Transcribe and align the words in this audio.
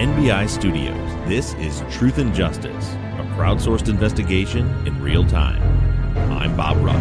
NBI 0.00 0.48
Studios, 0.48 1.28
this 1.28 1.52
is 1.56 1.82
Truth 1.90 2.16
and 2.16 2.34
Justice, 2.34 2.94
a 2.94 3.34
crowdsourced 3.36 3.90
investigation 3.90 4.66
in 4.86 4.98
real 5.02 5.26
time. 5.26 5.60
I'm 6.32 6.56
Bob 6.56 6.82
Ruff. 6.82 6.96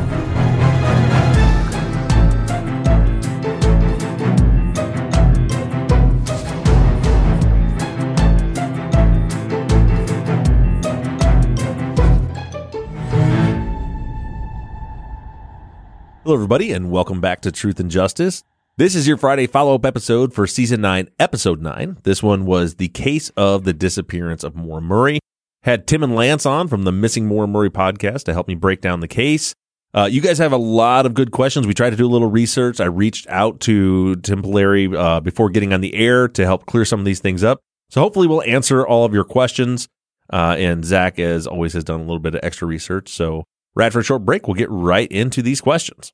Hello, 16.26 16.36
everybody, 16.36 16.74
and 16.74 16.92
welcome 16.92 17.22
back 17.22 17.40
to 17.44 17.52
Truth 17.54 17.80
and 17.80 17.90
Justice. 17.90 18.44
This 18.80 18.96
is 18.96 19.10
your 19.10 19.18
Friday 19.18 19.46
follow 19.46 19.76
up 19.76 19.86
episode 19.86 20.34
for 20.34 20.48
season 20.48 20.80
nine, 20.80 21.10
episode 21.20 21.62
nine. 21.62 21.98
This 22.04 22.24
one 22.24 22.46
was 22.46 22.76
the 22.76 22.88
case 22.88 23.28
of 23.36 23.66
the 23.66 23.74
disappearance 23.74 24.42
of 24.42 24.56
Maura 24.56 24.80
Murray. 24.80 25.20
Had 25.64 25.86
Tim 25.86 26.02
and 26.02 26.16
Lance 26.16 26.46
on 26.46 26.70
from 26.70 26.84
the 26.84 26.92
Missing 26.94 27.26
Maura 27.26 27.46
Murray 27.46 27.70
podcast 27.70 28.24
to 28.24 28.34
help 28.34 28.48
me 28.48 28.56
break 28.56 28.80
down 28.80 29.02
the 29.02 29.08
case. 29.10 29.54
Uh, 29.94 30.08
you 30.10 30.22
guys 30.22 30.38
have 30.38 30.54
a 30.54 30.58
lot 30.58 31.06
of 31.06 31.14
good 31.14 31.32
questions. 31.32 31.68
We 31.68 31.74
tried 31.74 31.90
to 31.90 31.98
do 31.98 32.06
a 32.06 32.08
little 32.08 32.32
research. 32.32 32.80
I 32.80 32.86
reached 32.86 33.28
out 33.28 33.60
to 33.60 34.16
Tim 34.16 34.44
Pilleri 34.44 34.98
uh, 34.98 35.20
before 35.20 35.50
getting 35.50 35.74
on 35.74 35.82
the 35.82 35.94
air 35.96 36.30
to 36.30 36.46
help 36.46 36.66
clear 36.66 36.86
some 36.86 37.02
of 37.02 37.06
these 37.06 37.20
things 37.20 37.44
up. 37.44 37.60
So 37.90 38.00
hopefully 38.00 38.28
we'll 38.28 38.44
answer 38.44 38.88
all 38.88 39.04
of 39.04 39.14
your 39.14 39.26
questions. 39.26 39.90
Uh, 40.32 40.56
and 40.58 40.86
Zach, 40.86 41.20
as 41.20 41.48
always, 41.48 41.74
has 41.74 41.84
done 41.84 42.00
a 42.00 42.04
little 42.04 42.20
bit 42.20 42.36
of 42.36 42.40
extra 42.44 42.66
research. 42.66 43.10
So 43.10 43.44
right 43.76 43.92
for 43.92 44.00
a 44.00 44.04
short 44.04 44.24
break, 44.24 44.48
we'll 44.48 44.56
get 44.56 44.72
right 44.72 45.12
into 45.12 45.42
these 45.42 45.60
questions. 45.60 46.14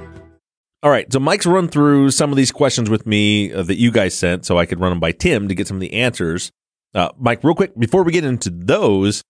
All 0.83 0.89
right, 0.89 1.11
so 1.11 1.19
Mike's 1.19 1.45
run 1.45 1.67
through 1.67 2.09
some 2.09 2.31
of 2.31 2.37
these 2.37 2.51
questions 2.51 2.89
with 2.89 3.05
me 3.05 3.53
uh, 3.53 3.61
that 3.63 3.77
you 3.77 3.91
guys 3.91 4.17
sent, 4.17 4.45
so 4.45 4.57
I 4.57 4.65
could 4.65 4.79
run 4.79 4.91
them 4.91 4.99
by 4.99 5.11
Tim 5.11 5.47
to 5.47 5.55
get 5.55 5.67
some 5.67 5.77
of 5.77 5.81
the 5.81 5.93
answers. 5.93 6.51
Uh, 6.95 7.09
Mike, 7.19 7.43
real 7.43 7.53
quick 7.53 7.77
before 7.77 8.03
we 8.03 8.11
get 8.11 8.23
into 8.23 8.49
those, 8.49 9.23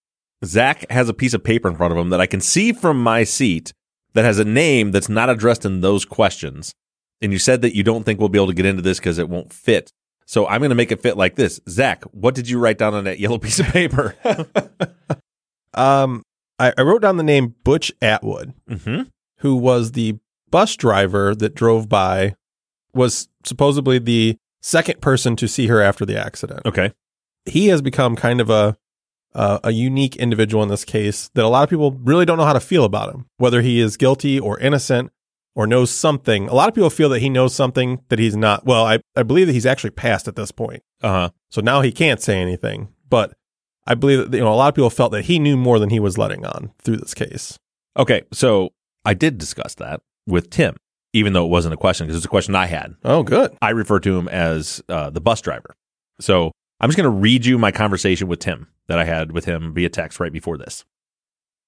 Zach 0.45 0.89
has 0.89 1.09
a 1.09 1.13
piece 1.13 1.33
of 1.33 1.43
paper 1.43 1.67
in 1.67 1.75
front 1.75 1.91
of 1.91 1.97
him 1.97 2.09
that 2.09 2.21
I 2.21 2.25
can 2.25 2.39
see 2.39 2.71
from 2.71 3.03
my 3.03 3.23
seat 3.25 3.73
that 4.13 4.25
has 4.25 4.39
a 4.39 4.45
name 4.45 4.91
that's 4.91 5.09
not 5.09 5.29
addressed 5.29 5.65
in 5.65 5.81
those 5.81 6.05
questions. 6.05 6.73
And 7.21 7.33
you 7.33 7.37
said 7.39 7.61
that 7.61 7.75
you 7.75 7.83
don't 7.83 8.03
think 8.03 8.19
we'll 8.19 8.29
be 8.29 8.39
able 8.39 8.47
to 8.47 8.53
get 8.53 8.65
into 8.65 8.81
this 8.81 8.99
because 8.99 9.19
it 9.19 9.29
won't 9.29 9.53
fit. 9.53 9.91
So 10.25 10.47
I'm 10.47 10.59
going 10.61 10.69
to 10.69 10.75
make 10.75 10.91
it 10.91 11.01
fit 11.01 11.17
like 11.17 11.35
this. 11.35 11.59
Zach, 11.69 12.03
what 12.05 12.33
did 12.33 12.49
you 12.49 12.59
write 12.59 12.77
down 12.77 12.93
on 12.93 13.03
that 13.03 13.19
yellow 13.19 13.37
piece 13.39 13.59
of 13.59 13.67
paper? 13.67 14.15
Um, 15.73 16.23
I, 16.59 16.73
I 16.77 16.81
wrote 16.81 17.01
down 17.01 17.17
the 17.17 17.23
name 17.23 17.55
Butch 17.63 17.91
Atwood, 18.01 18.53
mm-hmm. 18.69 19.03
who 19.37 19.55
was 19.55 19.93
the 19.93 20.19
bus 20.51 20.75
driver 20.75 21.33
that 21.35 21.55
drove 21.55 21.89
by, 21.89 22.35
was 22.93 23.29
supposedly 23.45 23.99
the 23.99 24.37
second 24.61 25.01
person 25.01 25.35
to 25.37 25.47
see 25.47 25.67
her 25.67 25.81
after 25.81 26.05
the 26.05 26.19
accident. 26.19 26.61
Okay. 26.65 26.91
He 27.45 27.67
has 27.67 27.81
become 27.81 28.15
kind 28.15 28.39
of 28.39 28.49
a 28.49 28.77
uh, 29.33 29.59
a 29.63 29.71
unique 29.71 30.17
individual 30.17 30.61
in 30.61 30.69
this 30.69 30.83
case 30.83 31.29
that 31.35 31.45
a 31.45 31.47
lot 31.47 31.63
of 31.63 31.69
people 31.69 31.91
really 32.03 32.25
don't 32.25 32.37
know 32.37 32.45
how 32.45 32.51
to 32.53 32.59
feel 32.59 32.83
about 32.83 33.13
him, 33.13 33.27
whether 33.37 33.61
he 33.61 33.79
is 33.79 33.95
guilty 33.95 34.37
or 34.37 34.59
innocent 34.59 35.09
or 35.55 35.65
knows 35.65 35.89
something. 35.89 36.49
A 36.49 36.53
lot 36.53 36.67
of 36.67 36.75
people 36.75 36.89
feel 36.89 37.09
that 37.09 37.19
he 37.21 37.29
knows 37.29 37.55
something 37.55 38.01
that 38.09 38.19
he's 38.19 38.35
not. 38.35 38.65
Well, 38.65 38.85
I, 38.85 38.99
I 39.15 39.23
believe 39.23 39.47
that 39.47 39.53
he's 39.53 39.65
actually 39.65 39.91
passed 39.91 40.27
at 40.27 40.35
this 40.35 40.51
point. 40.51 40.83
Uh 41.01 41.09
huh. 41.09 41.29
So 41.49 41.61
now 41.61 41.81
he 41.81 41.91
can't 41.91 42.21
say 42.21 42.41
anything. 42.41 42.89
But 43.09 43.33
I 43.87 43.95
believe 43.95 44.31
that 44.31 44.37
you 44.37 44.43
know 44.43 44.53
a 44.53 44.55
lot 44.55 44.69
of 44.69 44.75
people 44.75 44.89
felt 44.89 45.11
that 45.13 45.25
he 45.25 45.39
knew 45.39 45.57
more 45.57 45.79
than 45.79 45.89
he 45.89 45.99
was 45.99 46.17
letting 46.17 46.45
on 46.45 46.71
through 46.81 46.97
this 46.97 47.13
case. 47.13 47.57
Okay. 47.97 48.23
So 48.31 48.71
I 49.05 49.13
did 49.13 49.37
discuss 49.37 49.75
that 49.75 50.01
with 50.27 50.49
Tim, 50.49 50.75
even 51.13 51.33
though 51.33 51.45
it 51.45 51.49
wasn't 51.49 51.73
a 51.73 51.77
question 51.77 52.07
because 52.07 52.17
it's 52.17 52.25
a 52.25 52.29
question 52.29 52.55
I 52.55 52.67
had. 52.67 52.95
Oh, 53.03 53.23
good. 53.23 53.55
I 53.61 53.71
refer 53.71 53.99
to 53.99 54.17
him 54.17 54.27
as 54.27 54.81
uh, 54.89 55.09
the 55.09 55.21
bus 55.21 55.41
driver. 55.41 55.75
So 56.19 56.51
I'm 56.79 56.89
just 56.89 56.97
going 56.97 57.11
to 57.11 57.19
read 57.19 57.45
you 57.45 57.57
my 57.57 57.71
conversation 57.71 58.27
with 58.27 58.39
Tim 58.39 58.67
that 58.87 58.99
I 58.99 59.05
had 59.05 59.31
with 59.31 59.45
him 59.45 59.73
via 59.73 59.89
text 59.89 60.19
right 60.19 60.33
before 60.33 60.57
this. 60.57 60.85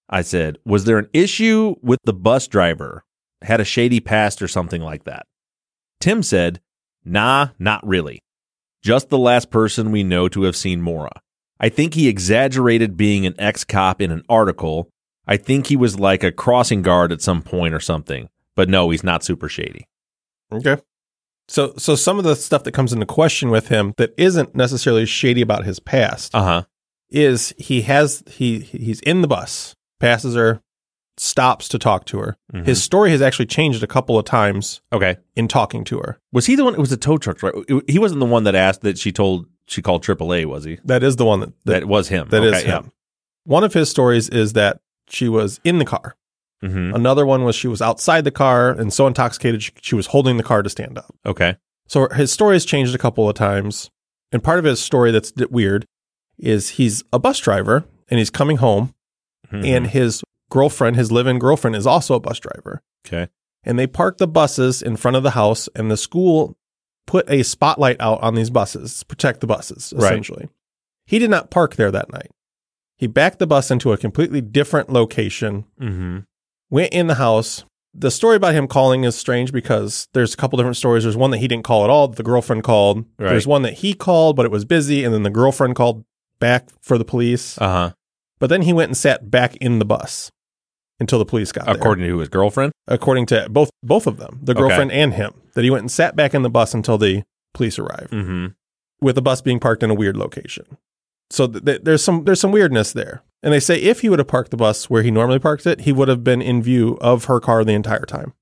I 0.09 0.21
said, 0.21 0.57
Was 0.65 0.85
there 0.85 0.99
an 0.99 1.09
issue 1.13 1.75
with 1.81 1.99
the 2.03 2.13
bus 2.13 2.47
driver? 2.47 3.03
Had 3.41 3.59
a 3.59 3.65
shady 3.65 3.99
past 3.99 4.41
or 4.41 4.47
something 4.47 4.81
like 4.81 5.03
that? 5.05 5.25
Tim 5.99 6.23
said, 6.23 6.61
Nah, 7.05 7.49
not 7.59 7.85
really. 7.85 8.19
Just 8.81 9.09
the 9.09 9.17
last 9.17 9.49
person 9.49 9.91
we 9.91 10.03
know 10.03 10.27
to 10.29 10.43
have 10.43 10.55
seen 10.55 10.81
Maura. 10.81 11.21
I 11.59 11.69
think 11.69 11.93
he 11.93 12.09
exaggerated 12.09 12.97
being 12.97 13.25
an 13.25 13.35
ex 13.39 13.63
cop 13.63 14.01
in 14.01 14.11
an 14.11 14.23
article. 14.27 14.89
I 15.25 15.37
think 15.37 15.67
he 15.67 15.77
was 15.77 15.99
like 15.99 16.23
a 16.23 16.31
crossing 16.31 16.81
guard 16.81 17.11
at 17.11 17.21
some 17.21 17.41
point 17.41 17.73
or 17.73 17.79
something. 17.79 18.27
But 18.55 18.69
no, 18.69 18.89
he's 18.89 19.03
not 19.03 19.23
super 19.23 19.49
shady. 19.49 19.87
Okay. 20.51 20.77
So 21.47 21.73
so 21.77 21.95
some 21.95 22.17
of 22.19 22.23
the 22.23 22.35
stuff 22.35 22.63
that 22.63 22.71
comes 22.73 22.93
into 22.93 23.05
question 23.05 23.49
with 23.49 23.67
him 23.67 23.93
that 23.97 24.13
isn't 24.17 24.55
necessarily 24.55 25.05
shady 25.05 25.41
about 25.41 25.65
his 25.65 25.79
past 25.79 26.33
Uh 26.33 26.43
huh. 26.43 26.63
is 27.09 27.53
he 27.57 27.81
has 27.81 28.23
he 28.27 28.59
he's 28.59 28.99
in 29.01 29.21
the 29.21 29.27
bus, 29.27 29.75
passes 29.99 30.35
her, 30.35 30.61
stops 31.17 31.67
to 31.69 31.77
talk 31.79 32.05
to 32.05 32.19
her. 32.19 32.37
Mhm. 32.53 32.65
His 32.65 32.81
story 32.81 33.11
has 33.11 33.21
actually 33.21 33.45
changed 33.47 33.83
a 33.83 33.87
couple 33.87 34.17
of 34.17 34.25
times 34.25 34.81
Okay. 34.93 35.17
in 35.35 35.47
talking 35.47 35.83
to 35.85 35.97
her. 35.99 36.19
Was 36.31 36.45
he 36.45 36.55
the 36.55 36.63
one? 36.63 36.73
It 36.75 36.79
was 36.79 36.91
a 36.91 36.97
tow 36.97 37.17
truck, 37.17 37.43
right? 37.43 37.53
He 37.87 37.99
wasn't 37.99 38.19
the 38.19 38.25
one 38.25 38.43
that 38.45 38.55
asked 38.55 38.81
that 38.81 38.97
she 38.97 39.11
told 39.11 39.45
she 39.67 39.81
called 39.81 40.03
AAA, 40.03 40.45
was 40.45 40.63
he? 40.63 40.79
That 40.85 41.03
is 41.03 41.15
the 41.17 41.25
one 41.25 41.39
that 41.41 41.53
that, 41.65 41.79
That 41.81 41.87
was 41.87 42.07
him. 42.09 42.29
that 42.29 42.43
is 42.43 42.53
Okay, 42.53 42.67
yeah. 42.67 42.79
him. 42.79 42.91
One 43.45 43.63
of 43.63 43.73
his 43.73 43.89
stories 43.89 44.29
is 44.29 44.53
that 44.53 44.79
she 45.09 45.27
was 45.27 45.59
in 45.65 45.77
the 45.79 45.85
car. 45.85 46.15
Mhm. 46.63 46.95
Another 46.95 47.25
one 47.25 47.43
was 47.43 47.55
she 47.55 47.67
was 47.67 47.81
outside 47.81 48.23
the 48.23 48.31
car 48.31 48.69
and 48.69 48.93
so 48.93 49.05
intoxicated 49.07 49.61
she, 49.81 49.95
was 49.95 50.07
holding 50.07 50.37
the 50.37 50.43
car 50.43 50.61
to 50.63 50.69
stand 50.69 50.97
up. 50.97 51.13
Okay. 51.25 51.57
So 51.87 52.07
his 52.09 52.31
story 52.31 52.55
has 52.55 52.63
changed 52.65 52.95
a 52.95 52.97
couple 52.97 53.27
of 53.27 53.35
times. 53.35 53.89
And 54.31 54.41
part 54.43 54.59
of 54.59 54.65
his 54.65 54.79
story 54.79 55.11
that's 55.11 55.33
weird 55.51 55.85
is 56.39 56.69
he's 56.69 57.03
a 57.11 57.19
bus 57.19 57.37
driver 57.39 57.83
and 58.09 58.17
he's 58.17 58.29
coming 58.29 58.57
home 58.57 58.93
Mhm. 59.51 59.65
and 59.67 59.87
his 59.87 60.23
girlfriend, 60.49 60.95
his 60.95 61.11
live-in 61.11 61.37
girlfriend 61.39 61.75
is 61.75 61.85
also 61.85 62.15
a 62.15 62.19
bus 62.19 62.39
driver. 62.39 62.81
okay. 63.05 63.27
And 63.65 63.77
they 63.77 63.87
park 63.87 64.17
the 64.17 64.27
buses 64.27 64.81
in 64.81 64.95
front 64.97 65.15
of 65.17 65.23
the 65.23 65.31
house 65.31 65.67
and 65.75 65.91
the 65.91 65.97
school 65.97 66.55
put 67.05 67.29
a 67.29 67.43
spotlight 67.43 67.97
out 67.99 68.21
on 68.23 68.35
these 68.35 68.49
buses 68.49 68.99
to 68.99 69.05
protect 69.05 69.41
the 69.41 69.47
buses 69.47 69.93
Right. 69.95 70.05
essentially. 70.13 70.47
He 71.05 71.19
did 71.19 71.29
not 71.29 71.51
park 71.51 71.75
there 71.75 71.91
that 71.91 72.11
night. 72.11 72.31
He 72.97 73.07
backed 73.07 73.39
the 73.39 73.47
bus 73.47 73.69
into 73.71 73.91
a 73.91 73.97
completely 73.97 74.39
different 74.41 74.89
location 74.89 75.65
Mm-hmm. 75.81 76.19
Went 76.73 76.91
in 76.93 77.07
the 77.07 77.15
house. 77.15 77.63
The 77.93 78.09
story 78.09 78.35
about 78.35 78.55
him 78.55 78.67
calling 78.67 79.03
is 79.03 79.15
strange 79.15 79.51
because 79.53 80.07
there's 80.13 80.33
a 80.33 80.37
couple 80.37 80.57
different 80.57 80.77
stories. 80.77 81.03
There's 81.03 81.15
one 81.15 81.29
that 81.31 81.37
he 81.37 81.47
didn't 81.47 81.63
call 81.63 81.83
at 81.83 81.91
all, 81.91 82.07
the 82.07 82.23
girlfriend 82.23 82.63
called. 82.63 83.05
Right. 83.19 83.29
There's 83.29 83.45
one 83.45 83.61
that 83.61 83.73
he 83.75 83.93
called, 83.93 84.35
but 84.35 84.45
it 84.47 84.51
was 84.51 84.65
busy, 84.65 85.03
and 85.03 85.13
then 85.13 85.21
the 85.21 85.29
girlfriend 85.29 85.75
called 85.75 86.03
back 86.39 86.69
for 86.81 86.97
the 86.97 87.05
police. 87.05 87.57
Uh 87.59 87.67
huh. 87.69 87.91
But 88.39 88.47
then 88.47 88.63
he 88.63 88.73
went 88.73 88.89
and 88.89 88.97
sat 88.97 89.29
back 89.29 89.55
in 89.57 89.77
the 89.79 89.85
bus 89.85 90.31
until 90.99 91.19
the 91.19 91.25
police 91.25 91.51
got 91.51 91.65
there. 91.65 91.75
According 91.75 92.07
to 92.07 92.17
his 92.17 92.29
girlfriend. 92.29 92.71
According 92.87 93.27
to 93.27 93.47
both 93.49 93.69
both 93.83 94.07
of 94.07 94.17
them, 94.17 94.39
the 94.41 94.53
Okay. 94.53 94.59
girlfriend 94.61 94.91
and 94.91 95.13
him, 95.13 95.33
that 95.53 95.63
he 95.63 95.69
went 95.69 95.81
and 95.83 95.91
sat 95.91 96.15
back 96.15 96.33
in 96.33 96.41
the 96.41 96.49
bus 96.49 96.73
until 96.73 96.97
the 96.97 97.23
police 97.53 97.77
arrived, 97.77 98.11
Mm-hmm. 98.11 98.47
with 99.01 99.13
the 99.15 99.21
bus 99.21 99.41
being 99.41 99.59
parked 99.59 99.83
in 99.83 99.91
a 99.91 99.93
weird 99.93 100.17
location. 100.17 100.65
So 101.29 101.45
th- 101.47 101.63
th- 101.63 101.81
there's 101.83 102.03
some 102.03 102.23
there's 102.23 102.39
some 102.41 102.51
weirdness 102.51 102.91
there. 102.91 103.21
And 103.43 103.51
they 103.53 103.59
say 103.59 103.75
if 103.79 103.99
he 103.99 104.09
would 104.09 104.19
have 104.19 104.27
parked 104.27 104.51
the 104.51 104.57
bus 104.57 104.89
where 104.89 105.03
he 105.03 105.11
normally 105.11 105.37
parks 105.39 105.65
it, 105.65 105.81
he 105.81 105.91
would 105.91 106.07
have 106.07 106.23
been 106.23 106.41
in 106.41 106.63
view 106.63 106.97
of 107.01 107.25
her 107.25 107.39
car 107.39 107.63
the 107.65 107.73
entire 107.73 108.05
time 108.05 108.33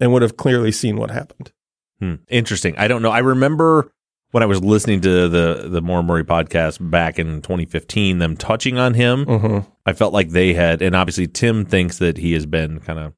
and 0.00 0.12
would 0.12 0.22
have 0.22 0.36
clearly 0.36 0.70
seen 0.72 0.96
what 0.96 1.10
happened. 1.10 1.52
Hmm. 1.98 2.14
Interesting. 2.28 2.74
I 2.78 2.86
don't 2.88 3.02
know. 3.02 3.10
I 3.10 3.18
remember 3.18 3.90
when 4.30 4.42
I 4.42 4.46
was 4.46 4.62
listening 4.62 5.00
to 5.02 5.28
the 5.28 5.66
the 5.68 5.80
Maura 5.82 6.02
Murray 6.02 6.24
podcast 6.24 6.78
back 6.90 7.18
in 7.18 7.42
2015, 7.42 8.18
them 8.18 8.36
touching 8.36 8.78
on 8.78 8.94
him. 8.94 9.26
Mm-hmm. 9.26 9.68
I 9.86 9.92
felt 9.92 10.12
like 10.12 10.30
they 10.30 10.54
had, 10.54 10.82
and 10.82 10.94
obviously 10.96 11.26
Tim 11.26 11.64
thinks 11.64 11.98
that 11.98 12.16
he 12.18 12.32
has 12.32 12.46
been 12.46 12.80
kind 12.80 12.98
of. 12.98 13.12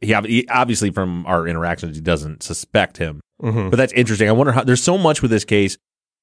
He, 0.00 0.14
he 0.26 0.48
obviously 0.48 0.90
from 0.90 1.24
our 1.26 1.46
interactions, 1.46 1.96
he 1.96 2.02
doesn't 2.02 2.42
suspect 2.42 2.96
him, 2.98 3.20
Mm-hmm. 3.42 3.70
but 3.70 3.76
that's 3.76 3.92
interesting. 3.94 4.28
I 4.28 4.32
wonder 4.32 4.52
how 4.52 4.62
there's 4.64 4.82
so 4.82 4.96
much 4.96 5.20
with 5.20 5.30
this 5.30 5.44
case 5.44 5.76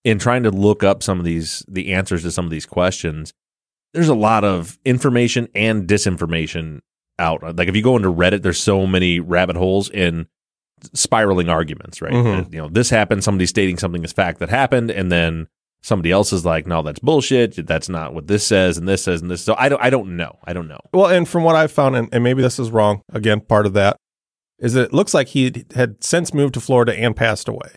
in 0.03 0.19
trying 0.19 0.43
to 0.43 0.51
look 0.51 0.83
up 0.83 1.03
some 1.03 1.19
of 1.19 1.25
these 1.25 1.63
the 1.67 1.93
answers 1.93 2.23
to 2.23 2.31
some 2.31 2.45
of 2.45 2.51
these 2.51 2.65
questions. 2.65 3.33
There's 3.93 4.09
a 4.09 4.15
lot 4.15 4.43
of 4.43 4.77
information 4.85 5.47
and 5.55 5.87
disinformation 5.87 6.81
out. 7.17 7.57
Like 7.57 7.67
if 7.67 7.75
you 7.75 7.81
go 7.83 7.95
into 7.95 8.13
Reddit, 8.13 8.41
there's 8.43 8.59
so 8.59 8.85
many 8.85 9.19
rabbit 9.19 9.55
holes 9.55 9.89
in 9.89 10.27
spiraling 10.93 11.49
arguments, 11.49 12.01
right? 12.01 12.13
Mhm. 12.13 12.45
Uh, 12.45 12.49
You 12.51 12.57
know, 12.59 12.69
this 12.69 12.89
happened, 12.89 13.23
somebody's 13.23 13.49
stating 13.49 13.77
something 13.77 14.03
as 14.03 14.13
fact 14.13 14.39
that 14.39 14.49
happened, 14.49 14.91
and 14.91 15.11
then 15.11 15.47
somebody 15.81 16.11
else 16.11 16.31
is 16.33 16.45
like, 16.45 16.67
no, 16.67 16.81
that's 16.81 16.99
bullshit. 16.99 17.65
That's 17.67 17.89
not 17.89 18.13
what 18.13 18.27
this 18.27 18.45
says, 18.45 18.77
and 18.77 18.87
this 18.87 19.03
says, 19.03 19.21
and 19.21 19.29
this. 19.31 19.41
So 19.43 19.55
I 19.57 19.69
don't, 19.69 19.81
I 19.83 19.89
don't 19.89 20.15
know. 20.15 20.37
I 20.45 20.53
don't 20.53 20.67
know. 20.67 20.79
Well, 20.93 21.07
and 21.07 21.27
from 21.27 21.43
what 21.43 21.55
I've 21.55 21.71
found, 21.71 21.95
and, 21.95 22.09
and 22.13 22.23
maybe 22.23 22.41
this 22.41 22.59
is 22.59 22.69
wrong, 22.71 23.01
again, 23.11 23.39
part 23.41 23.65
of 23.65 23.73
that 23.73 23.97
is 24.59 24.73
that 24.73 24.83
it 24.85 24.93
looks 24.93 25.13
like 25.13 25.29
he 25.29 25.65
had 25.75 26.03
since 26.03 26.33
moved 26.33 26.53
to 26.53 26.59
Florida 26.61 26.93
and 26.97 27.15
passed 27.15 27.47
away, 27.47 27.75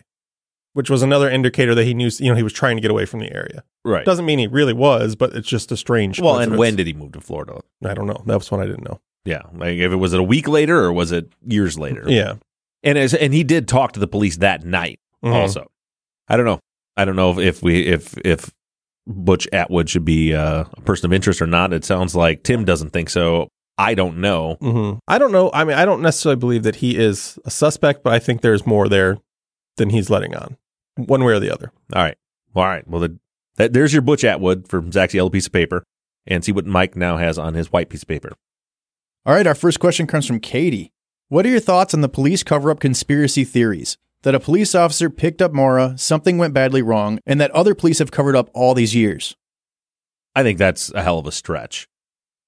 which 0.73 0.89
was 0.89 1.01
another 1.01 1.29
indicator 1.29 1.73
that 1.75 1.85
he 1.85 1.93
knew, 1.93 2.09
you 2.19 2.29
know, 2.29 2.35
he 2.35 2.43
was 2.43 2.53
trying 2.53 2.75
to 2.77 2.81
get 2.81 2.91
away 2.91 3.05
from 3.05 3.19
the 3.21 3.33
area. 3.33 3.63
Right. 3.85 4.05
Doesn't 4.05 4.25
mean 4.25 4.39
he 4.39 4.47
really 4.47 4.73
was, 4.73 5.15
but 5.15 5.33
it's 5.35 5.47
just 5.47 5.71
a 5.71 5.77
strange. 5.77 6.19
well, 6.21 6.39
and 6.39 6.57
when 6.57 6.75
did 6.75 6.87
he 6.87 6.93
move 6.93 7.11
to 7.13 7.21
Florida? 7.21 7.59
I 7.85 7.93
don't 7.93 8.07
know. 8.07 8.21
That 8.25 8.37
was 8.37 8.49
one 8.49 8.61
I 8.61 8.65
didn't 8.65 8.85
know. 8.85 8.99
Yeah, 9.25 9.41
like 9.53 9.77
if 9.77 9.91
it 9.91 9.95
was 9.97 10.13
it 10.13 10.19
a 10.19 10.23
week 10.23 10.47
later 10.47 10.83
or 10.83 10.91
was 10.93 11.11
it 11.11 11.31
years 11.45 11.77
later? 11.77 12.03
Yeah. 12.07 12.35
and 12.83 12.97
as, 12.97 13.13
and 13.13 13.33
he 13.33 13.43
did 13.43 13.67
talk 13.67 13.93
to 13.93 13.99
the 13.99 14.07
police 14.07 14.37
that 14.37 14.63
night. 14.65 14.99
Mhm. 15.23 15.33
Also, 15.33 15.67
I 16.27 16.35
don't 16.37 16.45
know. 16.45 16.59
I 16.97 17.05
don't 17.05 17.15
know 17.15 17.31
if, 17.31 17.37
if 17.39 17.63
we 17.63 17.85
if 17.87 18.17
if 18.25 18.51
Butch 19.07 19.47
Atwood 19.53 19.89
should 19.89 20.05
be 20.05 20.33
uh, 20.33 20.65
a 20.73 20.81
person 20.81 21.05
of 21.07 21.13
interest 21.13 21.41
or 21.41 21.47
not. 21.47 21.73
It 21.73 21.83
sounds 21.85 22.15
like 22.15 22.43
Tim 22.43 22.63
doesn't 22.65 22.91
think 22.91 23.09
so. 23.09 23.47
I 23.77 23.95
don't 23.95 24.19
know. 24.19 24.55
hmm 24.61 24.93
I 25.07 25.17
don't 25.17 25.31
know. 25.31 25.49
I 25.53 25.63
mean, 25.63 25.75
I 25.77 25.83
don't 25.85 26.01
necessarily 26.01 26.39
believe 26.39 26.63
that 26.63 26.75
he 26.77 26.97
is 26.97 27.39
a 27.43 27.49
suspect, 27.49 28.03
but 28.03 28.13
I 28.13 28.19
think 28.19 28.41
there's 28.41 28.65
more 28.67 28.87
there 28.87 29.17
than 29.77 29.89
he's 29.89 30.09
letting 30.09 30.35
on, 30.35 30.57
one 30.95 31.23
way 31.23 31.33
or 31.33 31.39
the 31.39 31.51
other. 31.51 31.71
All 31.93 32.01
right. 32.03 32.17
All 32.55 32.63
right. 32.65 32.87
Well, 32.87 33.01
the, 33.01 33.17
that, 33.55 33.73
there's 33.73 33.93
your 33.93 34.01
Butch 34.01 34.23
Atwood 34.23 34.67
from 34.67 34.91
Zach's 34.91 35.13
yellow 35.13 35.29
piece 35.29 35.47
of 35.47 35.53
paper, 35.53 35.83
and 36.25 36.43
see 36.43 36.51
what 36.51 36.65
Mike 36.65 36.95
now 36.95 37.17
has 37.17 37.37
on 37.37 37.53
his 37.53 37.71
white 37.71 37.89
piece 37.89 38.03
of 38.03 38.07
paper. 38.07 38.31
All 39.25 39.35
right, 39.35 39.47
our 39.47 39.55
first 39.55 39.79
question 39.79 40.07
comes 40.07 40.25
from 40.25 40.39
Katie. 40.39 40.91
What 41.29 41.45
are 41.45 41.49
your 41.49 41.59
thoughts 41.59 41.93
on 41.93 42.01
the 42.01 42.09
police 42.09 42.43
cover 42.43 42.69
up 42.69 42.79
conspiracy 42.79 43.43
theories? 43.43 43.97
That 44.21 44.35
a 44.35 44.39
police 44.39 44.73
officer 44.73 45.09
picked 45.09 45.41
up 45.41 45.51
Maura, 45.51 45.97
something 45.97 46.37
went 46.37 46.53
badly 46.53 46.81
wrong, 46.81 47.19
and 47.25 47.41
that 47.41 47.51
other 47.51 47.75
police 47.75 47.99
have 47.99 48.11
covered 48.11 48.35
up 48.35 48.49
all 48.53 48.73
these 48.73 48.95
years. 48.95 49.35
I 50.33 50.43
think 50.43 50.57
that's 50.57 50.91
a 50.91 51.03
hell 51.03 51.19
of 51.19 51.27
a 51.27 51.31
stretch. 51.31 51.87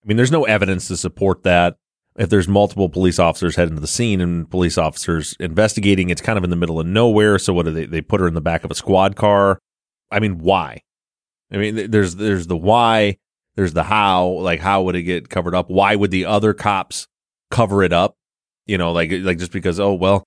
I 0.04 0.08
mean, 0.08 0.16
there's 0.18 0.32
no 0.32 0.46
evidence 0.46 0.88
to 0.88 0.98
support 0.98 1.44
that. 1.44 1.76
If 2.18 2.30
there's 2.30 2.48
multiple 2.48 2.88
police 2.88 3.20
officers 3.20 3.58
heading 3.58 3.76
to 3.76 3.82
the 3.82 3.88
scene 3.88 4.22
and 4.22 4.50
police 4.50 4.78
officers 4.78 5.36
investigating, 5.38 6.10
it's 6.10 6.22
kind 6.22 6.38
of 6.38 6.46
in 6.46 6.50
the 6.50 6.56
middle 6.56 6.80
of 6.80 6.88
nowhere. 6.88 7.38
So 7.40 7.54
what 7.54 7.66
do 7.66 7.72
they? 7.72 7.86
They 7.86 8.02
put 8.02 8.22
her 8.22 8.28
in 8.28 8.36
the 8.36 8.42
back 8.42 8.64
of 8.64 8.72
a 8.72 8.76
squad 8.76 9.18
car. 9.18 9.60
I 10.10 10.22
mean, 10.22 10.38
why? 10.38 10.82
I 11.52 11.58
mean, 11.58 11.92
there's 11.92 12.16
there's 12.16 12.48
the 12.48 12.58
why, 12.58 13.18
there's 13.56 13.74
the 13.74 13.84
how. 13.84 14.28
Like, 14.28 14.60
how 14.60 14.84
would 14.84 14.96
it 14.96 15.04
get 15.04 15.30
covered 15.30 15.56
up? 15.56 15.70
Why 15.70 15.96
would 15.96 16.12
the 16.12 16.26
other 16.26 16.54
cops 16.54 17.08
cover 17.52 17.84
it 17.84 17.94
up? 17.94 18.16
You 18.66 18.78
know, 18.78 18.92
like 18.92 19.12
like 19.12 19.38
just 19.38 19.52
because 19.52 19.80
oh 19.80 19.94
well, 19.94 20.24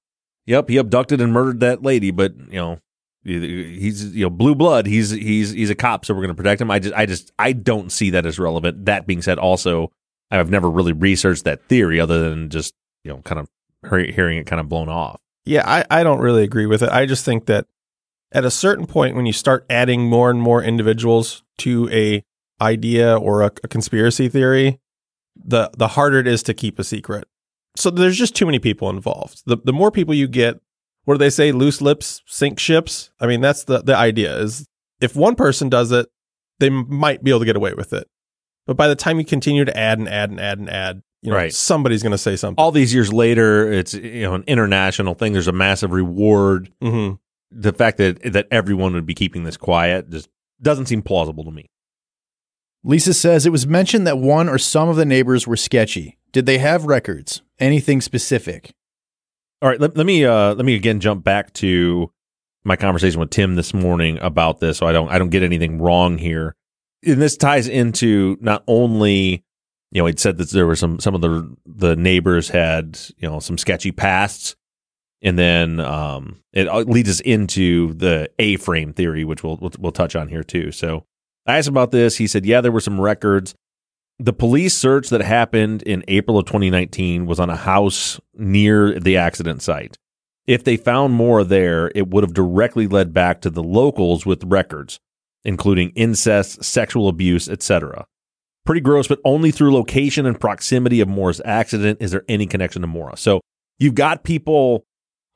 yep, 0.47 0.69
he 0.69 0.77
abducted 0.77 1.21
and 1.21 1.33
murdered 1.33 1.61
that 1.61 1.83
lady, 1.83 2.11
but 2.11 2.35
you 2.37 2.59
know 2.59 2.79
he's 3.25 4.15
you 4.15 4.25
know 4.25 4.31
blue 4.31 4.55
blood 4.55 4.87
he's 4.87 5.11
he's 5.11 5.51
he's 5.51 5.69
a 5.69 5.75
cop 5.75 6.05
so 6.05 6.15
we're 6.15 6.23
going 6.23 6.35
to 6.35 6.41
protect 6.41 6.63
him 6.63 6.71
i 6.71 6.79
just 6.79 6.95
i 6.95 7.05
just 7.05 7.31
i 7.39 7.53
don't 7.53 7.93
see 7.93 8.11
that 8.11 8.25
as 8.25 8.39
relevant 8.39 8.87
that 8.87 9.07
being 9.07 9.21
said 9.21 9.39
also 9.39 9.93
i've 10.31 10.51
never 10.51 10.71
really 10.71 10.93
researched 10.93 11.45
that 11.45 11.63
theory 11.69 12.01
other 12.01 12.31
than 12.31 12.49
just 12.49 12.73
you 13.05 13.11
know 13.11 13.19
kind 13.23 13.39
of 13.41 13.51
hearing 13.91 14.39
it 14.39 14.47
kind 14.47 14.61
of 14.61 14.69
blown 14.69 14.89
off 14.89 15.21
Yeah, 15.49 15.63
I, 15.67 15.85
I 15.91 16.03
don't 16.05 16.21
really 16.21 16.45
agree 16.45 16.67
with 16.67 16.83
it. 16.83 16.91
I 16.91 17.07
just 17.07 17.25
think 17.25 17.47
that 17.47 17.67
at 18.33 18.45
a 18.45 18.51
certain 18.51 18.87
point, 18.87 19.17
when 19.17 19.27
you 19.27 19.33
start 19.33 19.65
adding 19.71 20.03
more 20.03 20.31
and 20.31 20.41
more 20.41 20.63
individuals 20.63 21.43
to 21.59 21.89
a 21.91 22.23
idea 22.61 23.17
or 23.17 23.43
a, 23.43 23.47
a 23.65 23.69
conspiracy 23.69 24.29
theory, 24.29 24.79
the 25.37 25.71
the 25.77 25.89
harder 25.89 26.19
it 26.19 26.27
is 26.27 26.43
to 26.45 26.55
keep 26.55 26.79
a 26.79 26.85
secret. 26.85 27.27
So 27.77 27.91
there's 27.91 28.19
just 28.19 28.35
too 28.35 28.47
many 28.47 28.59
people 28.59 28.91
involved. 28.91 29.43
The 29.47 29.57
the 29.65 29.73
more 29.73 29.91
people 29.91 30.15
you 30.15 30.27
get, 30.29 30.61
what 31.05 31.15
do 31.15 31.19
they 31.19 31.31
say? 31.31 31.53
Loose 31.53 31.81
lips 31.81 32.23
sink 32.27 32.59
ships. 32.59 33.11
I 33.21 33.27
mean, 33.27 33.41
that's 33.41 33.65
the 33.65 33.83
the 33.83 33.97
idea. 33.97 34.37
Is 34.39 34.67
if 35.01 35.15
one 35.17 35.35
person 35.37 35.69
does 35.69 35.93
it, 35.93 36.09
they 36.59 36.71
might 36.71 37.23
be 37.23 37.31
able 37.31 37.41
to 37.41 37.47
get 37.47 37.57
away 37.57 37.75
with 37.75 37.93
it. 37.93 38.09
But 38.67 38.77
by 38.77 38.89
the 38.89 38.97
time 38.97 39.19
you 39.19 39.25
continue 39.25 39.65
to 39.65 39.77
add 39.77 39.99
and 39.99 40.09
add 40.09 40.31
and 40.31 40.41
add 40.41 40.59
and 40.59 40.69
add, 40.69 41.03
you 41.23 41.31
know, 41.31 41.37
Right. 41.37 41.53
somebody's 41.55 42.03
going 42.03 42.11
to 42.13 42.19
say 42.19 42.37
something. 42.37 42.63
all 42.63 42.71
these 42.73 42.93
years 42.93 43.13
later 43.13 43.73
it's 43.73 43.95
you 43.95 44.23
know 44.23 44.35
an 44.35 44.45
international 44.47 45.15
thing 45.15 45.33
there's 45.33 45.49
a 45.49 45.53
massive 45.53 45.91
reward 45.93 46.71
hmm 46.83 47.13
the 47.51 47.73
fact 47.73 47.99
that 47.99 48.23
that 48.33 48.47
everyone 48.51 48.93
would 48.95 49.07
be 49.07 49.15
keeping 49.15 49.45
this 49.45 49.57
quiet 49.57 50.11
just 50.11 50.29
doesn't 50.61 50.87
seem 50.87 51.03
plausible 51.03 51.45
to 51.45 51.51
me 51.51 51.67
Lisa 52.85 53.13
says 53.13 53.45
it 53.45 53.53
was 53.53 53.67
mentioned 53.67 54.07
that 54.07 54.19
one 54.19 54.49
or 54.49 54.59
some 54.59 54.89
of 54.89 54.97
the 54.97 55.05
neighbors 55.05 55.47
were 55.47 55.57
sketchy. 55.57 56.17
Did 56.33 56.47
they 56.47 56.59
have 56.59 56.85
records? 56.85 57.43
Anything 57.59 58.01
specific? 58.01 58.73
All 59.61 59.69
right, 59.69 59.81
let, 59.81 59.97
let 59.97 60.07
me 60.07 60.25
uh, 60.25 60.55
let 60.55 60.65
me 60.65 60.75
again 60.75 61.01
jump 61.01 61.25
back 61.25 61.53
to 61.55 62.11
my 62.65 62.77
conversation 62.77 63.19
with 63.19 63.31
Tim 63.31 63.57
this 63.57 63.75
morning 63.75 64.19
about 64.21 64.61
this, 64.61 64.79
so 64.79 64.87
I 64.87 64.93
don't 64.93 65.09
I 65.09 65.19
don't 65.19 65.31
get 65.31 65.43
anything 65.43 65.81
wrong 65.81 66.19
here. 66.19 66.55
And 67.05 67.21
this 67.21 67.37
ties 67.37 67.67
into 67.67 68.37
not 68.41 68.63
only 68.69 69.45
you 69.91 70.01
know 70.01 70.07
it 70.07 70.21
said 70.21 70.39
that 70.39 70.51
there 70.51 70.67
were 70.67 70.77
some 70.77 71.01
some 71.01 71.15
of 71.15 71.21
the 71.21 71.57
the 71.67 71.97
neighbors 71.97 72.49
had 72.49 72.99
you 73.17 73.29
know 73.29 73.41
some 73.41 73.59
sketchy 73.59 73.91
pasts, 73.91 74.55
and 75.23 75.39
then 75.39 75.81
um, 75.81 76.41
it 76.53 76.69
uh, 76.69 76.81
leads 76.81 77.09
us 77.09 77.21
into 77.21 77.95
the 77.95 78.31
A 78.39 78.57
frame 78.57 78.93
theory, 78.93 79.25
which 79.25 79.43
we'll, 79.43 79.57
we'll 79.57 79.73
we'll 79.79 79.93
touch 79.93 80.15
on 80.15 80.29
here 80.29 80.45
too. 80.45 80.71
So 80.73 81.05
I 81.47 81.59
asked 81.59 81.69
about 81.69 81.91
this. 81.91 82.17
He 82.17 82.27
said, 82.27 82.45
yeah, 82.45 82.61
there 82.61 82.73
were 82.73 82.81
some 82.81 83.01
records. 83.01 83.55
The 84.21 84.33
police 84.33 84.77
search 84.77 85.11
that 85.11 85.21
happened 85.21 85.83
in 85.83 86.05
April 86.09 86.39
of 86.39 86.47
2019 86.47 87.27
was 87.27 87.39
on 87.39 87.51
a 87.51 87.57
house 87.57 88.21
near 88.35 88.99
the 88.99 89.17
accident 89.17 89.63
site. 89.63 89.97
If 90.47 90.65
they 90.65 90.77
found 90.77 91.15
more 91.15 91.45
there, 91.45 91.93
it 91.95 92.09
would 92.09 92.25
have 92.25 92.35
directly 92.35 92.87
led 92.87 93.13
back 93.13 93.41
to 93.43 93.51
the 93.51 93.63
locals 93.63 94.27
with 94.27 94.43
records, 94.45 94.99
including 95.45 95.91
incest, 95.91 96.65
sexual 96.65 97.09
abuse, 97.09 97.49
etc. 97.49 98.07
Pretty 98.67 98.81
gross, 98.81 99.07
but 99.07 99.21
only 99.25 99.51
through 99.51 99.73
location 99.73 100.27
and 100.27 100.41
proximity 100.41 101.01
of 101.01 101.09
Maura's 101.09 101.41
accident 101.45 101.99
is 102.01 102.11
there 102.11 102.25
any 102.29 102.47
connection 102.47 102.83
to 102.83 102.89
Maura. 102.89 103.17
So 103.17 103.41
you've 103.79 103.95
got 103.95 104.25
people 104.25 104.85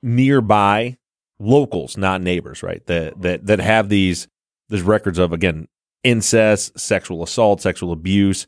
nearby, 0.02 0.96
locals, 1.38 1.96
not 1.96 2.20
neighbors, 2.20 2.62
right? 2.62 2.84
That 2.86 3.20
that 3.22 3.46
that 3.46 3.60
have 3.60 3.88
these 3.88 4.28
these 4.68 4.82
records 4.82 5.18
of 5.18 5.32
again 5.32 5.68
incest, 6.04 6.78
sexual 6.78 7.22
assault, 7.22 7.60
sexual 7.60 7.92
abuse, 7.92 8.46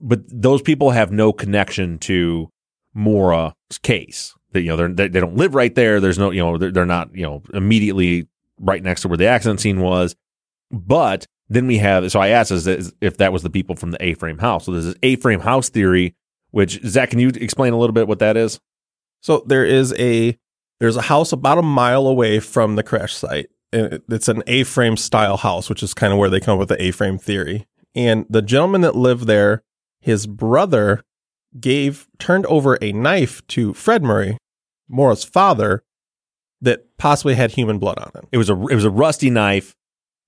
but 0.00 0.20
those 0.28 0.62
people 0.62 0.90
have 0.90 1.12
no 1.12 1.32
connection 1.32 1.98
to 2.00 2.50
Maura's 2.94 3.54
case. 3.82 4.34
That 4.52 4.62
you 4.62 4.68
know 4.68 4.88
they 4.88 5.08
they 5.08 5.20
don't 5.20 5.36
live 5.36 5.54
right 5.54 5.74
there. 5.74 6.00
There's 6.00 6.18
no 6.18 6.30
you 6.30 6.42
know 6.42 6.58
they're, 6.58 6.72
they're 6.72 6.86
not 6.86 7.14
you 7.14 7.22
know 7.22 7.42
immediately 7.54 8.28
right 8.60 8.82
next 8.82 9.02
to 9.02 9.08
where 9.08 9.16
the 9.16 9.26
accident 9.26 9.60
scene 9.60 9.80
was. 9.80 10.14
But 10.70 11.26
then 11.48 11.66
we 11.66 11.78
have 11.78 12.10
so 12.10 12.20
I 12.20 12.28
asked 12.28 12.50
is 12.50 12.66
if 13.00 13.16
that 13.18 13.32
was 13.32 13.42
the 13.42 13.50
people 13.50 13.76
from 13.76 13.92
the 13.92 14.04
A-frame 14.04 14.38
house. 14.38 14.66
So 14.66 14.72
there's 14.72 14.84
this 14.84 14.94
A-frame 15.02 15.40
house 15.40 15.68
theory, 15.68 16.14
which 16.50 16.80
Zach, 16.84 17.10
can 17.10 17.18
you 17.18 17.28
explain 17.28 17.72
a 17.72 17.78
little 17.78 17.94
bit 17.94 18.08
what 18.08 18.18
that 18.18 18.36
is? 18.36 18.60
So 19.20 19.42
there 19.46 19.64
is 19.64 19.94
a 19.98 20.38
there's 20.82 20.96
a 20.96 21.02
house 21.02 21.30
about 21.32 21.58
a 21.58 21.62
mile 21.62 22.08
away 22.08 22.40
from 22.40 22.74
the 22.74 22.82
crash 22.82 23.14
site. 23.14 23.48
It's 23.72 24.26
an 24.26 24.42
A-frame 24.48 24.96
style 24.96 25.36
house, 25.36 25.68
which 25.70 25.80
is 25.82 25.94
kind 25.94 26.12
of 26.12 26.18
where 26.18 26.28
they 26.28 26.40
come 26.40 26.54
up 26.54 26.58
with 26.58 26.68
the 26.70 26.82
A-frame 26.82 27.18
theory. 27.18 27.66
And 27.94 28.26
the 28.28 28.42
gentleman 28.42 28.80
that 28.80 28.96
lived 28.96 29.26
there, 29.28 29.62
his 30.00 30.26
brother 30.26 31.02
gave 31.60 32.08
turned 32.18 32.46
over 32.46 32.76
a 32.82 32.90
knife 32.92 33.46
to 33.48 33.72
Fred 33.74 34.02
Murray, 34.02 34.38
Maura's 34.88 35.22
father, 35.22 35.84
that 36.60 36.96
possibly 36.98 37.34
had 37.36 37.52
human 37.52 37.78
blood 37.78 37.98
on 37.98 38.10
it. 38.16 38.24
It 38.32 38.38
was 38.38 38.50
a 38.50 38.54
it 38.66 38.74
was 38.74 38.84
a 38.84 38.90
rusty 38.90 39.30
knife 39.30 39.74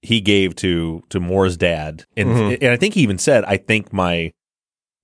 he 0.03 0.21
gave 0.21 0.55
to 0.57 1.03
to 1.09 1.19
Maura's 1.19 1.57
dad, 1.57 2.05
and 2.17 2.29
Mhm. 2.29 2.59
and 2.63 2.71
I 2.71 2.77
think 2.77 2.95
he 2.95 3.01
even 3.01 3.19
said, 3.19 3.43
"I 3.45 3.57
think 3.57 3.93
my 3.93 4.31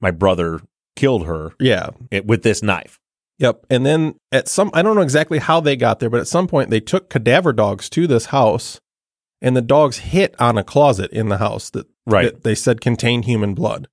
my 0.00 0.12
brother 0.12 0.60
killed 0.94 1.26
her 1.26 1.54
Yeah. 1.58 1.90
it- 2.12 2.24
with 2.26 2.42
this 2.44 2.62
knife." 2.62 2.99
Yep. 3.40 3.66
And 3.70 3.84
then 3.84 4.14
at 4.30 4.46
some, 4.48 4.70
I 4.74 4.82
don't 4.82 4.94
know 4.94 5.02
exactly 5.02 5.38
how 5.38 5.60
they 5.60 5.74
got 5.74 5.98
there, 5.98 6.08
but 6.10 6.20
at 6.20 6.28
some 6.28 6.46
point 6.46 6.70
they 6.70 6.78
took 6.80 7.10
cadaver 7.10 7.52
dogs 7.52 7.90
to 7.90 8.06
this 8.06 8.26
house 8.26 8.80
and 9.42 9.56
the 9.56 9.62
dogs 9.62 9.98
hit 9.98 10.34
on 10.38 10.56
a 10.58 10.62
closet 10.62 11.10
in 11.10 11.28
the 11.28 11.38
house 11.38 11.70
that, 11.70 11.86
Right. 12.06 12.26
that 12.26 12.44
they 12.44 12.54
said 12.54 12.80
contained 12.80 13.24
human 13.24 13.54
blood. 13.54 13.88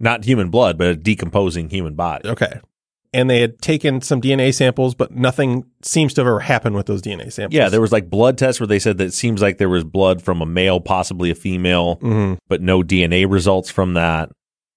not 0.00 0.24
human 0.24 0.50
blood, 0.50 0.76
but 0.76 0.88
a 0.88 0.96
decomposing 0.96 1.70
human 1.70 1.94
body. 1.94 2.28
Okay. 2.28 2.58
And 3.12 3.30
they 3.30 3.40
had 3.40 3.60
taken 3.62 4.00
some 4.00 4.20
DNA 4.20 4.52
samples, 4.52 4.92
but 4.96 5.12
nothing 5.14 5.64
seems 5.82 6.12
to 6.14 6.20
have 6.20 6.26
ever 6.26 6.40
happened 6.40 6.74
with 6.74 6.86
those 6.86 7.00
DNA 7.00 7.30
samples. 7.32 7.56
Yeah, 7.56 7.68
there 7.68 7.80
was 7.80 7.92
like 7.92 8.10
blood 8.10 8.36
tests 8.36 8.58
where 8.60 8.66
they 8.66 8.80
said 8.80 8.98
that 8.98 9.04
it 9.04 9.14
seems 9.14 9.40
like 9.40 9.58
there 9.58 9.68
was 9.68 9.84
blood 9.84 10.20
from 10.20 10.42
a 10.42 10.46
male, 10.46 10.80
possibly 10.80 11.30
a 11.30 11.34
female, 11.36 11.96
Mhm. 12.02 12.38
but 12.48 12.60
no 12.60 12.82
DNA 12.82 13.24
results 13.24 13.70
from 13.70 13.94
that. 13.94 14.30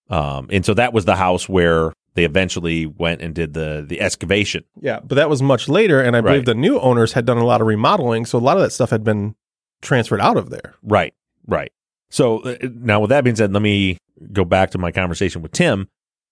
Um, 0.08 0.48
and 0.52 0.64
so 0.64 0.76
that 0.76 0.94
was 0.94 1.06
the 1.06 1.16
house 1.16 1.50
where 1.50 1.94
they 2.18 2.26
eventually 2.26 2.86
went 2.88 3.22
and 3.22 3.34
did 3.34 3.54
the 3.54 3.86
the 3.88 4.02
excavation. 4.02 4.64
Yeah, 4.82 5.00
but 5.00 5.16
that 5.16 5.30
was 5.30 5.42
much 5.42 5.70
later, 5.70 6.02
and 6.02 6.18
I 6.18 6.22
believe 6.22 6.40
Right. 6.40 6.46
the 6.48 6.56
new 6.56 6.80
owners 6.80 7.14
had 7.14 7.26
done 7.26 7.38
a 7.38 7.46
lot 7.46 7.62
of 7.62 7.68
remodeling, 7.68 8.26
so 8.26 8.38
a 8.38 8.40
lot 8.40 8.58
of 8.58 8.64
that 8.64 8.72
stuff 8.72 8.90
had 8.90 9.04
been 9.04 9.36
transferred 9.82 10.20
out 10.20 10.36
of 10.36 10.50
there. 10.50 10.74
Right, 10.82 11.14
right. 11.46 11.72
So 12.10 12.40
uh, 12.40 12.56
now, 12.74 13.00
with 13.00 13.10
that 13.12 13.24
being 13.24 13.36
said, 13.36 13.54
let 13.54 13.62
me 13.62 13.98
go 14.34 14.44
back 14.44 14.72
to 14.72 14.78
my 14.78 14.92
conversation 14.92 15.42
with 15.44 15.52
Tim. 15.52 15.88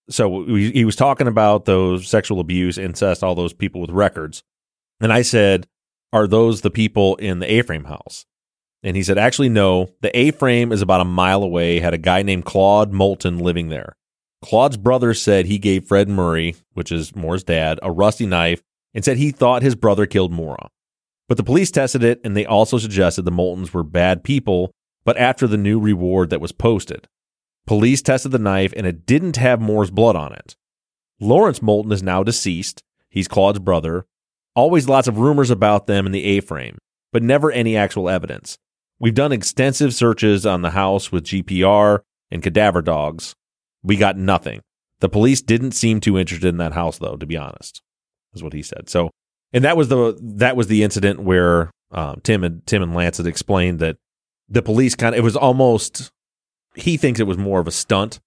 So 0.10 0.28
we, 0.30 0.72
he 0.72 0.86
was 0.86 0.96
talking 0.96 1.28
about 1.28 1.66
those 1.66 2.08
sexual 2.08 2.40
abuse, 2.40 2.78
incest, 2.78 3.24
all 3.24 3.36
those 3.36 3.54
people 3.54 3.80
with 3.82 3.92
records, 3.92 4.44
and 5.00 5.14
I 5.14 5.22
said, 5.22 5.68
"Are 6.12 6.28
those 6.28 6.62
the 6.62 6.72
people 6.72 7.16
in 7.18 7.40
the 7.40 7.52
A-frame 7.54 7.86
house?" 7.86 8.26
And 8.82 8.96
he 8.98 9.04
said, 9.04 9.18
"Actually, 9.20 9.50
no. 9.50 9.90
The 10.02 10.16
A-frame 10.18 10.72
is 10.72 10.82
about 10.82 11.02
a 11.02 11.06
mile 11.06 11.44
away. 11.44 11.80
Had 11.80 11.94
a 11.94 12.00
guy 12.00 12.24
named 12.24 12.46
Claude 12.46 12.92
Moulton 12.92 13.38
living 13.38 13.70
there. 13.70 13.96
Claude's 14.46 14.78
brother 14.78 15.16
said 15.16 15.48
he 15.48 15.58
gave 15.58 15.88
Fred 15.88 16.08
Murray, 16.08 16.56
which 16.74 16.92
is 16.92 17.16
Maura's 17.16 17.44
dad, 17.44 17.80
a 17.82 17.92
rusty 17.92 18.28
knife, 18.28 18.62
and 18.94 19.04
said 19.04 19.18
he 19.18 19.32
thought 19.32 19.64
his 19.64 19.74
brother 19.74 20.06
killed 20.06 20.32
Maura. 20.32 20.70
But 21.28 21.38
the 21.38 21.44
police 21.44 21.72
tested 21.72 22.04
it, 22.04 22.22
and 22.24 22.38
they 22.38 22.46
also 22.46 22.78
suggested 22.78 23.24
the 23.24 23.32
Moultons 23.32 23.74
were 23.74 23.82
bad 23.82 24.24
people." 24.24 24.72
But 25.04 25.18
after 25.18 25.48
the 25.48 25.58
new 25.58 25.80
reward 25.80 26.30
that 26.30 26.42
was 26.42 26.52
posted, 26.52 27.08
police 27.66 28.04
tested 28.04 28.32
the 28.32 28.38
knife 28.38 28.72
and 28.78 28.86
it 28.86 29.08
didn't 29.08 29.38
have 29.38 29.60
Maura's 29.60 29.90
blood 29.90 30.16
on 30.16 30.32
it. 30.34 30.56
Lawrence 31.20 31.64
Moulton 31.64 31.92
is 31.92 32.04
now 32.04 32.22
deceased. 32.22 32.84
He's 33.10 33.28
Claude's 33.28 33.58
brother. 33.58 34.06
Always 34.56 34.88
lots 34.88 35.08
of 35.08 35.18
rumors 35.18 35.50
about 35.50 35.88
them 35.88 36.06
in 36.06 36.12
the 36.12 36.24
A 36.24 36.40
frame, 36.40 36.78
but 37.12 37.24
never 37.24 37.52
any 37.52 37.76
actual 37.76 38.10
evidence. 38.10 38.60
We've 39.00 39.16
done 39.16 39.32
extensive 39.32 39.96
searches 39.96 40.46
on 40.46 40.62
the 40.62 40.72
house 40.72 41.12
with 41.12 41.26
GPR 41.26 42.04
and 42.30 42.44
cadaver 42.44 42.84
dogs. 42.84 43.36
We 43.86 43.98
got 43.98 44.18
nothing. 44.18 44.62
The 45.00 45.10
police 45.10 45.42
didn't 45.42 45.72
seem 45.72 46.00
too 46.00 46.18
interested 46.18 46.48
in 46.48 46.58
that 46.58 46.74
house, 46.74 46.98
though, 46.98 47.16
to 47.18 47.26
be 47.26 47.38
honest, 47.38 47.82
is 48.34 48.42
what 48.42 48.54
he 48.54 48.64
said. 48.64 48.90
So, 48.90 49.12
and 49.54 49.64
that 49.64 49.78
was 49.78 49.90
the 49.90 50.18
that 50.22 50.56
was 50.56 50.68
the 50.68 50.84
incident 50.84 51.22
where 51.22 51.70
um, 51.92 52.22
Tim 52.24 52.44
and 52.44 52.66
Tim 52.66 52.82
and 52.82 52.96
Lance 52.96 53.18
had 53.18 53.28
explained 53.28 53.80
that 53.80 53.98
the 54.50 54.62
police 54.62 54.96
kind 54.96 55.14
of 55.14 55.20
it 55.20 55.24
was 55.24 55.36
almost 55.36 56.12
he 56.76 56.98
thinks 56.98 57.20
it 57.20 57.28
was 57.28 57.38
more 57.38 57.60
of 57.60 57.68
a 57.68 57.72
stunt 57.72 58.20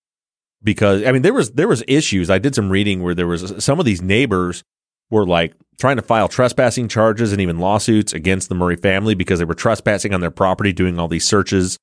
because 0.62 1.05
I 1.05 1.12
mean 1.12 1.23
there 1.23 1.35
was 1.35 1.53
there 1.53 1.69
was 1.69 1.83
issues. 1.88 2.31
I 2.31 2.38
did 2.38 2.55
some 2.55 2.71
reading 2.71 3.03
where 3.03 3.15
there 3.15 3.27
was 3.27 3.65
some 3.65 3.79
of 3.79 3.87
these 3.87 4.03
neighbors 4.03 4.62
were 5.11 5.27
like 5.27 5.55
trying 5.81 5.97
to 5.97 6.03
file 6.03 6.29
trespassing 6.29 6.88
charges 6.88 7.33
and 7.33 7.41
even 7.41 7.59
lawsuits 7.59 8.12
against 8.12 8.49
the 8.49 8.55
Murray 8.55 8.77
family 8.77 9.15
because 9.15 9.38
they 9.38 9.45
were 9.45 9.55
trespassing 9.55 10.12
on 10.12 10.21
their 10.21 10.31
property 10.31 10.73
doing 10.73 10.99
all 10.99 11.09
these 11.09 11.25
searches 11.25 11.79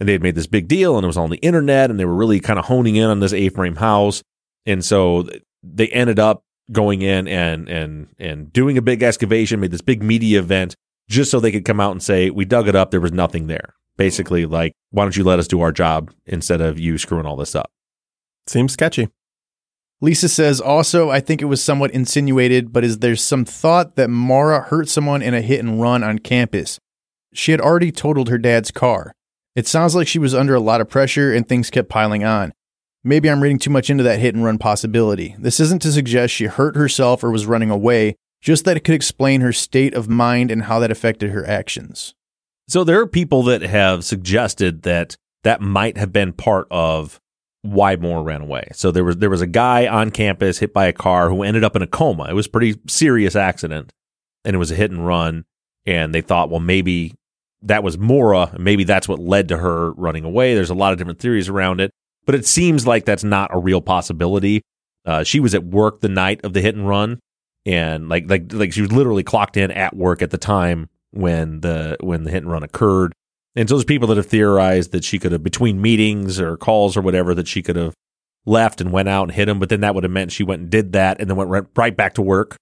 and 0.00 0.08
they 0.08 0.12
had 0.12 0.22
made 0.22 0.34
this 0.34 0.46
big 0.46 0.66
deal 0.66 0.96
and 0.96 1.04
it 1.04 1.06
was 1.06 1.18
on 1.18 1.30
the 1.30 1.36
internet 1.38 1.90
and 1.90 2.00
they 2.00 2.04
were 2.04 2.14
really 2.14 2.40
kind 2.40 2.58
of 2.58 2.64
honing 2.64 2.96
in 2.96 3.04
on 3.08 3.20
this 3.20 3.32
A-frame 3.32 3.76
house 3.76 4.22
and 4.66 4.84
so 4.84 5.28
they 5.62 5.88
ended 5.88 6.18
up 6.18 6.42
going 6.72 7.02
in 7.02 7.26
and 7.28 7.68
and 7.68 8.08
and 8.18 8.52
doing 8.52 8.78
a 8.78 8.82
big 8.82 9.02
excavation, 9.02 9.60
made 9.60 9.70
this 9.70 9.80
big 9.80 10.02
media 10.02 10.38
event 10.38 10.74
just 11.08 11.30
so 11.30 11.40
they 11.40 11.52
could 11.52 11.64
come 11.64 11.80
out 11.80 11.90
and 11.92 12.02
say 12.02 12.30
we 12.30 12.44
dug 12.44 12.68
it 12.68 12.76
up, 12.76 12.90
there 12.90 13.00
was 13.00 13.12
nothing 13.12 13.46
there. 13.46 13.74
Basically, 13.96 14.46
like 14.46 14.72
why 14.90 15.04
don't 15.04 15.16
you 15.16 15.24
let 15.24 15.38
us 15.38 15.48
do 15.48 15.60
our 15.60 15.72
job 15.72 16.12
instead 16.26 16.60
of 16.60 16.78
you 16.78 16.98
screwing 16.98 17.26
all 17.26 17.36
this 17.36 17.54
up? 17.54 17.70
Seems 18.46 18.72
sketchy. 18.72 19.08
Lisa 20.02 20.30
says, 20.30 20.62
also, 20.62 21.10
I 21.10 21.20
think 21.20 21.42
it 21.42 21.46
was 21.46 21.62
somewhat 21.62 21.90
insinuated, 21.90 22.72
but 22.72 22.84
is 22.84 23.00
there 23.00 23.16
some 23.16 23.44
thought 23.44 23.96
that 23.96 24.08
Maura 24.08 24.62
hurt 24.62 24.88
someone 24.88 25.20
in 25.20 25.34
a 25.34 25.42
hit 25.42 25.60
and 25.60 25.78
run 25.78 26.02
on 26.02 26.18
campus? 26.18 26.78
She 27.34 27.50
had 27.50 27.60
already 27.60 27.92
totaled 27.92 28.30
her 28.30 28.38
dad's 28.38 28.70
car. 28.70 29.12
It 29.56 29.66
sounds 29.66 29.94
like 29.94 30.06
she 30.06 30.18
was 30.18 30.34
under 30.34 30.54
a 30.54 30.60
lot 30.60 30.80
of 30.80 30.88
pressure 30.88 31.32
and 31.32 31.48
things 31.48 31.70
kept 31.70 31.88
piling 31.88 32.24
on. 32.24 32.52
Maybe 33.02 33.30
I'm 33.30 33.42
reading 33.42 33.58
too 33.58 33.70
much 33.70 33.90
into 33.90 34.04
that 34.04 34.18
hit 34.18 34.34
and 34.34 34.44
run 34.44 34.58
possibility. 34.58 35.34
This 35.38 35.58
isn't 35.58 35.82
to 35.82 35.92
suggest 35.92 36.34
she 36.34 36.46
hurt 36.46 36.76
herself 36.76 37.24
or 37.24 37.30
was 37.30 37.46
running 37.46 37.70
away, 37.70 38.16
just 38.40 38.64
that 38.64 38.76
it 38.76 38.84
could 38.84 38.94
explain 38.94 39.40
her 39.40 39.52
state 39.52 39.94
of 39.94 40.08
mind 40.08 40.50
and 40.50 40.64
how 40.64 40.78
that 40.78 40.90
affected 40.90 41.30
her 41.30 41.46
actions. 41.46 42.14
So 42.68 42.84
there 42.84 43.00
are 43.00 43.06
people 43.06 43.42
that 43.44 43.62
have 43.62 44.04
suggested 44.04 44.82
that 44.82 45.16
that 45.42 45.60
might 45.60 45.96
have 45.96 46.12
been 46.12 46.32
part 46.32 46.68
of 46.70 47.18
why 47.62 47.96
Maura 47.96 48.22
ran 48.22 48.42
away. 48.42 48.68
So 48.72 48.90
there 48.90 49.04
was 49.04 49.16
there 49.16 49.30
was 49.30 49.42
a 49.42 49.46
guy 49.46 49.86
on 49.86 50.10
campus 50.10 50.58
hit 50.58 50.72
by 50.72 50.86
a 50.86 50.92
car 50.92 51.28
who 51.28 51.42
ended 51.42 51.64
up 51.64 51.74
in 51.74 51.82
a 51.82 51.86
coma. 51.86 52.28
It 52.30 52.34
was 52.34 52.46
a 52.46 52.50
pretty 52.50 52.78
serious 52.86 53.34
accident, 53.34 53.92
and 54.44 54.54
it 54.54 54.58
was 54.58 54.70
a 54.70 54.76
hit 54.76 54.90
and 54.90 55.06
run. 55.06 55.44
And 55.86 56.14
they 56.14 56.20
thought, 56.20 56.50
well, 56.50 56.60
maybe 56.60 57.14
that 57.62 57.82
was 57.82 57.98
Maura. 57.98 58.54
Maybe 58.58 58.84
that's 58.84 59.08
what 59.08 59.18
led 59.18 59.48
to 59.48 59.58
her 59.58 59.92
running 59.92 60.24
away. 60.24 60.54
There's 60.54 60.70
a 60.70 60.74
lot 60.74 60.92
of 60.92 60.98
different 60.98 61.18
theories 61.18 61.48
around 61.48 61.80
it, 61.80 61.90
but 62.26 62.34
it 62.34 62.46
seems 62.46 62.86
like 62.86 63.04
that's 63.04 63.24
not 63.24 63.50
a 63.52 63.58
real 63.58 63.80
possibility. 63.80 64.62
Uh, 65.04 65.24
she 65.24 65.40
was 65.40 65.54
at 65.54 65.64
work 65.64 66.00
the 66.00 66.08
night 66.08 66.40
of 66.44 66.52
the 66.52 66.60
hit 66.60 66.74
and 66.74 66.88
run, 66.88 67.20
and 67.66 68.08
like 68.08 68.28
like 68.28 68.52
like 68.52 68.72
she 68.72 68.82
was 68.82 68.92
literally 68.92 69.22
clocked 69.22 69.56
in 69.56 69.70
at 69.70 69.96
work 69.96 70.22
at 70.22 70.30
the 70.30 70.38
time 70.38 70.88
when 71.10 71.60
the 71.60 71.96
when 72.00 72.24
the 72.24 72.30
hit 72.30 72.42
and 72.42 72.52
run 72.52 72.62
occurred. 72.62 73.12
And 73.56 73.68
so 73.68 73.76
there's 73.76 73.84
people 73.84 74.08
that 74.08 74.16
have 74.16 74.26
theorized 74.26 74.92
that 74.92 75.04
she 75.04 75.18
could 75.18 75.32
have 75.32 75.42
between 75.42 75.82
meetings 75.82 76.38
or 76.40 76.56
calls 76.56 76.96
or 76.96 77.00
whatever 77.00 77.34
that 77.34 77.48
she 77.48 77.62
could 77.62 77.76
have 77.76 77.94
left 78.46 78.80
and 78.80 78.92
went 78.92 79.08
out 79.08 79.24
and 79.24 79.32
hit 79.32 79.48
him, 79.48 79.58
but 79.58 79.68
then 79.68 79.80
that 79.80 79.94
would 79.94 80.04
have 80.04 80.12
meant 80.12 80.32
she 80.32 80.44
went 80.44 80.62
and 80.62 80.70
did 80.70 80.92
that 80.92 81.20
and 81.20 81.28
then 81.28 81.36
went 81.36 81.50
right, 81.50 81.64
right 81.76 81.96
back 81.96 82.14
to 82.14 82.22
work. 82.22 82.56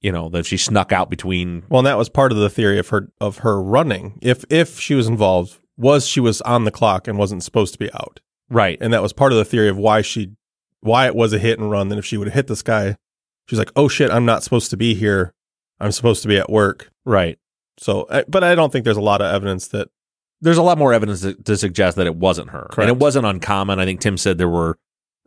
You 0.00 0.12
know, 0.12 0.28
that 0.30 0.46
she 0.46 0.56
snuck 0.56 0.92
out 0.92 1.10
between 1.10 1.64
Well, 1.68 1.80
and 1.80 1.86
that 1.86 1.98
was 1.98 2.08
part 2.08 2.32
of 2.32 2.38
the 2.38 2.48
theory 2.50 2.78
of 2.78 2.88
her 2.88 3.10
of 3.20 3.38
her 3.38 3.62
running. 3.62 4.18
If 4.22 4.44
if 4.48 4.80
she 4.80 4.94
was 4.94 5.06
involved, 5.06 5.58
was 5.76 6.06
she 6.06 6.20
was 6.20 6.40
on 6.42 6.64
the 6.64 6.70
clock 6.70 7.06
and 7.06 7.18
wasn't 7.18 7.42
supposed 7.42 7.72
to 7.74 7.78
be 7.78 7.92
out, 7.92 8.20
right. 8.48 8.78
and 8.80 8.92
that 8.92 9.02
was 9.02 9.12
part 9.12 9.32
of 9.32 9.38
the 9.38 9.44
theory 9.44 9.68
of 9.68 9.76
why 9.76 10.00
she 10.00 10.32
why 10.80 11.06
it 11.06 11.14
was 11.14 11.32
a 11.32 11.38
hit 11.38 11.58
and 11.58 11.70
run. 11.70 11.88
Then 11.90 11.98
if 11.98 12.06
she 12.06 12.16
would 12.16 12.28
have 12.28 12.34
hit 12.34 12.46
this 12.46 12.62
guy, 12.62 12.96
she's 13.46 13.58
like, 13.58 13.72
oh 13.76 13.88
shit, 13.88 14.10
I'm 14.10 14.24
not 14.24 14.42
supposed 14.42 14.70
to 14.70 14.76
be 14.78 14.94
here. 14.94 15.34
I'm 15.78 15.92
supposed 15.92 16.22
to 16.22 16.28
be 16.28 16.38
at 16.38 16.48
work. 16.48 16.90
Right. 17.04 17.38
So, 17.76 18.06
but 18.28 18.42
I 18.44 18.54
don't 18.54 18.72
think 18.72 18.84
there's 18.84 18.96
a 18.96 19.02
lot 19.02 19.20
of 19.20 19.34
evidence 19.34 19.68
that 19.68 19.88
There's 20.42 20.56
a 20.58 20.62
lot 20.62 20.78
more 20.78 20.94
evidence 20.94 21.20
to, 21.20 21.34
to 21.34 21.56
suggest 21.56 21.96
that 21.96 22.06
it 22.06 22.16
wasn't 22.16 22.50
her. 22.50 22.66
Correct. 22.70 22.78
And 22.78 22.88
it 22.88 22.96
wasn't 22.96 23.26
uncommon. 23.26 23.78
I 23.78 23.84
think 23.84 24.00
Tim 24.00 24.16
said 24.16 24.38
there 24.38 24.48
were 24.48 24.78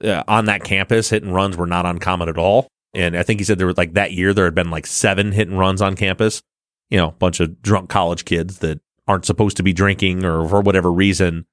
uh, 0.03 0.23
on 0.27 0.45
that 0.45 0.63
campus 0.63 1.11
hit 1.11 1.23
and 1.23 1.33
runs 1.33 1.55
were 1.55 1.67
not 1.67 1.85
uncommon 1.85 2.29
at 2.29 2.37
all. 2.37 2.67
And 2.93 3.17
I 3.17 3.23
think 3.23 3.39
he 3.39 3.43
said 3.43 3.57
there 3.57 3.67
were 3.67 3.73
like 3.73 3.93
that 3.93 4.11
year 4.11 4.33
there 4.33 4.45
had 4.45 4.55
been 4.55 4.69
like 4.69 4.85
seven 4.85 5.31
hit 5.31 5.47
and 5.47 5.57
runs 5.57 5.81
on 5.81 5.95
campus. 5.95 6.43
You 6.89 6.97
know, 6.97 7.07
a 7.07 7.13
bunch 7.13 7.39
of 7.39 7.61
drunk 7.61 7.89
college 7.89 8.25
kids 8.25 8.59
that 8.59 8.79
aren't 9.07 9.25
supposed 9.25 9.57
to 9.57 9.63
be 9.63 9.73
drinking 9.73 10.23
or 10.23 10.47
for 10.47 10.61
whatever 10.61 10.91
reason 10.91 11.45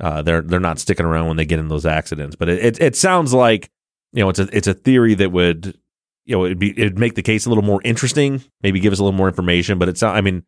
uh, 0.00 0.22
they're 0.22 0.42
they're 0.42 0.60
not 0.60 0.78
sticking 0.78 1.06
around 1.06 1.28
when 1.28 1.36
they 1.36 1.44
get 1.44 1.58
in 1.58 1.68
those 1.68 1.86
accidents. 1.86 2.36
But 2.36 2.48
it, 2.48 2.64
it 2.64 2.80
it 2.80 2.96
sounds 2.96 3.32
like 3.32 3.70
you 4.12 4.22
know 4.22 4.28
it's 4.28 4.38
a 4.38 4.48
it's 4.54 4.66
a 4.66 4.74
theory 4.74 5.14
that 5.14 5.32
would 5.32 5.78
you 6.24 6.36
know 6.36 6.44
it'd 6.44 6.58
be 6.58 6.70
it'd 6.78 6.98
make 6.98 7.14
the 7.14 7.22
case 7.22 7.46
a 7.46 7.48
little 7.48 7.64
more 7.64 7.80
interesting. 7.84 8.42
Maybe 8.62 8.80
give 8.80 8.92
us 8.92 8.98
a 8.98 9.04
little 9.04 9.16
more 9.16 9.28
information. 9.28 9.78
But 9.78 9.88
it's 9.88 10.02
not. 10.02 10.16
I 10.16 10.20
mean, 10.20 10.44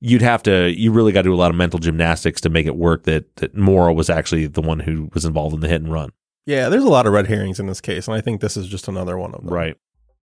you'd 0.00 0.22
have 0.22 0.42
to 0.44 0.68
you 0.76 0.92
really 0.92 1.12
got 1.12 1.22
to 1.22 1.28
do 1.28 1.34
a 1.34 1.36
lot 1.36 1.50
of 1.50 1.56
mental 1.56 1.78
gymnastics 1.78 2.40
to 2.42 2.50
make 2.50 2.66
it 2.66 2.76
work 2.76 3.04
that 3.04 3.34
that 3.36 3.56
Maura 3.56 3.94
was 3.94 4.10
actually 4.10 4.46
the 4.46 4.62
one 4.62 4.80
who 4.80 5.08
was 5.14 5.24
involved 5.24 5.54
in 5.54 5.60
the 5.60 5.68
hit 5.68 5.80
and 5.80 5.92
run. 5.92 6.10
yeah, 6.44 6.68
there's 6.68 6.84
a 6.84 6.88
lot 6.88 7.06
of 7.06 7.12
red 7.12 7.28
herrings 7.28 7.60
in 7.60 7.66
this 7.66 7.80
case, 7.80 8.08
and 8.08 8.16
I 8.16 8.20
think 8.20 8.40
this 8.40 8.56
is 8.56 8.66
just 8.66 8.88
another 8.88 9.16
one 9.16 9.34
of 9.34 9.44
them. 9.44 9.54
Right. 9.54 9.76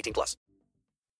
18 0.00 0.12
plus. 0.12 0.36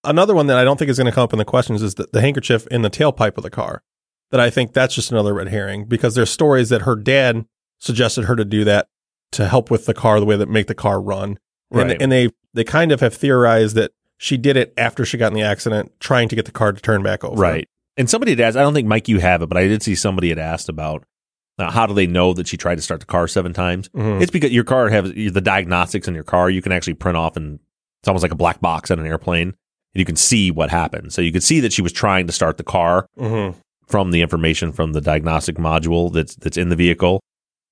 Another 0.03 0.35
one 0.35 0.47
that 0.47 0.57
I 0.57 0.65
don't 0.65 0.79
think 0.79 0.91
is 0.91 0.97
going 0.97 1.07
to 1.07 1.13
come 1.13 1.25
up 1.25 1.33
in 1.33 1.39
the 1.39 1.45
questions 1.45 1.83
is 1.83 1.95
the, 1.95 2.09
the 2.13 2.21
handkerchief 2.21 2.67
in 2.69 2.83
the 2.83 2.91
tailpipe 2.91 3.37
of 3.37 3.43
the 3.43 3.51
car. 3.51 3.83
That 4.31 4.41
I 4.41 4.49
think 4.49 4.73
that's 4.73 4.95
just 4.95 5.11
another 5.11 5.35
red 5.35 5.49
herring 5.49 5.87
because 5.87 6.15
there's 6.15 6.31
stories 6.31 6.69
that 6.69 6.83
her 6.83 6.95
dad 6.97 7.47
suggested 7.79 8.27
her 8.27 8.37
to 8.37 8.45
do 8.45 8.65
that 8.65 8.89
to 9.33 9.49
help 9.49 9.71
with 9.71 9.87
the 9.87 9.95
car, 9.95 10.21
the 10.21 10.27
way 10.27 10.37
that 10.37 10.49
make 10.49 10.69
the 10.69 10.75
car 10.75 11.01
run. 11.01 11.39
Right. 11.71 11.91
And, 11.91 12.03
and 12.03 12.13
they 12.13 12.31
they 12.55 12.65
kind 12.65 12.93
of 12.93 13.01
have 13.01 13.15
theorized 13.15 13.75
that 13.77 13.91
she 14.19 14.37
did 14.37 14.57
it 14.57 14.73
after 14.77 15.05
she 15.05 15.19
got 15.19 15.29
in 15.29 15.35
the 15.35 15.43
accident, 15.43 15.93
trying 15.99 16.29
to 16.29 16.37
get 16.37 16.45
the 16.45 16.53
car 16.53 16.73
to 16.73 16.81
turn 16.81 17.03
back 17.03 17.25
over. 17.25 17.41
Right. 17.41 17.69
And 17.97 18.09
somebody 18.09 18.33
had 18.33 18.41
asked, 18.41 18.57
I 18.57 18.63
don't 18.63 18.75
think, 18.75 18.87
Mike, 18.87 19.09
you 19.09 19.19
have 19.19 19.43
it, 19.43 19.49
but 19.49 19.59
I 19.59 19.67
did 19.67 19.83
see 19.83 19.95
somebody 19.95 20.29
had 20.29 20.39
asked 20.39 20.69
about 20.69 21.05
uh, 21.59 21.71
how 21.71 21.87
do 21.87 21.95
they 21.95 22.07
know 22.07 22.33
that 22.33 22.47
she 22.47 22.57
tried 22.57 22.77
to 22.77 22.83
start 22.83 23.01
the 23.01 23.07
car 23.07 23.27
seven 23.29 23.53
times? 23.53 23.89
Mhm. 23.91 24.23
It's 24.23 24.31
because 24.31 24.53
your 24.53 24.65
car 24.65 24.89
has 24.89 25.13
the 25.13 25.41
diagnostics 25.41 26.07
in 26.09 26.15
your 26.15 26.25
car. 26.25 26.49
You 26.49 26.63
can 26.63 26.73
actually 26.73 26.95
print 26.95 27.17
off, 27.19 27.37
and 27.37 27.59
it's 28.03 28.09
almost 28.09 28.23
like 28.23 28.33
a 28.33 28.37
black 28.37 28.61
box 28.61 28.91
on 28.91 28.99
an 28.99 29.07
airplane. 29.07 29.49
And 29.49 29.99
you 29.99 30.05
can 30.05 30.17
see 30.17 30.51
what 30.51 30.71
happened. 30.71 31.13
So 31.13 31.21
you 31.23 31.33
could 31.33 31.43
see 31.43 31.61
that 31.61 31.73
she 31.73 31.83
was 31.83 31.93
trying 31.93 32.27
to 32.27 32.33
start 32.33 32.57
the 32.59 32.63
car 32.65 33.07
Mhm. 33.19 33.55
from 33.87 34.11
the 34.13 34.23
information 34.23 34.73
from 34.73 34.93
the 34.93 35.01
diagnostic 35.01 35.57
module 35.57 36.13
that's 36.13 36.37
that's 36.37 36.57
in 36.57 36.69
the 36.69 36.77
vehicle. 36.77 37.21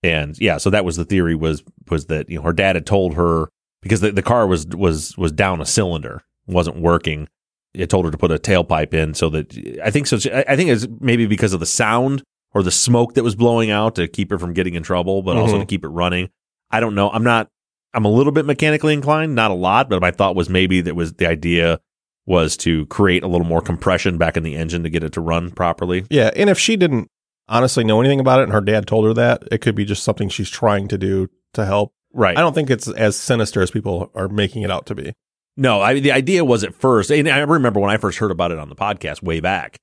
And 0.03 0.39
yeah, 0.41 0.59
so 0.59 0.71
that 0.71 0.85
was 0.85 0.97
the 0.97 1.05
theory 1.05 1.35
was 1.35 1.63
was 1.91 2.07
that 2.07 2.29
you 2.31 2.37
know 2.39 2.43
her 2.43 2.53
dad 2.53 2.77
had 2.77 2.87
told 2.87 3.15
her 3.15 3.49
because 3.83 4.01
the, 4.01 4.11
the 4.13 4.23
car 4.23 4.47
was 4.47 4.67
was 4.69 5.17
was 5.17 5.33
down 5.33 5.61
a 5.61 5.67
cylinder, 5.67 6.23
wasn't 6.47 6.81
working. 6.81 7.29
It 7.75 7.91
told 7.91 8.05
her 8.07 8.11
to 8.11 8.19
put 8.19 8.31
a 8.33 8.39
tailpipe 8.39 8.95
in 8.95 9.15
so 9.15 9.29
that 9.31 9.57
I 9.85 9.91
think 9.91 10.07
so. 10.07 10.19
I 10.33 10.45
I 10.49 10.57
think 10.57 10.71
it's 10.71 10.87
maybe 11.01 11.27
because 11.27 11.53
of 11.53 11.61
the 11.61 11.67
sound 11.67 12.23
or 12.55 12.63
the 12.63 12.71
smoke 12.71 13.15
that 13.15 13.23
was 13.25 13.35
blowing 13.37 13.71
out 13.71 13.95
to 13.97 14.09
keep 14.09 14.31
her 14.31 14.39
from 14.39 14.55
getting 14.55 14.75
in 14.75 14.83
trouble, 14.83 15.23
but 15.23 15.37
also 15.37 15.57
Mhm. 15.57 15.61
to 15.61 15.67
keep 15.67 15.85
it 15.85 15.89
running. 15.89 16.31
I 16.71 16.81
don't 16.81 16.95
know. 16.95 17.11
I'm 17.11 17.23
not. 17.25 17.49
I'm 17.95 18.05
a 18.05 18.11
little 18.11 18.33
bit 18.33 18.45
mechanically 18.45 18.93
inclined, 18.93 19.35
not 19.35 19.51
a 19.51 19.55
lot, 19.55 19.89
but 19.89 20.01
my 20.01 20.11
thought 20.11 20.37
was 20.37 20.49
maybe 20.49 20.81
that 20.83 20.95
was 20.95 21.15
the 21.15 21.27
idea 21.27 21.81
was 22.27 22.57
to 22.59 22.85
create 22.87 23.23
a 23.23 23.27
little 23.27 23.47
more 23.47 23.63
compression 23.63 24.19
back 24.19 24.37
in 24.37 24.43
the 24.43 24.55
engine 24.55 24.83
to 24.83 24.91
get 24.91 25.03
it 25.03 25.13
to 25.15 25.21
run 25.21 25.51
properly. 25.51 26.05
Yeah, 26.11 26.31
and 26.37 26.51
if 26.51 26.59
she 26.59 26.77
didn't 26.77 27.11
honestly 27.49 27.85
know 27.85 28.01
anything 28.01 28.21
about 28.21 28.41
it, 28.41 28.45
and 28.45 28.53
her 28.53 28.61
dad 28.61 28.87
told 28.87 29.07
her 29.07 29.15
that, 29.15 29.45
it 29.51 29.63
could 29.63 29.75
be 29.75 29.87
just 29.87 30.05
something 30.05 30.29
she's 30.29 30.51
trying 30.51 30.89
to 30.89 30.99
do 30.99 31.29
to 31.55 31.65
help. 31.65 31.95
Right. 32.13 32.37
I 32.37 32.41
don't 32.43 32.55
think 32.55 32.71
it's 32.71 32.89
as 32.89 33.17
sinister 33.17 33.63
as 33.63 33.71
people 33.71 34.11
are 34.15 34.29
making 34.29 34.63
it 34.63 34.71
out 34.71 34.87
to 34.87 34.95
be. 34.95 35.15
No, 35.57 35.81
I 35.81 35.99
the 35.99 36.13
idea 36.13 36.45
was 36.45 36.63
at 36.63 36.75
first, 36.75 37.11
and 37.11 37.29
I 37.29 37.41
remember 37.41 37.81
when 37.81 37.91
I 37.91 37.97
first 37.97 38.19
heard 38.19 38.31
about 38.31 38.53
it 38.53 38.59
on 38.59 38.69
the 38.69 38.77
podcast 38.77 39.23
way 39.23 39.41
back, 39.41 39.79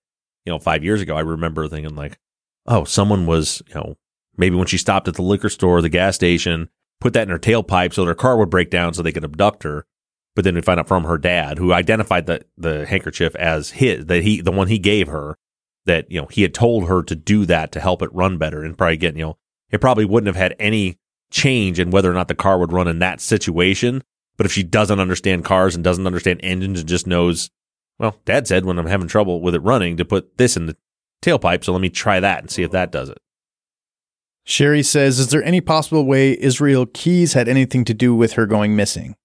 you 0.45 0.53
know, 0.53 0.59
five 0.59 0.83
years 0.83 1.01
ago, 1.01 1.17
I 1.17 1.21
remember 1.21 1.67
thinking 1.67 1.95
like, 1.95 2.17
oh, 2.65 2.85
someone 2.85 3.25
was, 3.25 3.61
you 3.67 3.75
know, 3.75 3.97
maybe 4.37 4.55
when 4.55 4.67
she 4.67 4.77
stopped 4.77 5.07
at 5.07 5.15
the 5.15 5.21
liquor 5.21 5.49
store, 5.49 5.81
the 5.81 5.89
gas 5.89 6.15
station, 6.15 6.69
put 6.99 7.13
that 7.13 7.23
in 7.23 7.29
her 7.29 7.39
tailpipe 7.39 7.93
so 7.93 8.05
their 8.05 8.15
car 8.15 8.37
would 8.37 8.49
break 8.49 8.69
down 8.69 8.93
so 8.93 9.01
they 9.01 9.11
could 9.11 9.23
abduct 9.23 9.63
her. 9.63 9.85
But 10.35 10.43
then 10.43 10.55
we 10.55 10.61
find 10.61 10.79
out 10.79 10.87
from 10.87 11.05
her 11.05 11.17
dad, 11.17 11.57
who 11.57 11.71
identified 11.71 12.25
the, 12.25 12.45
the 12.57 12.85
handkerchief 12.85 13.35
as 13.35 13.71
his, 13.71 14.05
that 14.07 14.23
he, 14.23 14.41
the 14.41 14.51
one 14.51 14.67
he 14.67 14.79
gave 14.79 15.07
her, 15.07 15.37
that, 15.85 16.11
you 16.11 16.19
know, 16.19 16.27
he 16.27 16.41
had 16.41 16.53
told 16.53 16.87
her 16.87 17.01
to 17.03 17.15
do 17.15 17.45
that 17.45 17.71
to 17.71 17.79
help 17.79 18.01
it 18.01 18.13
run 18.13 18.37
better. 18.37 18.63
And 18.63 18.77
probably 18.77 18.97
get, 18.97 19.15
you 19.15 19.23
know, 19.23 19.37
it 19.69 19.79
probably 19.79 20.03
wouldn't 20.03 20.27
have 20.27 20.35
had 20.35 20.55
any 20.59 20.97
change 21.31 21.79
in 21.79 21.89
whether 21.91 22.11
or 22.11 22.13
not 22.13 22.27
the 22.27 22.35
car 22.35 22.57
would 22.57 22.73
run 22.73 22.87
in 22.87 22.99
that 22.99 23.21
situation. 23.21 24.03
But 24.37 24.45
if 24.45 24.51
she 24.51 24.63
doesn't 24.63 24.99
understand 24.99 25.45
cars 25.45 25.75
and 25.75 25.83
doesn't 25.83 26.05
understand 26.05 26.41
engines 26.43 26.81
and 26.81 26.89
just 26.89 27.07
knows, 27.07 27.49
well, 27.97 28.17
dad 28.25 28.47
said 28.47 28.65
when 28.65 28.77
I'm 28.77 28.87
having 28.87 29.07
trouble 29.07 29.41
with 29.41 29.55
it 29.55 29.59
running 29.59 29.95
to 29.97 30.05
put 30.05 30.37
this 30.37 30.57
in 30.57 30.65
the 30.65 30.75
tailpipe. 31.21 31.63
So 31.63 31.71
let 31.71 31.81
me 31.81 31.89
try 31.89 32.19
that 32.19 32.39
and 32.39 32.51
see 32.51 32.63
if 32.63 32.71
that 32.71 32.91
does 32.91 33.09
it. 33.09 33.19
Sherry 34.45 34.83
says, 34.83 35.19
Is 35.19 35.29
there 35.29 35.43
any 35.43 35.59
possible 35.59 36.05
way 36.05 36.39
Israel 36.39 36.85
Keys 36.85 37.33
had 37.33 37.47
anything 37.47 37.83
to 37.85 37.93
do 37.93 38.15
with 38.15 38.33
her 38.33 38.45
going 38.45 38.75
missing? 38.75 39.15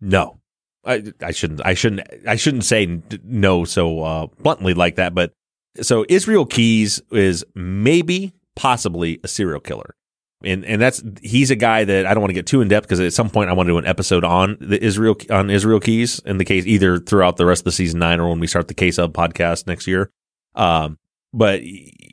No, 0.00 0.40
I, 0.84 1.12
I 1.22 1.30
shouldn't. 1.32 1.64
I 1.64 1.74
shouldn't. 1.74 2.08
I 2.26 2.36
shouldn't 2.36 2.64
say 2.64 3.00
no 3.22 3.64
so 3.64 4.02
uh, 4.02 4.26
bluntly 4.40 4.74
like 4.74 4.96
that. 4.96 5.14
But 5.14 5.32
so 5.80 6.06
Israel 6.08 6.46
Keys 6.46 7.00
is 7.10 7.44
maybe, 7.54 8.32
possibly 8.54 9.20
a 9.24 9.28
serial 9.28 9.60
killer, 9.60 9.94
and 10.42 10.64
and 10.64 10.80
that's 10.80 11.02
he's 11.22 11.50
a 11.50 11.56
guy 11.56 11.84
that 11.84 12.06
I 12.06 12.14
don't 12.14 12.22
want 12.22 12.30
to 12.30 12.34
get 12.34 12.46
too 12.46 12.60
in 12.60 12.68
depth 12.68 12.86
because 12.86 13.00
at 13.00 13.12
some 13.12 13.30
point 13.30 13.50
I 13.50 13.52
want 13.52 13.66
to 13.66 13.72
do 13.72 13.78
an 13.78 13.86
episode 13.86 14.24
on 14.24 14.56
the 14.60 14.82
Israel 14.82 15.16
on 15.30 15.50
Israel 15.50 15.80
Keys 15.80 16.20
in 16.20 16.38
the 16.38 16.44
case 16.44 16.66
either 16.66 16.98
throughout 16.98 17.36
the 17.36 17.46
rest 17.46 17.60
of 17.60 17.64
the 17.64 17.72
season 17.72 17.98
nine 17.98 18.20
or 18.20 18.28
when 18.30 18.40
we 18.40 18.46
start 18.46 18.68
the 18.68 18.74
Case 18.74 18.98
of 18.98 19.12
podcast 19.12 19.66
next 19.66 19.86
year. 19.86 20.10
Um, 20.54 20.98
but 21.32 21.60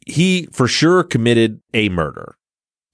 he 0.07 0.47
for 0.51 0.67
sure 0.67 1.03
committed 1.03 1.61
a 1.73 1.89
murder, 1.89 2.35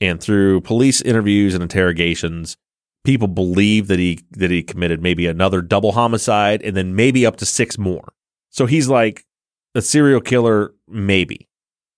and 0.02 0.22
through 0.22 0.62
police 0.62 1.02
interviews 1.02 1.54
and 1.54 1.64
interrogations 1.64 2.58
people 3.04 3.28
believe 3.28 3.88
that 3.88 4.00
he 4.00 4.20
that 4.32 4.52
he 4.52 4.64
committed 4.64 5.02
maybe 5.02 5.28
another 5.28 5.62
double 5.62 5.94
homicide 5.94 6.62
and 6.62 6.76
then 6.76 6.96
maybe 6.96 7.26
up 7.26 7.38
to 7.38 7.46
six 7.46 7.78
more. 7.78 8.14
So 8.50 8.66
he's 8.66 8.88
like 8.88 9.26
a 9.76 9.82
serial 9.82 10.22
killer, 10.22 10.74
maybe, 10.88 11.48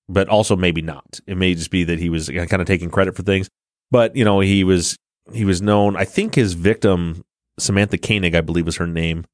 but 0.07 0.27
also 0.27 0.55
maybe 0.55 0.81
not. 0.81 1.19
It 1.27 1.37
may 1.37 1.53
just 1.55 1.71
be 1.71 1.83
that 1.85 1.99
he 1.99 2.09
was 2.09 2.29
kind 2.29 2.61
of 2.61 2.65
taking 2.65 2.89
credit 2.89 3.15
for 3.15 3.23
things. 3.23 3.49
But 3.89 4.15
you 4.15 4.23
know, 4.23 4.39
he 4.39 4.63
was 4.63 4.95
he 5.33 5.45
was 5.45 5.61
known. 5.61 5.95
I 5.95 6.05
think 6.05 6.35
his 6.35 6.53
victim, 6.53 7.23
Samantha 7.59 7.97
Koenig, 7.97 8.35
I 8.35 8.41
believe 8.41 8.65
was 8.65 8.77
her 8.77 8.87
name. 8.87 9.25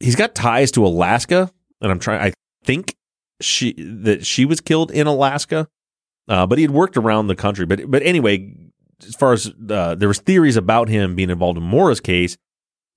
He's 0.00 0.16
got 0.16 0.34
ties 0.34 0.72
to 0.72 0.84
Alaska, 0.84 1.50
and 1.80 1.92
I'm 1.92 1.98
trying. 1.98 2.20
I 2.20 2.32
think 2.64 2.96
she 3.44 3.72
that 3.78 4.26
she 4.26 4.44
was 4.44 4.60
killed 4.60 4.90
in 4.90 5.06
Alaska, 5.06 5.68
uh, 6.28 6.46
but 6.46 6.58
he 6.58 6.62
had 6.62 6.70
worked 6.70 6.96
around 6.96 7.26
the 7.26 7.36
country. 7.36 7.66
But 7.66 7.90
but 7.90 8.02
anyway, 8.02 8.54
as 9.06 9.14
far 9.14 9.32
as 9.32 9.52
uh, 9.70 9.94
there 9.94 10.08
was 10.08 10.18
theories 10.18 10.56
about 10.56 10.88
him 10.88 11.14
being 11.14 11.30
involved 11.30 11.58
in 11.58 11.64
Maura's 11.64 12.00
case 12.00 12.36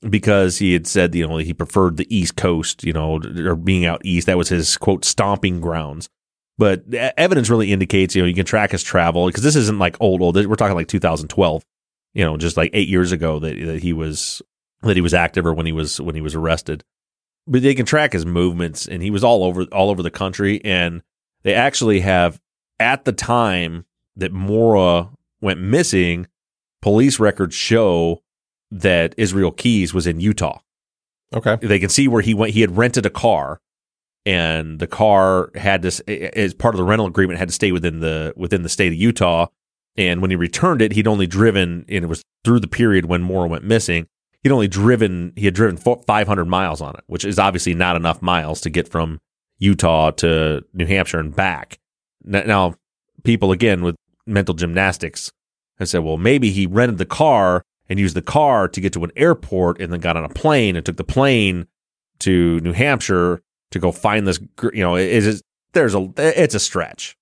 because 0.09 0.57
he 0.57 0.73
had 0.73 0.87
said 0.87 1.15
you 1.15 1.27
know 1.27 1.37
he 1.37 1.53
preferred 1.53 1.97
the 1.97 2.15
East 2.15 2.35
Coast, 2.35 2.83
you 2.83 2.93
know, 2.93 3.21
or 3.45 3.55
being 3.55 3.85
out 3.85 4.01
east. 4.03 4.27
That 4.27 4.37
was 4.37 4.49
his 4.49 4.77
quote 4.77 5.05
stomping 5.05 5.59
grounds. 5.61 6.09
But 6.57 6.85
evidence 6.93 7.49
really 7.49 7.73
indicates 7.73 8.15
you 8.15 8.21
know 8.21 8.27
you 8.27 8.35
can 8.35 8.45
track 8.45 8.71
his 8.71 8.83
travel 8.83 9.27
because 9.27 9.43
this 9.43 9.55
isn't 9.55 9.79
like 9.79 9.97
old 9.99 10.21
old. 10.21 10.35
We're 10.35 10.55
talking 10.55 10.75
like 10.75 10.87
2012, 10.87 11.63
you 12.13 12.23
know, 12.23 12.37
just 12.37 12.55
like 12.55 12.69
eight 12.73 12.87
years 12.87 13.11
ago 13.11 13.39
that 13.39 13.59
that 13.65 13.83
he 13.83 13.91
was 13.91 14.41
that 14.81 14.95
he 14.95 15.01
was 15.01 15.13
active 15.13 15.45
or 15.45 15.53
when 15.53 15.65
he 15.65 15.71
was 15.71 15.99
when 15.99 16.15
he 16.15 16.21
was 16.21 16.35
arrested. 16.35 16.83
But 17.47 17.61
they 17.61 17.75
can 17.75 17.85
track 17.85 18.13
his 18.13 18.25
movements, 18.25 18.87
and 18.87 19.03
he 19.03 19.11
was 19.11 19.23
all 19.23 19.43
over 19.43 19.63
all 19.71 19.89
over 19.89 20.01
the 20.01 20.11
country. 20.11 20.63
And 20.65 21.03
they 21.43 21.53
actually 21.53 21.99
have 21.99 22.39
at 22.79 23.05
the 23.05 23.11
time 23.11 23.85
that 24.15 24.33
Maura 24.33 25.09
went 25.41 25.59
missing, 25.59 26.27
police 26.81 27.19
records 27.19 27.55
show 27.55 28.23
that 28.71 29.13
Israel 29.17 29.51
Keys 29.51 29.93
was 29.93 30.07
in 30.07 30.19
Utah. 30.19 30.59
Okay. 31.33 31.57
They 31.61 31.79
can 31.79 31.89
see 31.89 32.07
where 32.07 32.21
he 32.21 32.33
went. 32.33 32.53
He 32.53 32.61
had 32.61 32.77
rented 32.77 33.05
a 33.05 33.09
car, 33.09 33.59
and 34.25 34.79
the 34.79 34.87
car 34.87 35.51
had 35.55 35.81
this 35.81 35.99
as 35.99 36.53
part 36.53 36.73
of 36.73 36.77
the 36.77 36.83
rental 36.83 37.07
agreement 37.07 37.39
had 37.39 37.49
to 37.49 37.53
stay 37.53 37.71
within 37.71 37.99
the 37.99 38.33
within 38.35 38.63
the 38.63 38.69
state 38.69 38.91
of 38.91 38.97
Utah. 38.97 39.47
And 39.97 40.21
when 40.21 40.29
he 40.29 40.35
returned 40.35 40.81
it, 40.81 40.91
he'd 40.91 41.07
only 41.07 41.27
driven, 41.27 41.85
and 41.87 42.03
it 42.03 42.07
was 42.07 42.23
through 42.43 42.59
the 42.59 42.67
period 42.67 43.05
when 43.05 43.21
Maura 43.21 43.47
went 43.47 43.63
missing. 43.63 44.07
He'd 44.45 44.51
only 44.51 44.67
driven, 44.67 45.33
he 45.35 45.45
had 45.45 45.55
driven 45.55 45.75
500 45.75 46.45
miles 46.45 46.79
on 46.79 46.93
it, 46.93 47.03
which 47.07 47.25
is 47.25 47.39
obviously 47.39 47.73
not 47.73 47.95
enough 47.95 48.21
miles 48.21 48.61
to 48.61 48.69
get 48.69 48.87
from 48.87 49.19
Utah 49.57 50.11
to 50.11 50.63
New 50.71 50.85
Hampshire 50.85 51.17
and 51.17 51.35
back. 51.35 51.79
Now, 52.23 52.75
people 53.23 53.51
again 53.51 53.81
with 53.81 53.95
mental 54.27 54.53
gymnastics 54.53 55.31
have 55.79 55.89
said, 55.89 56.03
well, 56.03 56.17
maybe 56.17 56.51
he 56.51 56.67
rented 56.67 56.99
the 56.99 57.07
car 57.07 57.63
and 57.89 57.97
used 57.97 58.15
the 58.15 58.21
car 58.21 58.67
to 58.67 58.79
get 58.79 58.93
to 58.93 59.03
an 59.03 59.11
airport 59.15 59.81
and 59.81 59.91
then 59.91 59.99
got 59.99 60.15
on 60.15 60.23
a 60.23 60.29
plane 60.29 60.75
and 60.75 60.85
took 60.85 60.97
the 60.97 61.03
plane 61.03 61.65
to 62.19 62.59
New 62.59 62.73
Hampshire 62.73 63.41
to 63.71 63.79
go 63.79 63.91
find 63.91 64.27
this. 64.27 64.39
You 64.61 64.83
know, 64.83 64.95
it 64.95 65.09
is 65.09 65.41
there's 65.73 65.95
a 65.95 66.13
it's 66.17 66.53
a 66.53 66.59
stretch. 66.59 67.17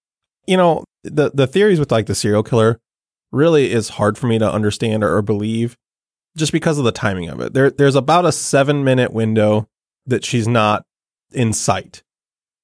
You 0.46 0.58
know, 0.58 0.84
the 1.04 1.32
the 1.34 1.48
theories 1.48 1.80
with 1.80 1.90
like 1.90 2.08
the 2.08 2.16
serial 2.16 2.44
killer 2.44 2.82
really 3.32 3.72
is 3.72 3.88
hard 3.92 4.18
for 4.18 4.28
me 4.28 4.40
to 4.40 4.52
understand 4.52 5.06
or, 5.06 5.16
or 5.16 5.22
believe 5.22 5.78
just 6.38 6.52
because 6.52 6.78
of 6.78 6.86
the 6.86 6.92
timing 6.92 7.30
of 7.30 7.40
it. 7.40 7.54
There 7.54 7.70
there's 7.72 7.96
about 7.96 8.26
a 8.26 8.32
7 8.32 8.84
minute 8.84 9.14
window 9.14 9.68
that 10.06 10.26
she's 10.26 10.48
not 10.48 10.84
in 11.32 11.54
sight. 11.54 12.04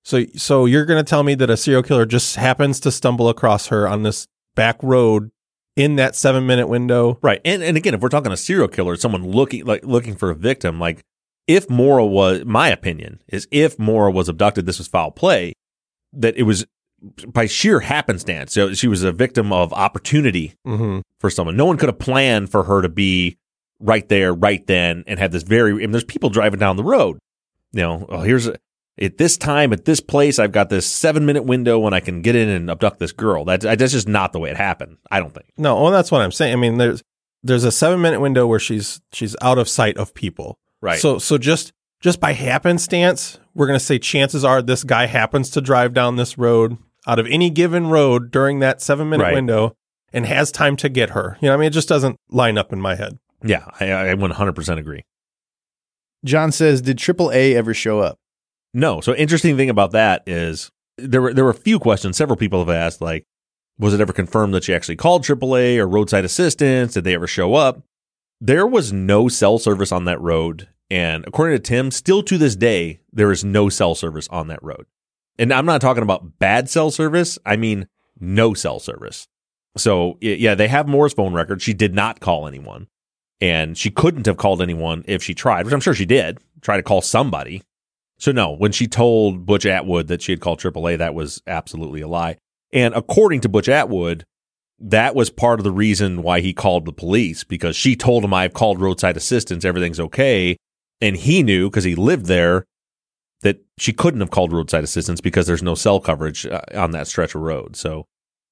So 0.03 0.25
so 0.35 0.65
you're 0.65 0.85
going 0.85 1.03
to 1.03 1.09
tell 1.09 1.23
me 1.23 1.35
that 1.35 1.49
a 1.49 1.57
serial 1.57 1.83
killer 1.83 2.05
just 2.05 2.35
happens 2.35 2.79
to 2.81 2.91
stumble 2.91 3.29
across 3.29 3.67
her 3.67 3.87
on 3.87 4.03
this 4.03 4.27
back 4.55 4.77
road 4.81 5.31
in 5.75 5.95
that 5.97 6.15
7 6.15 6.45
minute 6.45 6.67
window? 6.67 7.19
Right. 7.21 7.41
And 7.45 7.61
and 7.63 7.77
again, 7.77 7.93
if 7.93 8.01
we're 8.01 8.09
talking 8.09 8.31
a 8.31 8.37
serial 8.37 8.67
killer, 8.67 8.95
someone 8.95 9.27
looking 9.29 9.65
like 9.65 9.83
looking 9.85 10.15
for 10.15 10.29
a 10.29 10.35
victim, 10.35 10.79
like 10.79 11.03
if 11.47 11.69
Maura 11.69 12.05
was 12.05 12.43
my 12.45 12.69
opinion 12.69 13.21
is 13.27 13.47
if 13.51 13.77
Maura 13.79 14.11
was 14.11 14.29
abducted, 14.29 14.65
this 14.65 14.77
was 14.77 14.87
foul 14.87 15.11
play, 15.11 15.53
that 16.13 16.35
it 16.37 16.43
was 16.43 16.65
by 17.27 17.45
sheer 17.45 17.79
happenstance. 17.79 18.53
So 18.53 18.73
she 18.73 18.87
was 18.87 19.03
a 19.03 19.11
victim 19.11 19.53
of 19.53 19.71
opportunity 19.73 20.53
Mhm. 20.67 21.01
for 21.19 21.29
someone. 21.29 21.55
No 21.55 21.65
one 21.65 21.77
could 21.77 21.87
have 21.89 21.97
planned 21.99 22.51
for 22.51 22.63
her 22.65 22.81
to 22.81 22.89
be 22.89 23.37
right 23.79 24.07
there, 24.09 24.33
right 24.33 24.65
then, 24.67 25.03
and 25.07 25.19
have 25.19 25.31
this 25.31 25.43
very. 25.43 25.83
And 25.83 25.93
there's 25.93 26.03
people 26.03 26.29
driving 26.29 26.59
down 26.59 26.75
the 26.77 26.83
road. 26.83 27.19
You 27.71 27.81
know, 27.81 28.05
oh, 28.09 28.21
here's 28.21 28.47
a, 28.47 28.55
at 29.01 29.17
this 29.17 29.37
time, 29.37 29.71
at 29.71 29.85
this 29.85 29.99
place, 30.01 30.39
I've 30.39 30.51
got 30.51 30.69
this 30.69 30.85
seven 30.85 31.25
minute 31.25 31.43
window 31.43 31.79
when 31.79 31.93
I 31.93 31.99
can 31.99 32.21
get 32.21 32.35
in 32.35 32.49
and 32.49 32.69
abduct 32.69 32.99
this 32.99 33.11
girl. 33.11 33.45
That, 33.45 33.61
that's 33.61 33.91
just 33.93 34.07
not 34.07 34.33
the 34.33 34.39
way 34.39 34.49
it 34.49 34.57
happened. 34.57 34.97
I 35.09 35.19
don't 35.19 35.33
think. 35.33 35.47
No, 35.57 35.81
well, 35.81 35.91
that's 35.91 36.11
what 36.11 36.21
I'm 36.21 36.31
saying. 36.31 36.53
I 36.53 36.57
mean, 36.57 36.77
there's 36.77 37.01
there's 37.43 37.63
a 37.63 37.71
seven 37.71 38.01
minute 38.01 38.19
window 38.19 38.45
where 38.47 38.59
she's 38.59 38.99
she's 39.13 39.35
out 39.41 39.57
of 39.57 39.69
sight 39.69 39.97
of 39.97 40.13
people. 40.13 40.57
Right. 40.81 40.99
So 40.99 41.17
so 41.19 41.37
just 41.37 41.71
just 42.01 42.19
by 42.19 42.33
happenstance, 42.33 43.39
we're 43.53 43.67
gonna 43.67 43.79
say 43.79 43.99
chances 43.99 44.43
are 44.43 44.61
this 44.61 44.83
guy 44.83 45.05
happens 45.05 45.49
to 45.51 45.61
drive 45.61 45.93
down 45.93 46.15
this 46.17 46.37
road 46.37 46.77
out 47.07 47.19
of 47.19 47.27
any 47.27 47.49
given 47.49 47.87
road 47.87 48.31
during 48.31 48.59
that 48.59 48.81
seven 48.81 49.09
minute 49.09 49.23
Right. 49.23 49.33
window 49.33 49.75
and 50.11 50.25
has 50.25 50.51
time 50.51 50.75
to 50.77 50.89
get 50.89 51.11
her. 51.11 51.37
You 51.39 51.47
know, 51.47 51.53
I 51.53 51.57
mean, 51.57 51.67
it 51.67 51.73
just 51.73 51.87
doesn't 51.87 52.17
line 52.29 52.57
up 52.57 52.73
in 52.73 52.81
my 52.81 52.95
head. 52.95 53.17
Yeah, 53.43 53.65
I, 53.79 54.11
I 54.11 54.15
100% 54.15 54.77
agree. 54.77 55.05
John 56.25 56.51
says, 56.51 56.81
Did 56.81 56.97
AAA 56.97 57.53
ever 57.55 57.73
show 57.73 57.99
up? 57.99 58.17
No. 58.73 59.01
So 59.01 59.15
interesting 59.15 59.57
thing 59.57 59.69
about 59.69 59.91
that 59.91 60.23
is 60.27 60.71
there 60.97 61.21
were 61.21 61.33
there 61.33 61.43
were 61.43 61.49
a 61.49 61.55
few 61.55 61.79
questions 61.79 62.17
several 62.17 62.37
people 62.37 62.59
have 62.59 62.69
asked 62.69 63.01
like 63.01 63.25
was 63.77 63.93
it 63.93 64.01
ever 64.01 64.11
confirmed 64.13 64.53
that 64.53 64.65
she 64.65 64.73
actually 64.73 64.97
called 64.97 65.23
AAA 65.23 65.77
or 65.77 65.87
roadside 65.87 66.25
assistance? 66.25 66.93
Did 66.93 67.05
they 67.05 67.15
ever 67.15 67.27
show 67.27 67.55
up? 67.55 67.81
There 68.41 68.67
was 68.67 68.93
no 68.93 69.27
cell 69.27 69.57
service 69.57 69.91
on 69.91 70.05
that 70.05 70.21
road 70.21 70.67
and 70.91 71.25
according 71.27 71.57
to 71.57 71.63
Tim 71.63 71.91
still 71.91 72.21
to 72.23 72.37
this 72.37 72.55
day 72.55 72.99
there 73.11 73.31
is 73.31 73.43
no 73.43 73.69
cell 73.69 73.95
service 73.95 74.27
on 74.29 74.47
that 74.47 74.63
road. 74.63 74.85
And 75.37 75.53
I'm 75.53 75.65
not 75.65 75.81
talking 75.81 76.03
about 76.03 76.37
bad 76.37 76.69
cell 76.69 76.91
service, 76.91 77.39
I 77.45 77.55
mean 77.55 77.87
no 78.19 78.53
cell 78.53 78.79
service. 78.79 79.27
So 79.77 80.17
yeah, 80.21 80.55
they 80.55 80.67
have 80.67 80.87
Maura's 80.87 81.13
phone 81.13 81.33
record. 81.33 81.61
She 81.61 81.73
did 81.73 81.95
not 81.95 82.19
call 82.19 82.47
anyone 82.47 82.87
and 83.41 83.77
she 83.77 83.89
couldn't 83.89 84.25
have 84.25 84.37
called 84.37 84.61
anyone 84.61 85.03
if 85.07 85.23
she 85.23 85.33
tried, 85.33 85.65
which 85.65 85.73
I'm 85.73 85.79
sure 85.79 85.93
she 85.93 86.05
did. 86.05 86.39
Try 86.61 86.77
to 86.77 86.83
call 86.83 87.01
somebody. 87.01 87.63
So 88.17 88.31
no, 88.31 88.51
when 88.51 88.73
she 88.73 88.87
told 88.87 89.45
Butch 89.45 89.65
Atwood 89.65 90.07
that 90.07 90.21
she 90.21 90.33
had 90.33 90.41
called 90.41 90.59
AAA, 90.59 90.97
that 90.97 91.13
was 91.13 91.41
absolutely 91.47 92.01
a 92.01 92.07
lie. 92.07 92.37
And 92.73 92.93
according 92.93 93.41
to 93.41 93.49
Butch 93.49 93.69
Atwood, 93.69 94.25
that 94.79 95.15
was 95.15 95.29
part 95.29 95.59
of 95.59 95.63
the 95.63 95.71
reason 95.71 96.21
why 96.21 96.41
he 96.41 96.53
called 96.53 96.85
the 96.85 96.91
police 96.91 97.43
because 97.43 97.75
she 97.75 97.95
told 97.95 98.23
him 98.23 98.33
I've 98.33 98.53
called 98.53 98.79
roadside 98.79 99.17
assistance, 99.17 99.65
everything's 99.65 99.99
okay, 99.99 100.57
and 101.01 101.15
he 101.15 101.43
knew 101.43 101.69
because 101.69 101.83
he 101.83 101.95
lived 101.95 102.25
there 102.25 102.65
that 103.41 103.61
she 103.77 103.93
couldn't 103.93 104.19
have 104.19 104.31
called 104.31 104.51
roadside 104.51 104.83
assistance 104.83 105.21
because 105.21 105.47
there's 105.47 105.63
no 105.63 105.75
cell 105.75 105.99
coverage 105.99 106.45
uh, 106.45 106.61
on 106.75 106.91
that 106.91 107.07
stretch 107.07 107.35
of 107.35 107.41
road. 107.41 107.75
So 107.75 108.05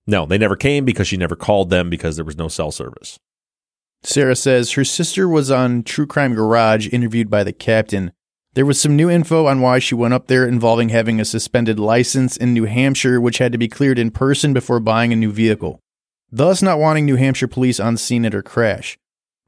no, 0.05 0.25
they 0.25 0.37
never 0.37 0.55
came 0.55 0.85
because 0.85 1.07
she 1.07 1.17
never 1.17 1.35
called 1.35 1.69
them 1.69 1.89
because 1.89 2.15
there 2.15 2.25
was 2.25 2.37
no 2.37 2.47
cell 2.47 2.71
service. 2.71 3.19
Sarah 4.03 4.35
says 4.35 4.71
her 4.71 4.85
sister 4.85 5.27
was 5.27 5.51
on 5.51 5.83
True 5.83 6.07
Crime 6.07 6.33
Garage 6.33 6.87
interviewed 6.91 7.29
by 7.29 7.43
the 7.43 7.53
captain. 7.53 8.11
There 8.53 8.65
was 8.65 8.79
some 8.79 8.95
new 8.95 9.09
info 9.09 9.45
on 9.45 9.61
why 9.61 9.79
she 9.79 9.95
went 9.95 10.13
up 10.13 10.27
there 10.27 10.47
involving 10.47 10.89
having 10.89 11.19
a 11.19 11.25
suspended 11.25 11.79
license 11.79 12.37
in 12.37 12.53
New 12.53 12.65
Hampshire, 12.65 13.21
which 13.21 13.37
had 13.37 13.51
to 13.51 13.57
be 13.57 13.67
cleared 13.67 13.99
in 13.99 14.11
person 14.11 14.53
before 14.53 14.79
buying 14.79 15.13
a 15.13 15.15
new 15.15 15.31
vehicle, 15.31 15.79
thus 16.31 16.61
not 16.61 16.79
wanting 16.79 17.05
New 17.05 17.17
Hampshire 17.17 17.47
police 17.47 17.79
on 17.79 17.97
scene 17.97 18.25
at 18.25 18.33
her 18.33 18.41
crash. 18.41 18.97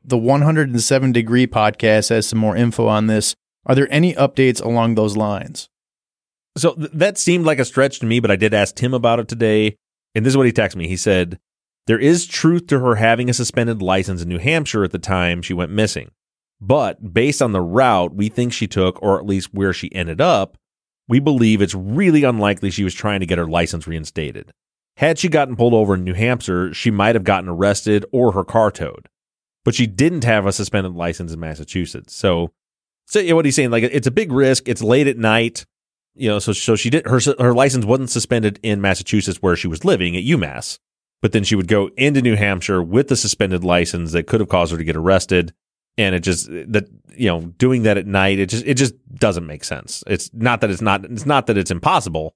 The 0.04 0.18
107 0.18 1.12
Degree 1.12 1.48
podcast 1.48 2.10
has 2.10 2.28
some 2.28 2.40
more 2.40 2.56
info 2.56 2.88
on 2.88 3.08
this. 3.08 3.36
Are 3.66 3.76
there 3.76 3.92
any 3.92 4.14
updates 4.14 4.64
along 4.64 4.96
those 4.96 5.18
lines? 5.18 5.70
So 6.58 6.74
th- 6.76 6.92
that 6.94 7.18
seemed 7.18 7.46
like 7.46 7.60
a 7.60 7.66
stretch 7.66 8.00
to 8.00 8.06
me, 8.06 8.20
but 8.20 8.32
I 8.32 8.36
did 8.36 8.54
ask 8.54 8.76
Tim 8.76 8.94
about 8.94 9.20
it 9.20 9.28
today. 9.28 9.76
And 10.16 10.26
this 10.26 10.32
is 10.32 10.38
what 10.38 10.46
he 10.46 10.52
texted 10.52 10.76
me. 10.78 10.88
He 10.88 10.98
said, 10.98 11.40
There 11.90 11.98
is 11.98 12.28
truth 12.28 12.68
to 12.68 12.82
her 12.82 12.98
having 12.98 13.32
a 13.32 13.34
suspended 13.34 13.82
license 13.82 14.22
in 14.22 14.30
New 14.30 14.38
Hampshire 14.38 14.84
at 14.84 14.92
the 14.92 15.00
time 15.00 15.42
she 15.42 15.56
went 15.56 15.72
missing. 15.72 16.12
But 16.62 17.16
based 17.16 17.42
on 17.42 17.52
the 17.52 17.62
route 17.62 18.14
we 18.14 18.30
think 18.30 18.54
she 18.54 18.68
took, 18.68 19.02
or 19.02 19.18
at 19.18 19.26
least 19.26 19.56
where 19.56 19.74
she 19.74 19.92
ended 19.96 20.22
up, 20.22 20.56
we 21.08 21.20
believe 21.20 21.64
it's 21.64 21.74
really 21.74 22.24
unlikely 22.24 22.70
she 22.70 22.84
was 22.84 22.94
trying 22.94 23.22
to 23.22 23.26
get 23.26 23.40
her 23.40 23.48
license 23.48 23.88
reinstated. 23.88 24.52
Had 24.98 25.18
she 25.18 25.30
gotten 25.30 25.56
pulled 25.56 25.74
over 25.74 25.96
in 25.96 26.04
New 26.04 26.14
Hampshire, 26.14 26.72
she 26.76 26.92
might 26.92 27.16
have 27.16 27.24
gotten 27.24 27.50
arrested 27.50 28.06
or 28.12 28.34
her 28.34 28.44
car 28.44 28.70
towed. 28.70 29.10
But 29.66 29.74
she 29.74 29.88
didn't 29.88 30.26
have 30.26 30.46
a 30.46 30.54
suspended 30.54 30.94
license 30.94 31.34
in 31.34 31.40
Massachusetts. 31.40 32.14
So, 32.14 32.52
so 33.08 33.36
what 33.36 33.46
he's 33.46 33.56
saying, 33.56 33.72
like 33.72 33.82
it's 33.82 34.06
a 34.06 34.12
big 34.12 34.32
risk. 34.32 34.70
It's 34.70 34.84
late 34.84 35.08
at 35.08 35.18
night 35.18 35.66
you 36.16 36.30
know, 36.30 36.40
so 36.40 36.52
so 36.52 36.76
she 36.76 36.90
did 36.90 37.08
her 37.08 37.20
her 37.40 37.54
license 37.54 37.86
wasn't 37.86 38.10
suspended 38.10 38.60
in 38.62 38.82
Massachusetts 38.82 39.42
where 39.42 39.56
she 39.56 39.68
was 39.68 39.86
living 39.86 40.18
at 40.18 40.24
UMass, 40.24 40.78
but 41.22 41.32
then 41.32 41.44
she 41.44 41.56
would 41.56 41.68
go 41.68 41.90
into 41.98 42.22
New 42.22 42.36
Hampshire 42.36 42.82
with 42.82 43.08
the 43.08 43.16
suspended 43.16 43.64
license 43.64 44.12
that 44.12 44.28
could 44.28 44.40
have 44.40 44.50
caused 44.50 44.72
her 44.72 44.78
to 44.78 44.84
get 44.84 44.96
arrested, 44.96 45.54
and 45.98 46.16
it 46.16 46.22
just 46.22 46.48
that 46.50 46.88
you 47.16 47.28
know 47.28 47.42
doing 47.58 47.84
that 47.84 47.98
at 47.98 48.08
night 48.08 48.40
it 48.40 48.48
just 48.48 48.66
it 48.66 48.76
just 48.76 48.94
doesn't 49.16 49.46
make 49.46 49.64
sense. 49.64 50.04
It's 50.08 50.30
not 50.34 50.62
that 50.62 50.70
it's 50.70 50.82
not 50.82 51.06
it's 51.06 51.26
not 51.26 51.48
that 51.48 51.58
it's 51.58 51.72
impossible, 51.72 52.36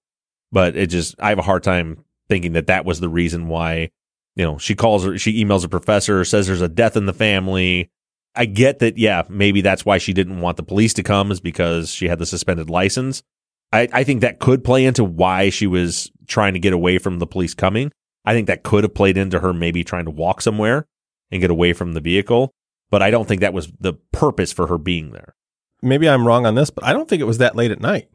but 0.52 0.76
it 0.76 0.88
just 0.88 1.16
I 1.20 1.30
have 1.30 1.40
a 1.40 1.44
hard 1.44 1.64
time 1.64 2.04
thinking 2.30 2.54
that 2.54 2.68
that 2.68 2.86
was 2.86 3.00
the 3.00 3.10
reason 3.10 3.48
why 3.48 3.90
you 4.36 4.44
know 4.44 4.58
she 4.58 4.76
calls 4.76 5.06
her 5.06 5.18
she 5.18 5.44
emails 5.44 5.64
a 5.64 5.70
professor 5.70 6.26
says 6.26 6.48
there's 6.48 6.62
a 6.62 6.70
death 6.70 6.98
in 6.98 7.06
the 7.06 7.14
family. 7.14 7.90
I 8.36 8.46
get 8.46 8.80
that 8.80 8.98
yeah 8.98 9.24
maybe 9.30 9.62
that's 9.62 9.86
why 9.86 9.98
she 9.98 10.12
didn't 10.12 10.42
want 10.42 10.58
the 10.58 10.64
police 10.64 10.94
to 10.96 11.04
come 11.04 11.32
is 11.32 11.40
because 11.40 11.90
she 11.92 12.08
had 12.08 12.20
the 12.20 12.26
suspended 12.26 12.70
license. 12.70 13.24
I, 13.72 13.88
I 13.92 14.04
think 14.04 14.22
that 14.22 14.40
could 14.40 14.64
play 14.64 14.86
into 14.86 15.04
why 15.04 15.50
she 15.50 15.66
was 15.66 16.12
trying 16.28 16.54
to 16.54 16.60
get 16.60 16.74
away 16.74 17.00
from 17.00 17.18
the 17.20 17.26
police 17.26 17.56
coming. 17.56 17.92
I 18.26 18.34
think 18.34 18.48
that 18.48 18.64
could 18.64 18.84
have 18.84 18.94
played 18.94 19.18
into 19.18 19.40
her 19.40 19.54
maybe 19.54 19.84
trying 19.84 20.06
to 20.06 20.12
walk 20.12 20.42
somewhere 20.42 20.86
and 21.32 21.42
get 21.42 21.50
away 21.52 21.74
from 21.74 21.94
the 21.94 22.00
vehicle. 22.02 22.52
But 22.90 23.02
I 23.02 23.12
don't 23.12 23.28
think 23.28 23.42
that 23.42 23.54
was 23.54 23.72
the 23.80 23.94
purpose 24.12 24.52
for 24.54 24.68
her 24.68 24.78
being 24.78 25.12
there. 25.12 25.34
Maybe 25.82 26.08
I'm 26.08 26.26
wrong 26.28 26.46
on 26.46 26.56
this, 26.56 26.70
but 26.70 26.84
I 26.86 26.94
don't 26.94 27.10
think 27.10 27.22
it 27.22 27.26
was 27.26 27.40
that 27.40 27.56
late 27.56 27.72
at 27.72 27.82
night. 27.82 28.10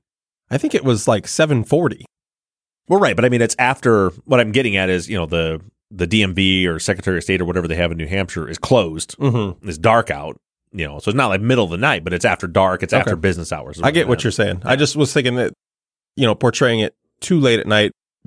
I 0.50 0.56
think 0.56 0.74
it 0.74 0.84
was 0.84 1.06
like 1.06 1.26
7:40. 1.26 2.04
Well, 2.88 3.00
right, 3.00 3.14
but 3.14 3.24
I 3.24 3.28
mean, 3.28 3.42
it's 3.42 3.56
after 3.58 4.10
what 4.24 4.40
I'm 4.40 4.52
getting 4.52 4.76
at 4.76 4.88
is 4.88 5.08
you 5.08 5.16
know 5.18 5.26
the 5.26 5.60
the 5.90 6.06
DMV 6.06 6.66
or 6.66 6.78
Secretary 6.78 7.18
of 7.18 7.24
State 7.24 7.40
or 7.40 7.44
whatever 7.44 7.66
they 7.68 7.74
have 7.74 7.90
in 7.92 7.98
New 7.98 8.06
Hampshire 8.06 8.48
is 8.48 8.58
closed. 8.58 9.16
Mhm. 9.18 9.56
It's 9.62 9.78
dark 9.78 10.10
out, 10.10 10.36
you 10.72 10.86
know, 10.86 10.98
so 10.98 11.10
it's 11.10 11.16
not 11.16 11.28
like 11.28 11.40
middle 11.40 11.64
of 11.64 11.70
the 11.70 11.76
night, 11.78 12.04
but 12.04 12.12
it's 12.12 12.24
after 12.24 12.46
dark. 12.46 12.82
It's 12.82 12.92
after 12.92 13.16
business 13.16 13.52
hours. 13.52 13.80
I 13.82 13.90
get 13.90 14.06
what 14.08 14.22
you're 14.22 14.30
saying. 14.30 14.62
I 14.64 14.76
just 14.76 14.96
was 14.96 15.12
thinking 15.12 15.36
that 15.36 15.52
you 16.16 16.26
know, 16.26 16.34
portraying 16.34 16.80
it 16.80 16.94
too 17.20 17.38
late 17.40 17.60
at 17.60 17.66
night 17.66 17.92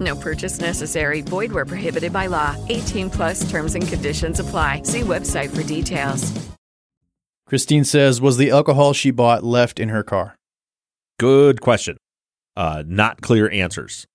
No 0.00 0.16
purchase 0.16 0.60
necessary. 0.60 1.20
Void 1.20 1.52
where 1.52 1.66
prohibited 1.66 2.12
by 2.12 2.26
law. 2.26 2.56
18 2.68 3.10
plus 3.10 3.48
terms 3.50 3.74
and 3.74 3.86
conditions 3.86 4.40
apply. 4.40 4.82
See 4.84 5.00
website 5.00 5.54
for 5.54 5.62
details. 5.62 6.32
Christine 7.46 7.84
says, 7.84 8.20
Was 8.20 8.36
the 8.36 8.50
alcohol 8.50 8.92
she 8.92 9.10
bought 9.10 9.42
left 9.42 9.80
in 9.80 9.88
her 9.88 10.02
car? 10.02 10.36
Good 11.18 11.60
question. 11.60 11.96
Uh, 12.56 12.84
not 12.86 13.20
clear 13.20 13.50
answers. 13.50 14.06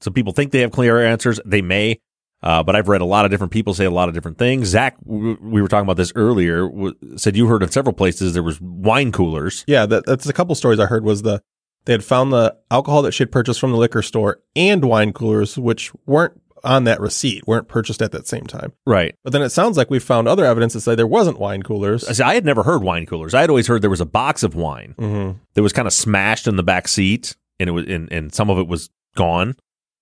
So 0.00 0.10
people 0.10 0.32
think 0.32 0.52
they 0.52 0.60
have 0.60 0.72
clear 0.72 1.04
answers. 1.04 1.40
They 1.44 1.62
may, 1.62 2.00
uh, 2.42 2.62
but 2.62 2.76
I've 2.76 2.88
read 2.88 3.00
a 3.00 3.04
lot 3.06 3.24
of 3.24 3.30
different 3.30 3.52
people 3.52 3.72
say 3.72 3.84
a 3.84 3.90
lot 3.90 4.08
of 4.08 4.14
different 4.14 4.36
things. 4.38 4.68
Zach, 4.68 4.96
w- 5.04 5.38
we 5.40 5.62
were 5.62 5.68
talking 5.68 5.86
about 5.86 5.96
this 5.96 6.12
earlier. 6.16 6.68
W- 6.68 6.94
said 7.16 7.36
you 7.36 7.46
heard 7.46 7.62
in 7.62 7.70
several 7.70 7.92
places 7.94 8.34
there 8.34 8.42
was 8.42 8.60
wine 8.60 9.10
coolers. 9.12 9.64
Yeah, 9.66 9.86
that, 9.86 10.04
that's 10.06 10.28
a 10.28 10.32
couple 10.32 10.54
stories 10.54 10.78
I 10.78 10.86
heard 10.86 11.04
was 11.04 11.22
the 11.22 11.40
they 11.84 11.92
had 11.92 12.04
found 12.04 12.32
the 12.32 12.56
alcohol 12.70 13.02
that 13.02 13.12
she 13.12 13.22
had 13.22 13.32
purchased 13.32 13.60
from 13.60 13.72
the 13.72 13.78
liquor 13.78 14.02
store 14.02 14.40
and 14.56 14.84
wine 14.84 15.12
coolers, 15.12 15.58
which 15.58 15.92
weren't 16.06 16.40
on 16.64 16.84
that 16.84 17.00
receipt, 17.00 17.44
weren't 17.46 17.66
purchased 17.66 18.00
at 18.00 18.12
that 18.12 18.28
same 18.28 18.44
time. 18.44 18.72
Right. 18.86 19.16
But 19.24 19.32
then 19.32 19.42
it 19.42 19.50
sounds 19.50 19.76
like 19.76 19.90
we 19.90 19.98
found 19.98 20.28
other 20.28 20.44
evidence 20.44 20.74
to 20.74 20.80
say 20.80 20.94
there 20.94 21.06
wasn't 21.08 21.40
wine 21.40 21.62
coolers. 21.64 22.06
See, 22.16 22.22
I 22.22 22.34
had 22.34 22.44
never 22.44 22.62
heard 22.62 22.82
wine 22.84 23.04
coolers. 23.04 23.34
I 23.34 23.40
had 23.40 23.50
always 23.50 23.66
heard 23.66 23.82
there 23.82 23.90
was 23.90 24.00
a 24.00 24.06
box 24.06 24.44
of 24.44 24.54
wine 24.54 24.94
Mhm. 24.96 25.36
that 25.54 25.62
was 25.62 25.72
kind 25.72 25.88
of 25.88 25.92
smashed 25.92 26.46
in 26.46 26.54
the 26.54 26.62
back 26.62 26.86
seat, 26.86 27.34
and 27.58 27.68
it 27.68 27.72
was 27.72 27.86
and, 27.88 28.12
and 28.12 28.32
some 28.32 28.48
of 28.48 28.58
it 28.58 28.68
was 28.68 28.90
gone. 29.16 29.56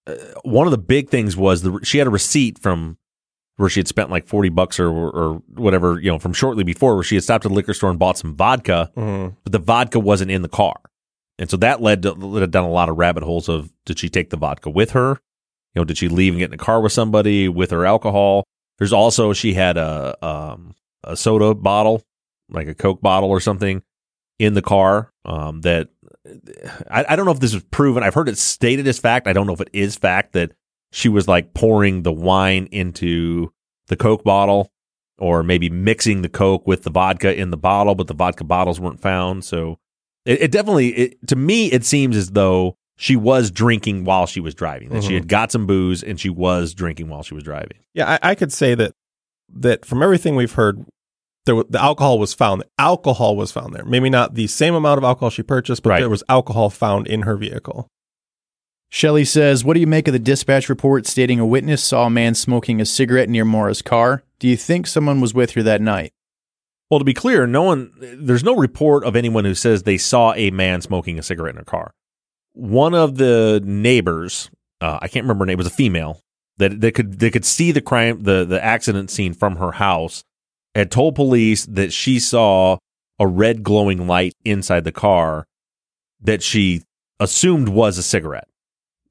Uh, 0.06 0.14
one 0.44 0.66
of 0.66 0.70
the 0.70 0.78
big 0.78 1.08
things 1.08 1.34
was 1.34 1.62
the 1.62 1.78
she 1.82 1.96
had 1.96 2.06
a 2.06 2.10
receipt 2.10 2.58
from 2.58 2.98
where 3.56 3.68
she 3.70 3.80
had 3.80 3.88
spent 3.88 4.10
like 4.10 4.26
forty 4.26 4.50
bucks 4.50 4.78
or 4.78 4.88
or 4.90 5.42
whatever 5.54 5.98
you 5.98 6.10
know 6.10 6.18
from 6.18 6.34
shortly 6.34 6.62
before, 6.64 6.94
where 6.94 7.04
she 7.04 7.14
had 7.14 7.24
stopped 7.24 7.46
at 7.46 7.48
the 7.48 7.54
liquor 7.54 7.72
store 7.72 7.88
and 7.88 7.98
bought 7.98 8.18
some 8.18 8.34
vodka, 8.36 8.90
Mhm. 8.98 9.34
but 9.44 9.52
the 9.52 9.58
vodka 9.58 9.98
wasn't 9.98 10.30
in 10.30 10.42
the 10.42 10.48
car, 10.48 10.76
and 11.40 11.48
so 11.48 11.56
that 11.56 11.80
led 11.80 12.02
to 12.02 12.12
led 12.12 12.50
down 12.50 12.64
a 12.64 12.70
lot 12.70 12.90
of 12.90 12.98
rabbit 12.98 13.22
holes 13.22 13.48
of 13.48 13.72
did 13.86 13.98
she 13.98 14.10
take 14.10 14.28
the 14.28 14.36
vodka 14.36 14.68
with 14.68 14.90
her? 14.90 15.18
You 15.74 15.80
know, 15.80 15.84
did 15.84 15.96
she 15.96 16.08
leave 16.08 16.34
and 16.34 16.38
get 16.38 16.50
in 16.50 16.54
a 16.54 16.62
car 16.62 16.82
with 16.82 16.92
somebody 16.92 17.48
with 17.48 17.70
her 17.70 17.86
alcohol? 17.86 18.44
There's 18.78 18.92
also 18.92 19.32
she 19.32 19.54
had 19.54 19.78
a 19.78 20.16
um, 20.24 20.74
a 21.02 21.16
soda 21.16 21.54
bottle, 21.54 22.02
like 22.50 22.68
a 22.68 22.74
Coke 22.74 23.00
bottle 23.00 23.30
or 23.30 23.40
something, 23.40 23.82
in 24.38 24.52
the 24.52 24.60
car. 24.60 25.12
Um, 25.24 25.62
that 25.62 25.88
I, 26.90 27.06
I 27.08 27.16
don't 27.16 27.24
know 27.24 27.32
if 27.32 27.40
this 27.40 27.54
is 27.54 27.62
proven. 27.70 28.02
I've 28.02 28.14
heard 28.14 28.28
it 28.28 28.36
stated 28.36 28.86
as 28.86 28.98
fact. 28.98 29.26
I 29.26 29.32
don't 29.32 29.46
know 29.46 29.54
if 29.54 29.62
it 29.62 29.70
is 29.72 29.96
fact 29.96 30.34
that 30.34 30.52
she 30.92 31.08
was 31.08 31.26
like 31.26 31.54
pouring 31.54 32.02
the 32.02 32.12
wine 32.12 32.68
into 32.70 33.50
the 33.86 33.96
Coke 33.96 34.24
bottle 34.24 34.70
or 35.16 35.42
maybe 35.42 35.70
mixing 35.70 36.20
the 36.20 36.28
Coke 36.28 36.66
with 36.66 36.82
the 36.82 36.90
vodka 36.90 37.34
in 37.34 37.50
the 37.50 37.56
bottle, 37.56 37.94
but 37.94 38.08
the 38.08 38.14
vodka 38.14 38.44
bottles 38.44 38.78
weren't 38.78 39.00
found. 39.00 39.42
So 39.44 39.78
it, 40.24 40.42
it 40.42 40.50
definitely, 40.52 40.88
it, 40.88 41.26
to 41.28 41.36
me, 41.36 41.66
it 41.72 41.84
seems 41.84 42.16
as 42.16 42.30
though 42.30 42.76
she 42.96 43.16
was 43.16 43.50
drinking 43.50 44.04
while 44.04 44.26
she 44.26 44.40
was 44.40 44.54
driving, 44.54 44.90
that 44.90 45.02
she 45.04 45.10
Mhm. 45.12 45.14
had 45.14 45.28
got 45.28 45.50
some 45.52 45.66
booze 45.66 46.02
and 46.02 46.20
she 46.20 46.28
was 46.28 46.74
drinking 46.74 47.08
while 47.08 47.22
she 47.22 47.34
was 47.34 47.42
driving. 47.44 47.78
Yeah, 47.94 48.18
I, 48.22 48.30
I 48.30 48.34
could 48.34 48.52
say 48.52 48.74
that 48.74 48.92
that 49.52 49.84
from 49.84 50.02
everything 50.02 50.36
we've 50.36 50.52
heard, 50.52 50.84
there 51.46 51.62
the 51.68 51.80
alcohol 51.80 52.18
was 52.18 52.34
found. 52.34 52.62
Alcohol 52.78 53.34
was 53.36 53.50
found 53.50 53.74
there. 53.74 53.84
Maybe 53.84 54.10
not 54.10 54.34
the 54.34 54.46
same 54.46 54.74
amount 54.74 54.98
of 54.98 55.04
alcohol 55.04 55.30
she 55.30 55.42
purchased, 55.42 55.82
but 55.82 55.90
Right. 55.90 56.00
there 56.00 56.10
was 56.10 56.22
alcohol 56.28 56.68
found 56.70 57.06
in 57.06 57.22
her 57.22 57.36
vehicle. 57.36 57.88
Shelley 58.90 59.24
says, 59.24 59.64
What 59.64 59.74
do 59.74 59.80
you 59.80 59.86
make 59.86 60.06
of 60.08 60.12
the 60.12 60.18
dispatch 60.18 60.68
report 60.68 61.06
stating 61.06 61.38
a 61.40 61.46
witness 61.46 61.82
saw 61.82 62.06
a 62.06 62.10
man 62.10 62.34
smoking 62.34 62.80
a 62.80 62.84
cigarette 62.84 63.28
near 63.28 63.44
Maura's 63.44 63.82
car? 63.82 64.22
Do 64.38 64.48
you 64.48 64.56
think 64.56 64.86
someone 64.86 65.20
was 65.20 65.32
with 65.32 65.52
her 65.52 65.62
that 65.62 65.80
night? 65.80 66.12
Well, 66.90 66.98
to 66.98 67.04
be 67.04 67.14
clear, 67.14 67.46
no 67.46 67.62
one, 67.62 67.92
there's 68.00 68.42
no 68.42 68.56
report 68.56 69.04
of 69.04 69.14
anyone 69.14 69.44
who 69.44 69.54
says 69.54 69.84
they 69.84 69.96
saw 69.96 70.34
a 70.34 70.50
man 70.50 70.80
smoking 70.80 71.18
a 71.18 71.22
cigarette 71.22 71.54
in 71.54 71.58
her 71.58 71.64
car. 71.64 71.92
One 72.52 72.94
of 72.94 73.16
the 73.16 73.62
neighbors, 73.64 74.50
uh, 74.80 74.98
I 75.00 75.06
can't 75.06 75.22
remember 75.24 75.44
her 75.44 75.46
name, 75.46 75.58
was 75.58 75.68
a 75.68 75.70
female 75.70 76.20
that 76.58 76.80
they 76.80 76.90
could 76.90 77.20
they 77.20 77.30
could 77.30 77.44
see 77.44 77.70
the 77.70 77.80
crime, 77.80 78.24
the 78.24 78.44
the 78.44 78.62
accident 78.62 79.10
scene 79.10 79.34
from 79.34 79.56
her 79.56 79.72
house, 79.72 80.24
had 80.74 80.90
told 80.90 81.14
police 81.14 81.64
that 81.66 81.92
she 81.92 82.18
saw 82.18 82.76
a 83.20 83.26
red 83.26 83.62
glowing 83.62 84.08
light 84.08 84.34
inside 84.44 84.82
the 84.82 84.92
car 84.92 85.46
that 86.20 86.42
she 86.42 86.82
assumed 87.20 87.68
was 87.68 87.98
a 87.98 88.02
cigarette. 88.02 88.48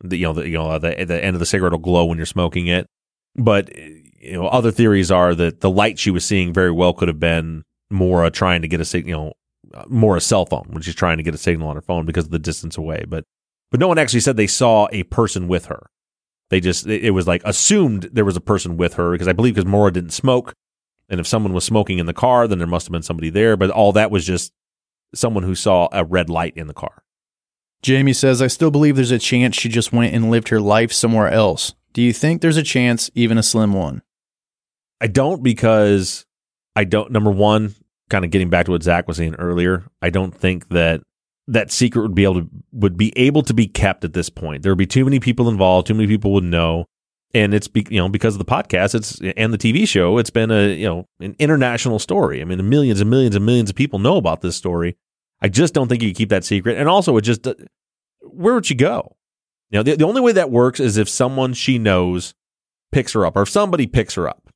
The, 0.02 0.18
you 0.18 0.26
know, 0.26 0.34
the, 0.34 0.50
you 0.50 0.58
know, 0.58 0.78
the 0.80 1.06
the 1.06 1.24
end 1.24 1.36
of 1.36 1.39
the 1.39 1.46
cigarette 1.46 1.72
will 1.72 1.80
glow 1.80 2.06
when 2.06 2.18
you're 2.18 2.26
smoking 2.26 2.68
it. 2.68 2.88
But 3.36 3.76
you 3.78 4.34
know, 4.34 4.48
other 4.48 4.72
theories 4.72 5.12
are 5.12 5.34
that 5.36 5.62
the 5.62 5.70
light 5.70 5.98
she 5.98 6.12
was 6.12 6.26
seeing 6.26 6.52
very 6.52 6.72
well 6.72 6.94
could 6.94 7.08
have 7.08 7.20
been 7.22 7.63
Maura 7.89 8.30
trying 8.32 8.62
to 8.62 8.67
get 8.67 8.82
a 8.82 8.86
signal, 8.86 9.10
you 9.10 9.15
know, 9.15 9.34
uh, 9.73 9.86
Maura's 9.88 10.25
cell 10.25 10.45
phone 10.45 10.67
when 10.69 10.82
she's 10.82 10.95
trying 10.95 11.17
to 11.17 11.23
get 11.23 11.36
a 11.36 11.38
signal 11.38 11.67
on 11.67 11.75
her 11.75 11.82
phone 11.82 12.06
because 12.06 12.25
of 12.25 12.32
the 12.32 12.39
distance 12.39 12.78
away. 12.78 13.06
But 13.08 13.23
but 13.71 13.80
no 13.80 13.88
one 13.88 13.99
actually 13.99 14.21
said 14.21 14.36
they 14.38 14.47
saw 14.47 14.88
a 14.91 15.04
person 15.04 15.47
with 15.47 15.65
her. 15.65 15.89
They 16.49 16.60
just 16.60 16.88
it, 16.88 17.06
it 17.06 17.12
was 17.12 17.28
like 17.28 17.41
assumed 17.45 18.10
there 18.12 18.25
was 18.25 18.38
a 18.38 18.41
person 18.41 18.78
with 18.78 18.95
her 18.95 19.12
because 19.12 19.28
I 19.28 19.34
believe 19.34 19.56
because 19.56 19.69
Maura 19.69 19.91
didn't 19.91 20.12
smoke, 20.12 20.54
and 21.08 21.19
if 21.19 21.28
someone 21.28 21.54
was 21.54 21.65
smoking 21.65 21.99
in 21.99 22.06
the 22.06 22.13
car, 22.13 22.47
then 22.47 22.58
there 22.58 22.67
must 22.67 22.88
have 22.88 22.91
been 22.91 23.04
somebody 23.04 23.30
there. 23.30 23.58
But 23.58 23.69
all 23.69 23.91
that 23.93 24.12
was 24.12 24.25
just 24.25 24.52
someone 25.13 25.43
who 25.43 25.56
saw 25.56 25.88
a 25.91 26.04
red 26.04 26.30
light 26.30 26.54
in 26.56 26.67
the 26.67 26.73
car. 26.73 27.04
Jamie 27.82 28.13
says, 28.13 28.41
I 28.41 28.47
still 28.47 28.71
believe 28.71 28.95
there's 28.95 29.12
a 29.12 29.19
chance 29.19 29.56
she 29.56 29.69
just 29.69 29.93
went 29.93 30.13
and 30.13 30.30
lived 30.30 30.49
her 30.49 30.60
life 30.60 30.91
somewhere 30.91 31.30
else. 31.30 31.73
Do 31.93 32.02
you 32.02 32.12
think 32.12 32.41
there's 32.41 32.58
a 32.58 32.63
chance, 32.63 33.10
even 33.15 33.38
a 33.38 33.43
slim 33.43 33.73
one? 33.73 34.02
I 34.99 35.08
don't 35.08 35.41
because 35.41 36.25
I 36.75 36.84
don't. 36.84 37.12
Number 37.12 37.32
one, 37.32 37.75
kind 38.10 38.26
of 38.26 38.32
getting 38.32 38.50
back 38.50 38.65
to 38.65 38.72
what 38.72 38.84
Zach 38.84 39.08
was 39.08 39.17
saying 39.17 39.36
earlier, 39.36 39.86
I 40.02 40.10
don't 40.10 40.36
think 40.36 40.69
that 40.69 41.02
that 41.48 41.72
secret 41.72 42.04
would 42.04 42.15
be 42.15 42.24
able 42.24 42.41
to 42.41 42.50
would 42.72 42.98
be 42.98 43.12
able 43.17 43.41
to 43.43 43.54
be 43.54 43.67
kept 43.67 44.04
at 44.04 44.13
this 44.13 44.30
point. 44.30 44.62
There 44.63 44.72
would 44.72 44.78
be 44.78 44.86
too 44.86 45.04
many 45.04 45.19
people 45.19 45.50
involved. 45.50 45.88
Too 45.88 45.95
many 45.95 46.08
people 46.08 46.32
would 46.34 46.43
know, 46.43 46.86
and 47.34 47.54
it's 47.54 47.67
be, 47.67 47.86
you 47.89 48.00
know 48.00 48.08
because 48.08 48.36
of 48.36 48.39
the 48.39 48.45
podcast, 48.45 48.93
it's 48.95 49.19
and 49.36 49.52
the 49.52 49.58
TV 49.58 49.88
show. 49.88 50.17
It's 50.19 50.30
been 50.30 50.52
a 50.52 50.67
you 50.76 50.88
know 50.88 51.06
an 51.19 51.36
international 51.39 51.98
story. 52.00 52.41
I 52.41 52.45
mean, 52.45 52.69
millions 52.69 53.02
and 53.02 53.10
millions 53.10 53.36
and 53.36 53.45
millions 53.45 53.69
of 53.69 53.76
people 53.76 54.00
know 54.00 54.17
about 54.17 54.41
this 54.41 54.56
story. 54.56 54.95
I 55.41 55.48
just 55.50 55.74
don't 55.74 55.88
think 55.88 56.04
you 56.04 56.13
keep 56.13 56.30
that 56.30 56.43
secret. 56.43 56.78
And 56.78 56.88
also, 56.88 57.17
it 57.17 57.22
just 57.22 57.48
uh, 57.48 57.56
where 58.22 58.54
would 58.54 58.65
she 58.65 58.76
go? 58.76 59.15
You 59.72 59.80
know, 59.80 59.84
the, 59.84 59.95
the 59.95 60.06
only 60.06 60.22
way 60.22 60.32
that 60.34 60.52
works 60.52 60.80
is 60.80 60.98
if 60.98 61.10
someone 61.10 61.54
she 61.54 61.80
knows 61.80 62.34
picks 62.91 63.13
her 63.13 63.26
up, 63.26 63.36
or 63.36 63.43
if 63.43 63.50
somebody 63.50 63.88
picks 63.88 64.15
her 64.15 64.28
up. 64.28 64.50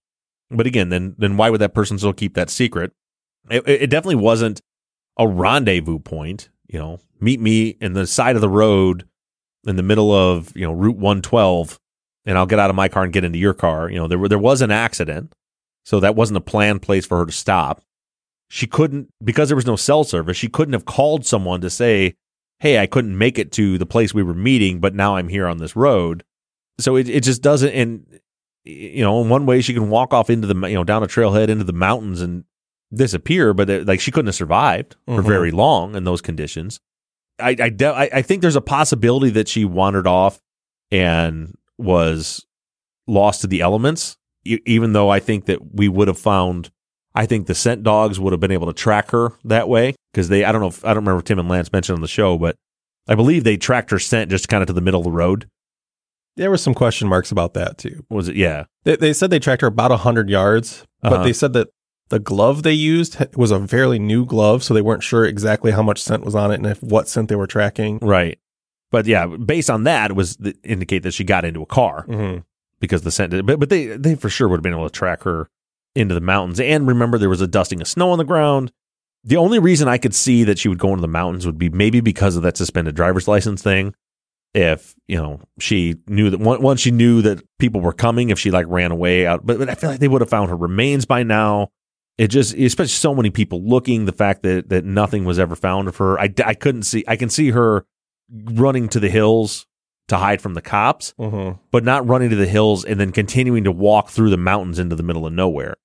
But 0.52 0.68
again, 0.68 0.89
then 0.89 1.16
then 1.18 1.38
why 1.38 1.50
would 1.50 1.62
that 1.62 1.74
person 1.74 1.98
still 1.98 2.13
keep 2.13 2.36
that 2.36 2.52
secret? 2.52 2.92
It, 3.50 3.64
it 3.68 3.90
definitely 3.90 4.24
wasn't 4.24 4.62
a 5.18 5.28
rendezvous 5.28 6.00
point. 6.00 6.50
You 6.68 6.80
know, 6.80 7.00
meet 7.20 7.40
me 7.40 7.78
in 7.82 7.94
the 7.94 8.08
side 8.08 8.36
of 8.36 8.42
the 8.42 8.50
road 8.50 9.08
in 9.66 9.76
the 9.76 9.84
middle 9.84 10.12
of 10.12 10.56
you 10.56 10.66
know 10.66 10.74
Route 10.74 10.98
112, 10.98 11.80
and 12.26 12.38
I'll 12.38 12.46
get 12.46 12.60
out 12.60 12.70
of 12.70 12.76
my 12.76 12.88
car 12.88 13.04
and 13.04 13.14
get 13.14 13.24
into 13.24 13.40
your 13.40 13.54
car. 13.54 13.90
You 13.90 13.98
know, 13.98 14.08
there 14.08 14.28
there 14.28 14.40
was 14.40 14.62
an 14.62 14.72
accident, 14.72 15.34
so 15.86 16.00
that 16.00 16.16
wasn't 16.16 16.38
a 16.38 16.42
planned 16.42 16.82
place 16.82 17.06
for 17.06 17.18
her 17.20 17.26
to 17.26 17.32
stop. 17.32 17.82
She 18.50 18.68
couldn't 18.68 19.10
because 19.24 19.50
there 19.50 19.56
was 19.56 19.66
no 19.66 19.76
cell 19.76 20.04
service. 20.04 20.38
She 20.38 20.50
couldn't 20.50 20.74
have 20.74 20.86
called 20.86 21.26
someone 21.26 21.62
to 21.62 21.70
say, 21.70 22.16
"Hey, 22.60 22.80
I 22.80 22.88
couldn't 22.88 23.18
make 23.18 23.38
it 23.40 23.52
to 23.54 23.78
the 23.78 23.86
place 23.86 24.14
we 24.14 24.24
were 24.24 24.34
meeting, 24.34 24.80
but 24.80 24.96
now 24.96 25.16
I'm 25.16 25.30
here 25.30 25.48
on 25.48 25.58
this 25.58 25.76
road." 25.76 26.24
So 26.80 26.96
it 26.96 27.10
it 27.10 27.24
just 27.24 27.42
doesn't. 27.42 27.72
And 27.72 28.20
you 28.64 29.04
know, 29.04 29.22
in 29.22 29.30
one 29.30 29.46
way, 29.46 29.62
she 29.62 29.74
can 29.74 29.90
walk 29.90 30.14
off 30.14 30.30
into 30.30 30.48
the 30.48 30.68
you 30.68 30.76
know 30.76 30.84
down 30.84 31.04
a 31.04 31.08
trailhead 31.08 31.50
into 31.50 31.64
the 31.64 31.74
mountains 31.74 32.22
and 32.22 32.46
disappear, 32.96 33.54
but 33.54 33.70
it, 33.70 33.88
like 33.88 34.00
she 34.00 34.12
couldn't 34.12 34.28
have 34.28 34.36
survived 34.36 34.96
for 35.08 35.22
Mhm. 35.22 35.26
very 35.28 35.52
long 35.52 35.96
in 35.96 36.04
those 36.04 36.22
conditions. 36.22 36.80
I 37.40 37.56
I, 37.60 37.70
de- 37.70 37.86
I 37.94 38.10
I 38.14 38.22
think 38.22 38.42
there's 38.42 38.56
a 38.56 38.62
possibility 38.62 39.32
that 39.32 39.48
she 39.48 39.66
wandered 39.66 40.08
off 40.08 40.40
and 40.92 41.56
was 41.78 42.46
lost 43.08 43.42
to 43.42 43.48
the 43.48 43.62
elements. 43.62 44.18
E- 44.46 44.60
even 44.66 44.94
though 44.94 45.10
I 45.10 45.20
think 45.20 45.46
that 45.46 45.74
we 45.76 45.88
would 45.88 46.08
have 46.08 46.20
found, 46.20 46.70
I 47.16 47.26
think 47.26 47.48
the 47.48 47.56
scent 47.56 47.84
dogs 47.84 48.20
would 48.20 48.34
have 48.34 48.40
been 48.40 48.52
able 48.52 48.68
to 48.68 48.74
track 48.74 49.12
her 49.12 49.34
that 49.46 49.68
way 49.70 49.96
because 50.14 50.30
they. 50.30 50.44
I 50.44 50.52
don't 50.52 50.62
know. 50.62 50.68
If, 50.68 50.84
I 50.86 50.90
don't 50.90 50.98
remember 51.04 51.20
if 51.20 51.26
Tim 51.26 51.40
and 51.40 51.50
Lance 51.50 51.72
mentioned 51.72 51.96
on 51.98 52.02
the 52.02 52.08
show, 52.08 52.38
but 52.38 52.56
I 53.08 53.16
believe 53.16 53.44
they 53.44 53.58
tracked 53.58 53.92
her 53.92 54.00
scent 54.00 54.30
just 54.30 54.48
kind 54.48 54.62
of 54.62 54.68
to 54.68 54.74
the 54.74 54.82
middle 54.82 55.00
of 55.00 55.06
the 55.06 55.12
road. 55.12 55.48
There 56.36 56.50
were 56.50 56.58
some 56.58 56.74
question 56.74 57.08
marks 57.08 57.32
about 57.32 57.54
that 57.54 57.78
too. 57.78 58.06
Was 58.10 58.28
it? 58.28 58.36
Yeah. 58.36 58.66
They, 58.86 58.96
they 58.96 59.14
said 59.14 59.30
they 59.30 59.40
tracked 59.40 59.62
her 59.62 59.68
about 59.68 59.92
100 59.92 60.30
yards, 60.30 60.84
but 61.02 61.14
Uh-huh. 61.14 61.24
they 61.24 61.34
said 61.34 61.54
that 61.54 61.68
the 62.10 62.20
glove 62.20 62.63
they 62.63 62.74
used 62.74 63.18
was 63.36 63.52
a 63.52 63.68
fairly 63.68 63.98
new 64.00 64.26
glove, 64.26 64.63
so 64.63 64.74
they 64.74 64.82
weren't 64.82 65.04
sure 65.04 65.26
exactly 65.26 65.72
how 65.72 65.82
much 65.84 66.02
scent 66.02 66.24
was 66.24 66.36
on 66.36 66.52
it 66.52 66.56
and 66.56 66.66
if 66.68 66.82
what 66.84 67.08
scent 67.08 67.30
they 67.30 67.36
were 67.36 67.48
tracking. 67.48 67.98
Right. 68.02 68.38
But 68.92 69.06
yeah, 69.08 69.26
based 69.26 69.70
on 69.70 69.86
that, 69.86 70.12
it 70.12 70.13
was 70.13 70.36
the, 70.38 70.56
indicate 70.63 71.00
that 71.04 71.13
she 71.13 71.24
got 71.24 71.46
into 71.46 71.62
a 71.62 71.66
car 71.66 72.06
Mm-hmm. 72.08 72.39
because 72.80 73.02
the 73.02 73.12
scent. 73.12 73.32
Did, 73.32 73.46
but 73.46 73.60
but 73.60 73.70
they 73.70 73.88
they 73.88 74.13
for 74.16 74.30
sure 74.30 74.48
would 74.48 74.58
have 74.58 74.63
been 74.63 74.74
able 74.74 74.88
to 74.88 74.94
track 74.94 75.24
her 75.24 75.50
into 75.96 76.13
the 76.13 76.22
mountains. 76.22 76.60
And 76.60 76.88
remember, 76.88 77.18
there 77.18 77.30
was 77.30 77.42
a 77.42 77.48
dusting 77.48 77.82
of 77.82 77.88
snow 77.88 78.12
on 78.12 78.18
the 78.20 78.24
ground. 78.24 78.72
The 79.24 79.38
only 79.38 79.58
reason 79.58 79.88
I 79.88 79.98
could 79.98 80.13
see 80.13 80.44
that 80.44 80.60
she 80.60 80.68
would 80.68 80.80
go 80.80 80.89
into 80.89 81.02
the 81.02 81.08
mountains 81.08 81.46
would 81.46 81.58
be 81.58 81.70
maybe 81.70 82.02
because 82.02 82.36
of 82.36 82.44
that 82.44 82.58
suspended 82.58 82.94
driver's 82.96 83.28
license 83.28 83.62
thing. 83.63 83.96
If 84.54 84.94
you 85.08 85.18
know 85.18 85.39
she 85.60 85.96
knew 86.08 86.30
that 86.30 86.39
on- 86.46 86.62
once 86.62 86.82
she 86.82 86.92
knew 86.92 87.24
that 87.24 87.42
people 87.58 87.82
were 87.82 87.94
coming, 87.94 88.30
if 88.30 88.38
she 88.38 88.52
like 88.52 88.68
ran 88.68 88.92
away 88.92 89.26
out, 89.26 89.44
but, 89.44 89.58
but 89.58 89.70
I 89.70 89.74
feel 89.76 89.89
like 89.89 90.00
they 90.00 90.08
would 90.08 90.22
have 90.22 90.30
found 90.30 90.50
her 90.52 90.56
remains 90.56 91.06
by 91.06 91.24
now. 91.24 91.70
It 92.17 92.28
just, 92.28 92.54
especially 92.54 92.89
so 92.89 93.15
many 93.15 93.30
people 93.32 93.63
looking, 93.67 94.06
the 94.06 94.12
fact 94.12 94.43
that 94.43 94.69
that 94.69 94.86
nothing 94.86 95.26
was 95.26 95.39
ever 95.39 95.56
found 95.56 95.88
of 95.88 95.97
her, 95.97 96.19
I, 96.19 96.32
I 96.45 96.54
couldn't 96.54 96.84
see. 96.84 97.04
I 97.08 97.15
can 97.15 97.30
see 97.30 97.52
her 97.52 97.86
running 98.32 98.88
to 98.89 98.99
the 98.99 99.10
hills 99.10 99.65
to 100.10 100.17
hide 100.17 100.41
from 100.41 100.54
the 100.54 100.62
cops, 100.62 101.13
Mm-hmm. 101.19 101.58
but 101.71 101.84
not 101.84 102.06
running 102.08 102.30
to 102.30 102.36
the 102.36 102.45
hills 102.47 102.84
and 102.86 102.99
then 102.99 103.12
continuing 103.12 103.63
to 103.63 103.71
walk 103.71 104.10
through 104.10 104.30
the 104.30 104.38
mountains 104.38 104.78
into 104.80 104.95
the 104.95 105.04
middle 105.04 105.26
of 105.26 105.34
nowhere 105.34 105.76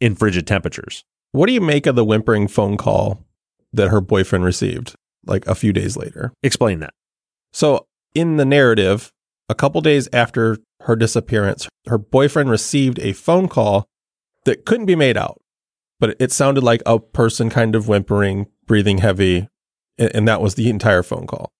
in 0.00 0.14
frigid 0.14 0.46
temperatures. 0.46 1.04
What 1.30 1.46
do 1.46 1.52
you 1.52 1.60
make 1.60 1.86
of 1.86 1.94
the 1.96 2.04
whimpering 2.04 2.48
phone 2.48 2.76
call 2.76 3.24
that 3.72 3.88
her 3.88 4.00
boyfriend 4.00 4.44
received 4.44 4.94
like 5.24 5.46
a 5.46 5.54
few 5.54 5.72
days 5.72 5.96
later? 5.96 6.32
Explain 6.42 6.80
that. 6.80 6.92
So, 7.52 7.86
in 8.14 8.36
the 8.36 8.44
narrative, 8.44 9.10
a 9.48 9.54
couple 9.54 9.80
days 9.80 10.08
after 10.12 10.58
her 10.80 10.96
disappearance, 10.96 11.68
her 11.86 11.96
boyfriend 11.98 12.50
received 12.50 12.98
a 12.98 13.12
phone 13.14 13.48
call 13.48 13.86
that 14.44 14.66
couldn't 14.66 14.86
be 14.86 14.96
made 14.96 15.16
out, 15.16 15.40
but 16.02 16.16
it 16.18 16.32
sounded 16.32 16.64
like 16.64 16.82
a 16.84 16.98
person 16.98 17.48
kind 17.48 17.76
of 17.76 17.86
whimpering, 17.86 18.48
breathing 18.66 18.98
heavy, 18.98 19.48
and, 19.96 20.26
that 20.26 20.40
was 20.40 20.56
the 20.56 20.68
entire 20.68 21.04
phone 21.04 21.28
call. 21.28 21.52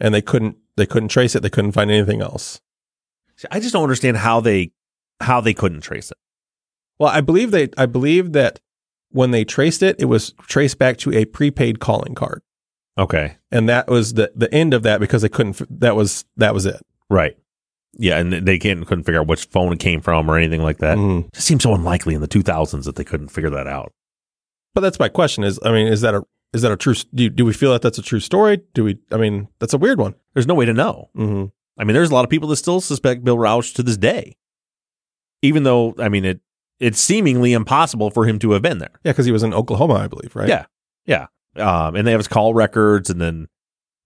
And 0.00 0.14
they 0.14 0.22
couldn't 0.22 0.56
they 0.76 0.86
couldn't 0.86 1.08
trace 1.08 1.34
it. 1.34 1.40
They 1.40 1.50
couldn't 1.50 1.72
find 1.72 1.90
anything 1.90 2.22
else. 2.22 2.60
See, 3.34 3.48
I 3.50 3.58
just 3.58 3.72
don't 3.72 3.82
understand 3.82 4.18
how 4.18 4.38
they 4.38 4.70
how 5.20 5.40
they 5.40 5.52
couldn't 5.52 5.80
trace 5.80 6.12
it. 6.12 6.16
Well, 7.00 7.10
I 7.10 7.20
believe 7.20 7.50
they 7.50 7.70
I 7.76 7.86
believe 7.86 8.34
that 8.34 8.60
when 9.10 9.32
they 9.32 9.44
traced 9.44 9.82
it, 9.82 9.96
it 9.98 10.04
was 10.04 10.32
traced 10.42 10.78
back 10.78 10.98
to 10.98 11.12
a 11.12 11.24
prepaid 11.24 11.80
calling 11.80 12.14
card. 12.14 12.42
Okay. 12.96 13.38
And 13.50 13.68
that 13.68 13.88
was 13.88 14.14
the 14.14 14.30
the 14.32 14.52
end 14.54 14.74
of 14.74 14.84
that 14.84 15.00
because 15.00 15.22
they 15.22 15.28
couldn't 15.28 15.60
that 15.80 15.96
was 15.96 16.24
that 16.36 16.54
was 16.54 16.66
it. 16.66 16.80
Right. 17.10 17.36
Yeah, 17.94 18.18
and 18.18 18.32
they 18.32 18.58
can't 18.58 18.86
couldn't 18.86 19.04
figure 19.04 19.20
out 19.20 19.26
which 19.26 19.46
phone 19.46 19.72
it 19.72 19.78
came 19.80 20.00
from 20.00 20.30
or 20.30 20.36
anything 20.36 20.62
like 20.62 20.78
that. 20.78 20.98
Mhm. 20.98 21.26
It 21.28 21.34
just 21.34 21.46
seems 21.46 21.62
so 21.62 21.74
unlikely 21.74 22.14
in 22.14 22.20
the 22.20 22.28
2000s 22.28 22.84
that 22.84 22.96
they 22.96 23.04
couldn't 23.04 23.28
figure 23.28 23.50
that 23.50 23.66
out. 23.66 23.92
But 24.74 24.82
that's 24.82 24.98
my 24.98 25.08
question 25.08 25.42
is 25.44 25.58
I 25.64 25.72
mean 25.72 25.86
is 25.88 26.02
that 26.02 26.14
a 26.14 26.22
is 26.52 26.62
that 26.62 26.72
a 26.72 26.76
true 26.76 26.94
do, 27.14 27.28
do 27.28 27.44
we 27.44 27.52
feel 27.52 27.72
that 27.72 27.82
that's 27.82 27.98
a 27.98 28.02
true 28.02 28.20
story? 28.20 28.60
Do 28.74 28.84
we 28.84 28.98
I 29.10 29.16
mean 29.16 29.48
that's 29.58 29.74
a 29.74 29.78
weird 29.78 29.98
one. 29.98 30.14
There's 30.34 30.46
no 30.46 30.54
way 30.54 30.66
to 30.66 30.72
know. 30.74 31.10
Mm-hmm. 31.16 31.46
I 31.80 31.84
mean, 31.84 31.94
there's 31.94 32.10
a 32.10 32.14
lot 32.14 32.24
of 32.24 32.30
people 32.30 32.48
that 32.48 32.56
still 32.56 32.80
suspect 32.80 33.22
Bill 33.24 33.38
Rausch 33.38 33.72
to 33.74 33.82
this 33.84 33.96
day, 33.96 34.36
even 35.42 35.62
though 35.62 35.94
I 35.98 36.08
mean 36.08 36.24
it. 36.24 36.40
It's 36.80 37.00
seemingly 37.00 37.54
impossible 37.54 38.10
for 38.10 38.24
him 38.24 38.38
to 38.38 38.52
have 38.52 38.62
been 38.62 38.78
there. 38.78 39.00
Yeah, 39.02 39.10
because 39.10 39.26
he 39.26 39.32
was 39.32 39.42
in 39.42 39.52
Oklahoma, 39.52 39.94
I 39.94 40.06
believe, 40.06 40.36
right? 40.36 40.48
Yeah, 40.48 40.66
yeah. 41.06 41.26
Um, 41.56 41.96
and 41.96 42.06
they 42.06 42.12
have 42.12 42.20
his 42.20 42.28
call 42.28 42.54
records, 42.54 43.10
and 43.10 43.20
then 43.20 43.48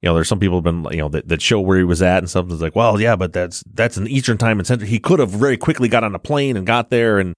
you 0.03 0.09
know, 0.09 0.15
there's 0.15 0.29
some 0.29 0.41
people 0.41 0.57
have 0.59 0.65
been, 0.65 0.85
you 0.91 0.99
know, 0.99 1.09
that, 1.09 1.29
that 1.29 1.41
show 1.41 1.61
where 1.61 1.79
he 1.79 1.85
was 1.85 2.03
at 2.03 2.19
and. 2.19 2.25
It's 2.53 2.61
like, 2.61 2.75
well, 2.77 3.01
yeah, 3.01 3.17
but 3.17 3.33
that's 3.33 3.63
that's 3.73 3.97
an 3.97 4.09
Eastern 4.09 4.37
time 4.37 4.59
and 4.59 4.67
Central. 4.67 4.89
He 4.91 4.99
could 4.99 5.21
have 5.21 5.31
very 5.31 5.57
quickly 5.57 5.89
got 5.89 6.03
on 6.05 6.15
a 6.15 6.19
plane 6.19 6.57
and 6.57 6.67
got 6.67 6.91
there, 6.91 7.19
and 7.19 7.29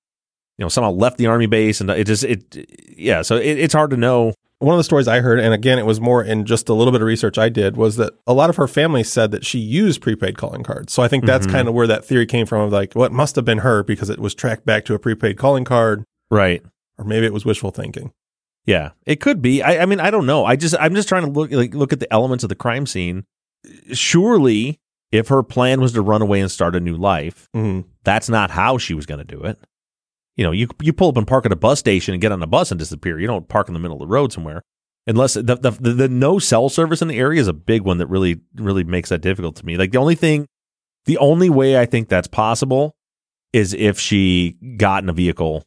you 0.59 0.65
know, 0.65 0.69
somehow 0.69 0.91
left 0.91 1.19
the 1.19 1.27
army 1.27 1.47
base, 1.47 1.81
and 1.81 1.91
it 1.91 2.07
just 2.07 2.25
it, 2.25 2.67
yeah. 2.97 3.23
So 3.23 3.37
it, 3.37 3.59
it's 3.59 3.75
hard 3.75 3.91
to 3.91 3.97
know. 3.97 4.33
One 4.61 4.73
of 4.73 4.79
the 4.79 4.85
stories 4.85 5.09
I 5.09 5.21
heard, 5.21 5.41
and 5.41 5.53
again, 5.53 5.79
it 5.79 5.85
was 5.85 6.01
more 6.01 6.23
in 6.25 6.47
just 6.47 6.71
a 6.71 6.73
little 6.75 6.93
bit 6.93 7.03
of 7.03 7.07
research 7.07 7.37
I 7.37 7.51
did, 7.51 7.77
was 7.77 7.97
that 7.97 8.15
a 8.27 8.33
lot 8.33 8.49
of 8.49 8.57
her 8.57 8.67
family 8.69 9.03
said 9.03 9.31
that 9.33 9.45
she 9.45 9.59
used 9.59 10.01
prepaid 10.01 10.39
calling 10.39 10.63
cards. 10.63 10.93
So 10.93 11.03
I 11.03 11.09
think 11.09 11.27
that's 11.27 11.47
Mhm. 11.47 11.51
kind 11.51 11.69
of 11.69 11.75
where 11.75 11.87
that 11.89 12.05
theory 12.05 12.25
came 12.25 12.47
from 12.47 12.63
of 12.63 12.73
like, 12.73 12.93
well, 12.95 13.05
it 13.05 13.13
must 13.13 13.37
have 13.37 13.45
been 13.45 13.59
her 13.59 13.83
because 13.83 14.09
it 14.09 14.21
was 14.21 14.35
tracked 14.35 14.65
back 14.65 14.87
to 14.87 14.95
a 14.95 14.99
prepaid 14.99 15.37
calling 15.37 15.65
card, 15.65 16.05
Right. 16.31 16.63
or 16.97 17.05
maybe 17.05 17.27
it 17.27 17.33
was 17.35 17.45
wishful 17.45 17.73
thinking. 17.73 18.13
Yeah, 18.67 18.91
it 19.05 19.21
could 19.21 19.43
be. 19.43 19.63
I, 19.63 19.83
I 19.83 19.87
mean, 19.87 20.01
I 20.01 20.11
don't 20.11 20.27
know. 20.27 20.45
I 20.45 20.57
just 20.57 20.75
I'm 20.81 20.95
just 20.95 21.09
trying 21.09 21.25
to 21.27 21.31
look 21.31 21.51
like 21.53 21.75
look 21.75 21.93
at 21.93 22.01
the 22.01 22.11
elements 22.13 22.45
of 22.45 22.49
the 22.49 22.55
crime 22.55 22.87
scene. 22.87 23.25
Surely, 23.93 24.81
if 25.13 25.29
her 25.29 25.43
plan 25.43 25.81
was 25.81 25.93
to 25.93 26.03
run 26.03 26.23
away 26.23 26.41
and 26.41 26.51
start 26.51 26.75
a 26.77 26.81
new 26.81 26.97
life, 26.97 27.49
Mhm. 27.55 27.85
that's 28.05 28.29
not 28.29 28.51
how 28.51 28.79
she 28.79 28.95
was 28.95 29.07
going 29.07 29.19
to 29.19 29.25
do 29.25 29.43
it. 29.45 29.59
You 30.37 30.45
know, 30.45 30.51
you 30.53 30.69
you 30.83 30.93
pull 30.93 31.09
up 31.09 31.17
and 31.17 31.27
park 31.27 31.47
at 31.47 31.53
a 31.53 31.57
bus 31.57 31.79
station 31.79 32.15
and 32.15 32.21
get 32.21 32.33
on 32.33 32.43
a 32.43 32.47
bus 32.47 32.71
and 32.71 32.79
disappear. 32.79 33.19
You 33.19 33.27
don't 33.27 33.49
park 33.49 33.69
in 33.69 33.75
the 33.75 33.81
middle 33.81 33.97
of 33.97 34.01
the 34.09 34.13
road 34.13 34.33
somewhere. 34.33 34.63
Unless 35.07 35.35
the 35.35 35.43
the, 35.43 35.71
the 35.71 35.93
the 35.93 36.09
no 36.09 36.39
cell 36.39 36.69
service 36.69 37.03
in 37.03 37.09
the 37.09 37.19
area 37.19 37.41
is 37.41 37.49
a 37.49 37.53
big 37.53 37.83
one 37.83 37.99
that 37.99 38.07
really 38.07 38.41
really 38.57 38.85
makes 38.85 39.11
that 39.11 39.21
difficult 39.21 39.57
to 39.57 39.67
me. 39.67 39.77
Like 39.77 39.93
the 39.93 39.99
only 39.99 40.15
thing, 40.15 40.47
the 41.05 41.19
only 41.19 41.51
way 41.51 41.79
I 41.79 41.85
think 41.87 42.09
that's 42.09 42.29
possible 42.29 42.97
is 43.53 43.75
if 43.75 44.01
she 44.01 44.57
got 44.79 45.03
in 45.05 45.09
a 45.11 45.13
vehicle 45.13 45.65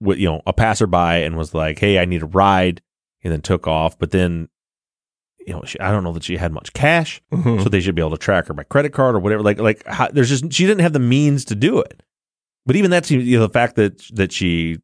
you 0.00 0.26
know 0.26 0.42
a 0.46 0.52
passerby 0.52 0.96
and 1.24 1.36
was 1.36 1.54
like, 1.54 1.78
"Hey, 1.78 1.98
I 1.98 2.04
need 2.04 2.22
a 2.22 2.26
ride," 2.26 2.82
and 3.22 3.32
then 3.32 3.40
took 3.42 3.66
off. 3.66 3.98
But 3.98 4.10
then, 4.10 4.48
you 5.46 5.52
know, 5.54 5.62
she, 5.64 5.78
I 5.80 5.90
don't 5.90 6.04
know 6.04 6.12
that 6.12 6.24
she 6.24 6.36
had 6.36 6.52
much 6.52 6.72
cash, 6.72 7.20
Mhm. 7.32 7.62
so 7.62 7.68
they 7.68 7.80
should 7.80 7.94
be 7.94 8.02
able 8.02 8.10
to 8.12 8.18
track 8.18 8.46
her 8.46 8.54
by 8.54 8.64
credit 8.64 8.92
card 8.92 9.14
or 9.14 9.20
whatever. 9.20 9.42
Like, 9.42 9.58
like 9.60 9.86
how, 9.86 10.08
there's 10.08 10.28
just 10.28 10.52
she 10.52 10.66
didn't 10.66 10.80
have 10.82 10.92
the 10.92 10.98
means 10.98 11.44
to 11.46 11.54
do 11.54 11.78
it. 11.80 12.02
But 12.66 12.76
even 12.76 12.90
that's 12.90 13.10
you 13.10 13.38
know 13.38 13.46
the 13.46 13.52
fact 13.52 13.76
that 13.76 14.02
that 14.14 14.32
she 14.32 14.78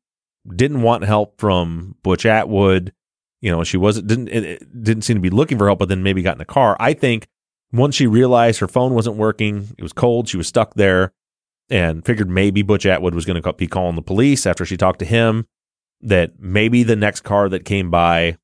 didn't 0.56 0.82
want 0.82 1.04
help 1.04 1.38
from 1.40 1.94
Butch 2.02 2.24
Atwood. 2.26 2.92
You 3.40 3.50
know, 3.50 3.64
she 3.64 3.76
wasn't 3.76 4.06
didn't 4.06 4.28
it 4.28 4.82
didn't 4.84 5.02
seem 5.02 5.16
to 5.16 5.20
be 5.20 5.30
looking 5.30 5.58
for 5.58 5.66
help, 5.66 5.80
but 5.80 5.88
then 5.88 6.02
maybe 6.04 6.22
got 6.22 6.32
in 6.36 6.38
the 6.38 6.44
car. 6.44 6.76
I 6.78 6.94
think 6.94 7.26
once 7.72 7.94
she 7.96 8.06
realized 8.06 8.60
her 8.60 8.68
phone 8.68 8.94
wasn't 8.94 9.16
working, 9.16 9.68
it 9.76 9.82
was 9.82 9.92
cold, 9.92 10.28
she 10.28 10.36
was 10.36 10.46
stuck 10.46 10.74
there, 10.74 11.12
and 11.70 12.04
figured 12.04 12.28
maybe 12.28 12.62
Butch 12.62 12.86
Atwood 12.86 13.14
was 13.14 13.24
going 13.24 13.40
to 13.40 13.52
be 13.52 13.66
calling 13.66 13.96
the 13.96 14.02
police 14.02 14.46
after 14.46 14.64
she 14.64 14.76
talked 14.76 14.98
to 15.00 15.04
him. 15.04 15.46
That 16.00 16.40
maybe 16.40 16.82
the 16.82 16.96
next 16.96 17.20
car 17.20 17.48
that 17.48 17.64
came 17.64 17.90
by, 17.90 18.36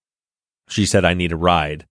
she 0.69 0.87
said, 0.87 1.05
"I 1.05 1.15
need 1.15 1.33
a 1.33 1.37
ride." 1.37 1.87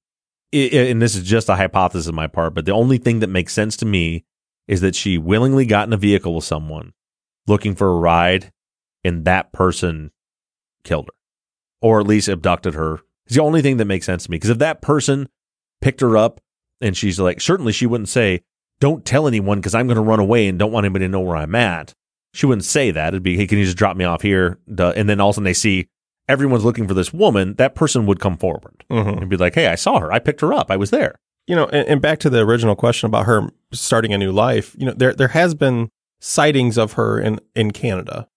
I- 0.53 0.69
I- 0.71 0.87
and 0.87 1.01
this 1.01 1.15
is 1.15 1.27
just 1.27 1.49
a 1.49 1.57
hypothesis 1.57 2.07
on 2.07 2.15
my 2.15 2.27
part, 2.27 2.53
but 2.53 2.65
the 2.65 2.71
only 2.71 2.97
thing 2.97 3.19
that 3.19 3.27
makes 3.27 3.51
sense 3.53 3.75
to 3.77 3.85
me 3.85 4.23
is 4.69 4.79
that 4.79 4.95
she 4.95 5.17
willingly 5.17 5.65
got 5.65 5.87
in 5.87 5.93
a 5.93 5.97
vehicle 5.97 6.35
with 6.35 6.45
someone 6.45 6.93
looking 7.47 7.75
for 7.75 7.89
a 7.89 7.97
ride, 7.97 8.51
and 9.03 9.25
that 9.25 9.51
person 9.51 10.11
killed 10.83 11.07
her, 11.07 11.13
or 11.81 11.99
at 11.99 12.07
least 12.07 12.29
abducted 12.29 12.73
her. 12.73 13.01
It's 13.25 13.35
the 13.35 13.43
only 13.43 13.61
thing 13.61 13.75
that 13.77 13.85
makes 13.85 14.05
sense 14.05 14.23
to 14.23 14.31
me. 14.31 14.35
Because 14.35 14.51
if 14.51 14.59
that 14.59 14.81
person 14.81 15.27
picked 15.81 15.99
her 15.99 16.15
up 16.15 16.39
and 16.79 16.95
she's 16.95 17.19
like, 17.19 17.41
certainly 17.41 17.73
she 17.73 17.85
wouldn't 17.85 18.07
say, 18.09 18.41
"Don't 18.79 19.05
tell 19.05 19.27
anyone 19.27 19.59
because 19.59 19.75
I'm 19.75 19.87
going 19.87 19.95
to 19.95 20.01
run 20.01 20.19
away 20.19 20.47
and 20.47 20.57
don't 20.59 20.71
want 20.71 20.85
anybody 20.85 21.05
to 21.05 21.09
know 21.09 21.19
where 21.21 21.37
I'm 21.37 21.55
at." 21.55 21.93
She 22.33 22.45
wouldn't 22.45 22.65
say 22.65 22.91
that. 22.91 23.09
It'd 23.09 23.23
be, 23.23 23.37
"Hey, 23.37 23.47
can 23.47 23.57
you 23.57 23.65
just 23.65 23.77
drop 23.77 23.97
me 23.97 24.05
off 24.05 24.21
here?" 24.21 24.59
Duh. 24.73 24.93
And 24.95 25.09
then 25.09 25.19
all 25.19 25.29
of 25.29 25.33
a 25.33 25.35
sudden 25.35 25.45
they 25.45 25.53
see 25.53 25.87
everyone's 26.29 26.65
looking 26.65 26.87
for 26.87 26.93
this 26.93 27.13
woman. 27.13 27.55
That 27.57 27.73
person 27.75 28.05
would 28.05 28.19
come 28.19 28.37
forward 28.37 28.83
Mhm. 28.91 29.21
and 29.21 29.29
be 29.29 29.37
like, 29.37 29.55
"Hey, 29.55 29.67
I 29.67 29.75
saw 29.75 29.99
her. 29.99 30.11
I 30.11 30.19
picked 30.19 30.41
her 30.41 30.53
up. 30.53 30.69
I 30.69 30.77
was 30.77 30.89
there." 30.91 31.15
you 31.49 31.55
know, 31.55 31.63
and, 31.67 31.87
and 31.87 32.01
back 32.01 32.19
to 32.19 32.29
the 32.29 32.39
original 32.39 32.75
question 32.75 33.07
about 33.07 33.25
her 33.25 33.49
starting 33.71 34.11
a 34.13 34.17
new 34.17 34.33
life, 34.33 34.75
you 34.77 34.85
know, 34.85 34.91
there 34.91 35.13
there 35.13 35.29
has 35.29 35.55
been 35.55 35.87
sightings 36.19 36.77
of 36.77 36.93
her 36.93 37.17
in 37.19 37.39
in 37.55 37.71
Canada, 37.71 38.27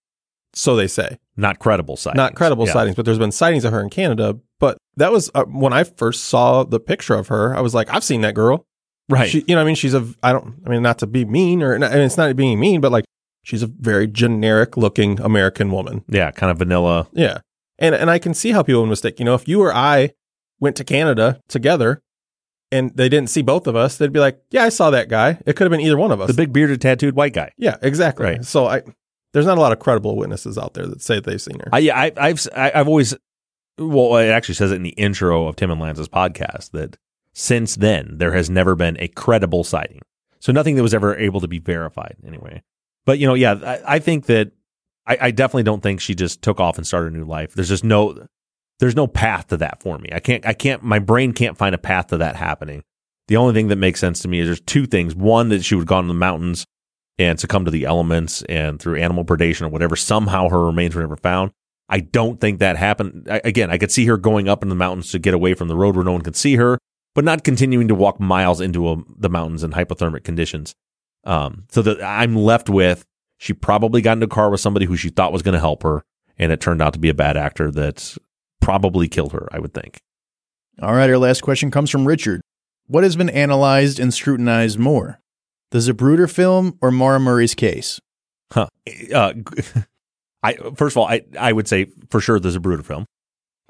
so 0.53 0.77
they 0.77 0.87
say, 0.87 1.17
Not 1.35 1.59
credible 1.59 1.97
sightings. 1.97 2.15
not 2.17 2.35
credible 2.35 2.65
Yeah. 2.67 2.71
sightings, 2.73 2.95
but 2.95 3.03
there's 3.03 3.19
been 3.19 3.33
sightings 3.33 3.65
of 3.65 3.73
her 3.73 3.81
in 3.81 3.89
Canada. 3.89 4.37
But 4.61 4.77
that 4.95 5.11
was 5.11 5.29
uh, 5.35 5.43
when 5.43 5.73
I 5.73 5.83
first 5.83 6.23
saw 6.23 6.63
the 6.63 6.79
picture 6.79 7.15
of 7.15 7.27
her. 7.27 7.53
I 7.53 7.59
was 7.59 7.73
like, 7.75 7.93
I've 7.93 8.03
seen 8.05 8.21
that 8.21 8.33
girl, 8.35 8.65
Right. 9.11 9.29
She, 9.29 9.43
you 9.47 9.55
know, 9.55 9.61
I 9.61 9.63
mean, 9.65 9.75
she's 9.75 9.93
a, 9.93 10.07
I 10.23 10.33
don't, 10.33 10.55
I 10.65 10.69
mean, 10.69 10.81
not 10.81 10.99
to 10.99 11.07
be 11.07 11.25
mean 11.25 11.61
or, 11.61 11.75
I 11.75 11.77
mean, 11.77 11.91
it's 11.99 12.17
not 12.17 12.35
being 12.35 12.59
mean, 12.59 12.81
but 12.81 12.91
like, 12.91 13.05
she's 13.43 13.63
a 13.63 13.67
very 13.67 14.07
generic 14.07 14.77
looking 14.77 15.19
American 15.19 15.71
woman. 15.71 16.03
yeah, 16.07 16.31
kind 16.31 16.51
of 16.51 16.57
vanilla. 16.57 17.07
Yeah. 17.13 17.39
And 17.79 17.95
and 17.95 18.11
I 18.11 18.19
can 18.19 18.35
see 18.35 18.51
how 18.51 18.61
people 18.61 18.81
would 18.81 18.89
mistake. 18.89 19.17
You 19.17 19.25
know, 19.25 19.33
if 19.33 19.47
you 19.47 19.59
or 19.61 19.73
I 19.73 20.11
went 20.59 20.75
to 20.75 20.83
Canada 20.83 21.41
together 21.47 22.03
and 22.71 22.95
they 22.95 23.09
didn't 23.09 23.31
see 23.31 23.41
both 23.41 23.65
of 23.65 23.75
us, 23.75 23.97
they'd 23.97 24.13
be 24.13 24.19
like, 24.19 24.39
"Yeah, 24.51 24.63
I 24.63 24.69
saw 24.69 24.91
that 24.91 25.09
guy. 25.09 25.39
It 25.47 25.55
could 25.55 25.65
have 25.65 25.71
been 25.71 25.81
either 25.81 25.97
one 25.97 26.11
of 26.11 26.21
us." 26.21 26.27
The 26.27 26.35
big 26.35 26.53
bearded 26.53 26.79
tattooed 26.79 27.15
white 27.15 27.33
guy. 27.33 27.51
yeah, 27.57 27.77
exactly. 27.81 28.23
Right. 28.23 28.45
So 28.45 28.67
I 28.67 28.83
there's 29.33 29.47
not 29.47 29.57
a 29.57 29.61
lot 29.61 29.71
of 29.71 29.79
credible 29.79 30.15
witnesses 30.15 30.59
out 30.59 30.75
there 30.75 30.85
that 30.85 31.01
say 31.01 31.19
they've 31.19 31.41
seen 31.41 31.59
her. 31.59 31.69
I, 31.73 31.79
yeah, 31.79 31.99
I, 31.99 32.11
I've 32.17 32.47
I, 32.55 32.71
I've 32.75 32.87
always 32.87 33.15
well, 33.79 34.15
it 34.17 34.29
actually 34.29 34.55
says 34.55 34.71
it 34.71 34.75
in 34.75 34.83
the 34.83 34.89
intro 34.89 35.47
of 35.47 35.55
Tim 35.55 35.71
and 35.71 35.81
Lance's 35.81 36.07
podcast 36.07 36.71
that 36.71 36.97
since 37.33 37.75
then 37.75 38.17
there 38.17 38.33
has 38.33 38.49
never 38.49 38.75
been 38.75 38.97
a 38.99 39.07
credible 39.07 39.63
sighting. 39.63 40.01
So 40.39 40.51
nothing 40.51 40.75
that 40.75 40.83
was 40.83 40.93
ever 40.93 41.15
able 41.15 41.41
to 41.41 41.47
be 41.47 41.59
verified 41.59 42.15
anyway. 42.25 42.63
But 43.05 43.19
you 43.19 43.27
know, 43.27 43.33
yeah, 43.33 43.53
I, 43.63 43.95
I 43.95 43.99
think 43.99 44.25
that 44.25 44.51
I, 45.05 45.17
I 45.21 45.31
definitely 45.31 45.63
don't 45.63 45.81
think 45.81 46.01
she 46.01 46.15
just 46.15 46.41
took 46.41 46.59
off 46.59 46.77
and 46.77 46.85
started 46.85 47.13
a 47.13 47.17
new 47.17 47.25
life. 47.25 47.53
There's 47.53 47.69
just 47.69 47.83
no 47.83 48.27
there's 48.79 48.95
no 48.95 49.07
path 49.07 49.47
to 49.47 49.57
that 49.57 49.81
for 49.81 49.97
me. 49.97 50.09
I 50.11 50.19
can't 50.19 50.45
I 50.45 50.53
can't 50.53 50.83
my 50.83 50.99
brain 50.99 51.33
can't 51.33 51.57
find 51.57 51.75
a 51.75 51.79
path 51.79 52.07
to 52.07 52.17
that 52.17 52.35
happening. 52.35 52.83
The 53.27 53.37
only 53.37 53.53
thing 53.53 53.69
that 53.69 53.77
makes 53.77 53.99
sense 53.99 54.19
to 54.21 54.27
me 54.27 54.39
is 54.39 54.47
there's 54.47 54.61
two 54.61 54.85
things. 54.85 55.15
One 55.15 55.49
that 55.49 55.63
she 55.63 55.75
would 55.75 55.81
have 55.81 55.87
gone 55.87 56.03
to 56.03 56.07
the 56.07 56.13
mountains 56.13 56.65
and 57.17 57.39
succumb 57.39 57.65
to 57.65 57.71
the 57.71 57.85
elements 57.85 58.41
and 58.43 58.79
through 58.79 58.97
animal 58.99 59.23
predation 59.23 59.61
or 59.61 59.69
whatever, 59.69 59.95
somehow 59.95 60.49
her 60.49 60.65
remains 60.65 60.95
were 60.95 61.01
never 61.01 61.15
found. 61.15 61.51
I 61.87 61.99
don't 61.99 62.41
think 62.41 62.59
that 62.59 62.77
happened. 62.77 63.27
I, 63.29 63.41
again, 63.43 63.69
I 63.69 63.77
could 63.77 63.91
see 63.91 64.05
her 64.05 64.17
going 64.17 64.49
up 64.49 64.63
in 64.63 64.69
the 64.69 64.75
mountains 64.75 65.11
to 65.11 65.19
get 65.19 65.33
away 65.33 65.53
from 65.53 65.67
the 65.67 65.75
road 65.75 65.95
where 65.95 66.05
no 66.05 66.13
one 66.13 66.21
could 66.21 66.35
see 66.35 66.55
her, 66.55 66.77
but 67.15 67.23
not 67.23 67.43
continuing 67.43 67.87
to 67.87 67.95
walk 67.95 68.19
miles 68.19 68.61
into 68.61 68.89
a, 68.89 68.97
the 69.17 69.29
mountains 69.29 69.63
in 69.63 69.71
hypothermic 69.71 70.23
conditions. 70.23 70.73
Um, 71.23 71.65
so 71.69 71.81
that 71.83 72.01
I'm 72.03 72.35
left 72.35 72.69
with 72.69 73.05
she 73.41 73.53
probably 73.53 74.03
got 74.03 74.13
into 74.13 74.25
a 74.25 74.29
car 74.29 74.51
with 74.51 74.61
somebody 74.61 74.85
who 74.85 74.95
she 74.95 75.09
thought 75.09 75.33
was 75.33 75.41
going 75.41 75.53
to 75.53 75.59
help 75.59 75.81
her, 75.81 76.03
and 76.37 76.51
it 76.51 76.61
turned 76.61 76.79
out 76.79 76.93
to 76.93 76.99
be 76.99 77.09
a 77.09 77.13
bad 77.15 77.37
actor 77.37 77.71
that 77.71 78.15
probably 78.59 79.07
killed 79.07 79.33
her. 79.33 79.47
I 79.51 79.57
would 79.57 79.73
think. 79.73 79.99
All 80.79 80.93
right, 80.93 81.09
our 81.09 81.17
last 81.17 81.41
question 81.41 81.71
comes 81.71 81.89
from 81.89 82.07
Richard. 82.07 82.41
What 82.85 83.03
has 83.03 83.15
been 83.15 83.31
analyzed 83.31 83.99
and 83.99 84.13
scrutinized 84.13 84.77
more? 84.77 85.21
The 85.71 85.79
Zapruder 85.79 86.29
film 86.29 86.77
or 86.81 86.91
Maura 86.91 87.19
Murray's 87.19 87.55
case? 87.55 87.99
Huh. 88.51 88.67
Uh, 89.11 89.33
I 90.43 90.53
first 90.75 90.93
of 90.93 90.97
all, 90.97 91.07
I 91.07 91.23
I 91.39 91.51
would 91.51 91.67
say 91.67 91.87
for 92.11 92.21
sure 92.21 92.39
there's 92.39 92.55
a 92.55 92.59
Bruder 92.59 92.83
film. 92.83 93.05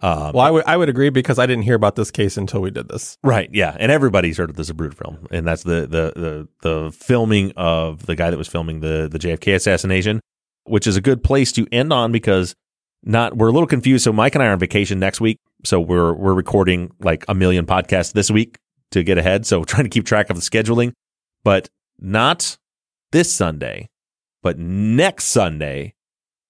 Um, 0.01 0.33
well, 0.33 0.45
I 0.45 0.51
would 0.51 0.63
I 0.65 0.77
would 0.77 0.89
agree 0.89 1.09
because 1.09 1.37
I 1.37 1.45
didn't 1.45 1.63
hear 1.63 1.75
about 1.75 1.95
this 1.95 2.09
case 2.09 2.35
until 2.35 2.61
we 2.61 2.71
did 2.71 2.89
this. 2.89 3.17
Right. 3.23 3.49
Yeah. 3.53 3.75
And 3.79 3.91
everybody's 3.91 4.37
heard 4.37 4.49
of 4.49 4.55
the 4.55 4.63
Zapruder 4.63 4.95
film, 4.95 5.27
and 5.31 5.45
that's 5.45 5.63
the 5.63 5.81
the 5.81 6.13
the 6.15 6.47
the 6.61 6.91
filming 6.91 7.53
of 7.55 8.05
the 8.07 8.15
guy 8.15 8.31
that 8.31 8.37
was 8.37 8.47
filming 8.47 8.79
the 8.79 9.07
the 9.11 9.19
JFK 9.19 9.55
assassination, 9.55 10.19
which 10.63 10.87
is 10.87 10.97
a 10.97 11.01
good 11.01 11.23
place 11.23 11.51
to 11.53 11.67
end 11.71 11.93
on 11.93 12.11
because 12.11 12.55
not 13.03 13.37
we're 13.37 13.49
a 13.49 13.51
little 13.51 13.67
confused. 13.67 14.03
So 14.03 14.11
Mike 14.11 14.33
and 14.33 14.43
I 14.43 14.47
are 14.47 14.53
on 14.53 14.59
vacation 14.59 14.99
next 14.99 15.21
week, 15.21 15.37
so 15.63 15.79
we're 15.79 16.13
we're 16.13 16.33
recording 16.33 16.91
like 16.99 17.23
a 17.27 17.35
million 17.35 17.67
podcasts 17.67 18.13
this 18.13 18.31
week 18.31 18.57
to 18.91 19.03
get 19.03 19.19
ahead. 19.19 19.45
So 19.45 19.59
we're 19.59 19.65
trying 19.65 19.83
to 19.85 19.89
keep 19.89 20.05
track 20.05 20.31
of 20.31 20.35
the 20.35 20.41
scheduling, 20.41 20.93
but 21.43 21.69
not 21.99 22.57
this 23.11 23.31
Sunday, 23.31 23.87
but 24.41 24.57
next 24.57 25.25
Sunday 25.25 25.93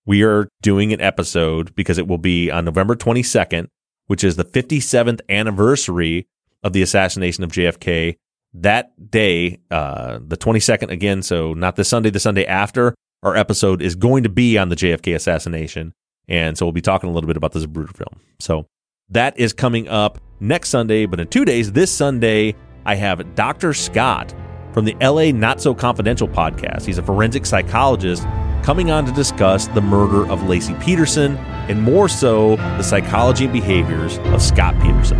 we 0.05 0.23
are 0.23 0.47
doing 0.61 0.93
an 0.93 1.01
episode 1.01 1.75
because 1.75 1.97
it 1.97 2.07
will 2.07 2.17
be 2.17 2.49
on 2.49 2.65
November 2.65 2.95
22nd, 2.95 3.67
which 4.07 4.23
is 4.23 4.35
the 4.35 4.45
57th 4.45 5.21
anniversary 5.29 6.27
of 6.63 6.73
the 6.73 6.81
assassination 6.81 7.43
of 7.43 7.51
JFK. 7.51 8.17
That 8.53 9.11
day, 9.11 9.59
uh, 9.69 10.19
the 10.21 10.37
22nd 10.37 10.89
again, 10.89 11.21
so 11.21 11.53
not 11.53 11.75
this 11.75 11.87
Sunday, 11.87 12.09
the 12.09 12.19
Sunday 12.19 12.45
after, 12.45 12.95
our 13.23 13.35
episode 13.35 13.81
is 13.81 13.95
going 13.95 14.23
to 14.23 14.29
be 14.29 14.57
on 14.57 14.69
the 14.69 14.75
JFK 14.75 15.15
assassination. 15.15 15.93
And 16.27 16.57
so 16.57 16.65
we'll 16.65 16.73
be 16.73 16.81
talking 16.81 17.09
a 17.09 17.13
little 17.13 17.27
bit 17.27 17.37
about 17.37 17.51
this 17.53 17.65
Bruder 17.65 17.93
film. 17.93 18.19
So 18.39 18.65
that 19.09 19.37
is 19.37 19.53
coming 19.53 19.87
up 19.87 20.19
next 20.39 20.69
Sunday. 20.69 21.05
But 21.05 21.19
in 21.19 21.27
two 21.27 21.45
days, 21.45 21.71
this 21.71 21.91
Sunday, 21.91 22.55
I 22.85 22.95
have 22.95 23.35
Dr. 23.35 23.73
Scott 23.73 24.33
from 24.73 24.85
the 24.85 24.95
LA 25.01 25.31
Not 25.31 25.61
So 25.61 25.73
Confidential 25.73 26.27
podcast. 26.27 26.85
He's 26.85 26.97
a 26.97 27.03
forensic 27.03 27.45
psychologist 27.45 28.23
coming 28.63 28.91
on 28.91 29.05
to 29.05 29.11
discuss 29.11 29.67
the 29.67 29.81
murder 29.81 30.29
of 30.31 30.41
Laci 30.41 30.79
Peterson 30.81 31.37
and 31.69 31.81
more 31.81 32.07
so 32.07 32.55
the 32.55 32.83
psychology 32.83 33.45
and 33.45 33.53
behaviors 33.53 34.17
of 34.19 34.41
Scott 34.41 34.79
Peterson. 34.81 35.19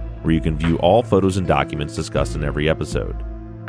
where 0.21 0.33
you 0.33 0.41
can 0.41 0.57
view 0.57 0.77
all 0.77 1.03
photos 1.03 1.37
and 1.37 1.47
documents 1.47 1.95
discussed 1.95 2.35
in 2.35 2.43
every 2.43 2.69
episode. 2.69 3.15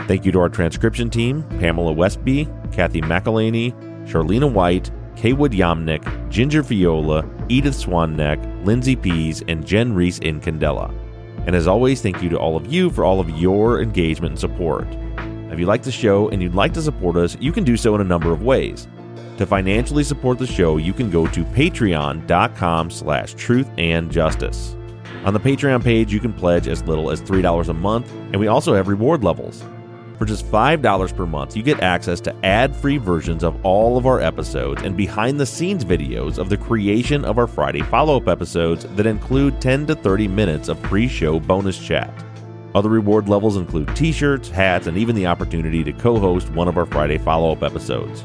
Thank 0.09 0.25
you 0.25 0.33
to 0.33 0.41
our 0.41 0.49
transcription 0.49 1.11
team 1.11 1.43
Pamela 1.61 1.93
Westby, 1.93 2.49
Kathy 2.73 3.01
McElhaney, 3.01 3.73
Charlena 4.07 4.51
White, 4.51 4.91
Kaywood 5.15 5.53
Yamnick, 5.53 6.31
Ginger 6.31 6.63
Viola, 6.63 7.29
Edith 7.49 7.75
Swanneck, 7.75 8.65
Lindsay 8.65 8.97
Pease, 8.97 9.43
and 9.49 9.67
Jen 9.67 9.93
Reese 9.93 10.19
in 10.19 10.41
Candela. 10.41 10.93
And 11.47 11.55
as 11.55 11.67
always, 11.67 12.01
thank 12.01 12.23
you 12.23 12.29
to 12.31 12.39
all 12.39 12.57
of 12.57 12.73
you 12.73 12.91
for 12.91 13.05
all 13.05 13.21
of 13.21 13.31
your 13.31 13.83
engagement 13.83 14.33
and 14.33 14.39
support. 14.39 14.87
If 15.51 15.59
you 15.59 15.67
like 15.67 15.83
the 15.83 15.93
show 15.93 16.29
and 16.31 16.43
you'd 16.43 16.55
like 16.55 16.73
to 16.75 16.83
support 16.83 17.17
us, 17.17 17.37
you 17.41 17.53
can 17.53 17.65
do 17.65 17.77
so 17.77 17.95
in 17.95 18.01
a 18.01 18.05
number 18.05 18.33
of 18.33 18.43
ways. 18.43 18.89
To 19.39 19.47
financially 19.47 20.05
support 20.05 20.39
the 20.39 20.47
show, 20.47 20.77
you 20.77 20.93
can 20.93 21.11
go 21.11 21.27
to 21.27 21.45
patreon.com 21.45 22.91
slash 22.91 23.35
truth 23.35 23.69
and 23.77 24.11
justice. 24.11 24.77
On 25.25 25.33
the 25.33 25.41
Patreon 25.41 25.85
page, 25.85 26.13
you 26.13 26.19
can 26.19 26.33
pledge 26.33 26.67
as 26.67 26.83
little 26.83 27.11
as 27.11 27.23
$3 27.23 27.69
a 27.69 27.73
month, 27.73 28.11
and 28.11 28.37
we 28.37 28.49
also 28.49 28.75
have 28.75 28.89
reward 28.89 29.23
levels. 29.23 29.63
For 30.19 30.25
just 30.25 30.45
$5 30.47 31.17
per 31.17 31.27
month, 31.27 31.57
you 31.57 31.63
get 31.63 31.81
access 31.81 32.21
to 32.23 32.45
ad 32.45 32.75
free 32.75 32.97
versions 32.97 33.45
of 33.45 33.65
all 33.65 33.97
of 33.97 34.07
our 34.07 34.21
episodes 34.21 34.83
and 34.83 34.97
behind 34.97 35.39
the 35.39 35.47
scenes 35.47 35.85
videos 35.85 36.39
of 36.39 36.49
the 36.49 36.57
creation 36.57 37.25
of 37.25 37.39
our 37.39 37.47
Friday 37.47 37.83
follow 37.83 38.17
up 38.17 38.29
episodes 38.29 38.85
that 38.97 39.07
include 39.07 39.61
10 39.61 39.87
to 39.87 39.95
30 39.95 40.27
minutes 40.29 40.69
of 40.69 40.83
pre 40.83 41.07
show 41.07 41.39
bonus 41.39 41.79
chat. 41.79 42.13
Other 42.75 42.89
reward 42.89 43.29
levels 43.29 43.57
include 43.57 43.95
t 43.95 44.13
shirts, 44.13 44.49
hats, 44.49 44.87
and 44.87 44.97
even 44.97 45.15
the 45.15 45.27
opportunity 45.27 45.85
to 45.85 45.93
co 45.93 46.19
host 46.19 46.51
one 46.51 46.69
of 46.69 46.79
our 46.79 46.87
Friday 46.87 47.19
follow 47.19 47.53
up 47.53 47.63
episodes. 47.63 48.25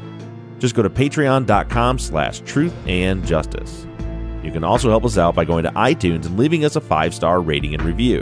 Just 0.58 0.74
go 0.74 0.82
to 0.82 0.90
patreon.com 0.90 1.98
slash 1.98 2.40
truth 2.40 2.74
and 2.86 3.24
justice. 3.24 3.86
You 4.42 4.52
can 4.52 4.64
also 4.64 4.88
help 4.88 5.04
us 5.04 5.18
out 5.18 5.34
by 5.34 5.44
going 5.44 5.64
to 5.64 5.70
iTunes 5.72 6.26
and 6.26 6.38
leaving 6.38 6.64
us 6.64 6.76
a 6.76 6.80
five 6.80 7.14
star 7.14 7.40
rating 7.40 7.74
and 7.74 7.82
review. 7.82 8.20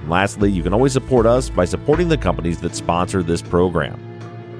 And 0.00 0.10
lastly, 0.10 0.50
you 0.50 0.62
can 0.62 0.74
always 0.74 0.92
support 0.92 1.26
us 1.26 1.50
by 1.50 1.64
supporting 1.64 2.08
the 2.08 2.18
companies 2.18 2.60
that 2.60 2.74
sponsor 2.74 3.22
this 3.22 3.42
program. 3.42 4.04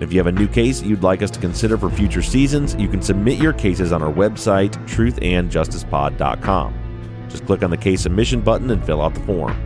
If 0.01 0.13
you 0.13 0.19
have 0.19 0.29
a 0.29 0.33
new 0.33 0.47
case 0.47 0.83
you'd 0.83 1.03
like 1.03 1.23
us 1.23 1.31
to 1.33 1.41
consider 1.41 1.77
for 1.77 1.91
future 1.91 2.23
seasons, 2.23 2.77
you 2.77 2.89
can 2.89 3.03
submit 3.03 3.39
your 3.39 3.53
cases 3.53 3.93
on 3.93 4.03
our 4.03 4.13
website, 4.13 4.71
truthandjusticepod.com. 4.87 7.27
Just 7.29 7.47
click 7.47 7.63
on 7.63 7.71
the 7.71 7.77
case 7.77 8.03
submission 8.03 8.41
button 8.41 8.71
and 8.71 8.85
fill 8.85 9.03
out 9.03 9.15
the 9.15 9.21
form. 9.21 9.57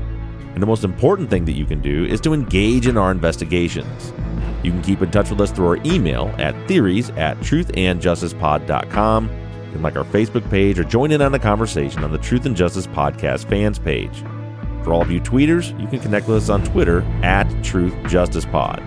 And 0.54 0.62
the 0.62 0.66
most 0.66 0.84
important 0.84 1.30
thing 1.30 1.44
that 1.46 1.52
you 1.52 1.64
can 1.64 1.80
do 1.80 2.04
is 2.04 2.20
to 2.22 2.34
engage 2.34 2.86
in 2.86 2.96
our 2.96 3.10
investigations. 3.10 4.12
You 4.62 4.70
can 4.70 4.82
keep 4.82 5.02
in 5.02 5.10
touch 5.10 5.30
with 5.30 5.40
us 5.40 5.50
through 5.50 5.66
our 5.66 5.78
email 5.84 6.32
at 6.38 6.54
theories 6.68 7.10
at 7.10 7.36
truthandjusticepod.com. 7.38 9.30
Can 9.72 9.82
like 9.82 9.96
our 9.96 10.04
Facebook 10.04 10.48
page 10.50 10.78
or 10.78 10.84
join 10.84 11.10
in 11.10 11.22
on 11.22 11.32
the 11.32 11.38
conversation 11.38 12.04
on 12.04 12.12
the 12.12 12.18
Truth 12.18 12.46
and 12.46 12.54
Justice 12.54 12.86
Podcast 12.86 13.48
fans 13.48 13.78
page. 13.78 14.22
For 14.84 14.92
all 14.92 15.02
of 15.02 15.10
you 15.10 15.20
tweeters, 15.20 15.78
you 15.80 15.86
can 15.88 16.00
connect 16.00 16.28
with 16.28 16.36
us 16.36 16.48
on 16.48 16.62
Twitter 16.62 17.02
at 17.22 17.48
Truth 17.64 17.94
Justice 18.06 18.44
Pod. 18.44 18.82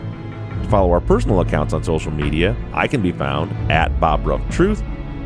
To 0.61 0.69
follow 0.69 0.91
our 0.91 1.01
personal 1.01 1.41
accounts 1.41 1.73
on 1.73 1.83
social 1.83 2.11
media, 2.11 2.55
I 2.73 2.87
can 2.87 3.01
be 3.01 3.11
found 3.11 3.51
at 3.71 3.99
Bob 3.99 4.27
Ruff 4.27 4.41
Truth. 4.49 4.83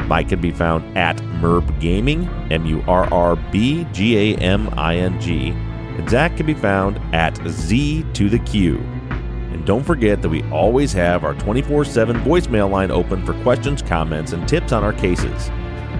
Mike 0.08 0.30
can 0.30 0.42
be 0.42 0.52
found 0.52 0.98
at 0.98 1.18
Murb 1.18 1.80
Gaming, 1.80 2.28
M 2.52 2.66
U 2.66 2.84
R 2.88 3.12
R 3.14 3.36
B 3.36 3.86
G 3.92 4.34
A 4.34 4.38
M 4.38 4.70
I 4.78 4.96
N 4.96 5.20
G. 5.20 5.50
And 5.50 6.10
Zach 6.10 6.38
can 6.38 6.46
be 6.46 6.54
found 6.54 6.98
at 7.14 7.38
Z 7.48 8.06
to 8.14 8.30
the 8.30 8.40
Q. 8.40 8.82
And 9.52 9.66
don't 9.66 9.84
forget 9.84 10.22
that 10.22 10.30
we 10.30 10.44
always 10.52 10.94
have 10.94 11.24
our 11.24 11.34
24 11.36 11.86
7 11.86 12.18
voicemail 12.22 12.70
line 12.70 12.92
open 12.92 13.26
for 13.26 13.34
questions, 13.42 13.82
comments, 13.82 14.32
and 14.32 14.48
tips 14.48 14.72
on 14.72 14.84
our 14.84 14.94
cases. 14.94 15.50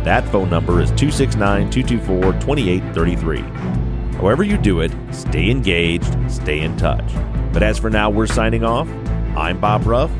That 0.04 0.28
phone 0.30 0.50
number 0.50 0.82
is 0.82 0.90
269 0.92 1.70
224 1.70 2.34
2833. 2.34 3.42
However, 4.18 4.44
you 4.44 4.58
do 4.58 4.82
it, 4.82 4.92
stay 5.12 5.50
engaged, 5.50 6.16
stay 6.30 6.60
in 6.60 6.78
touch. 6.78 7.12
But 7.54 7.64
as 7.64 7.78
for 7.78 7.90
now, 7.90 8.10
we're 8.10 8.28
signing 8.28 8.64
off. 8.64 8.88
I'm 9.36 9.60
Bob 9.60 9.86
Ruff. 9.86 10.12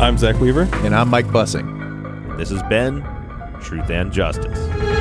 I'm 0.00 0.16
Zach 0.16 0.38
Weaver. 0.40 0.68
And 0.84 0.94
I'm 0.94 1.08
Mike 1.08 1.26
Bussing. 1.26 2.36
This 2.38 2.50
has 2.50 2.62
been 2.64 3.02
Truth 3.60 3.90
and 3.90 4.12
Justice. 4.12 4.97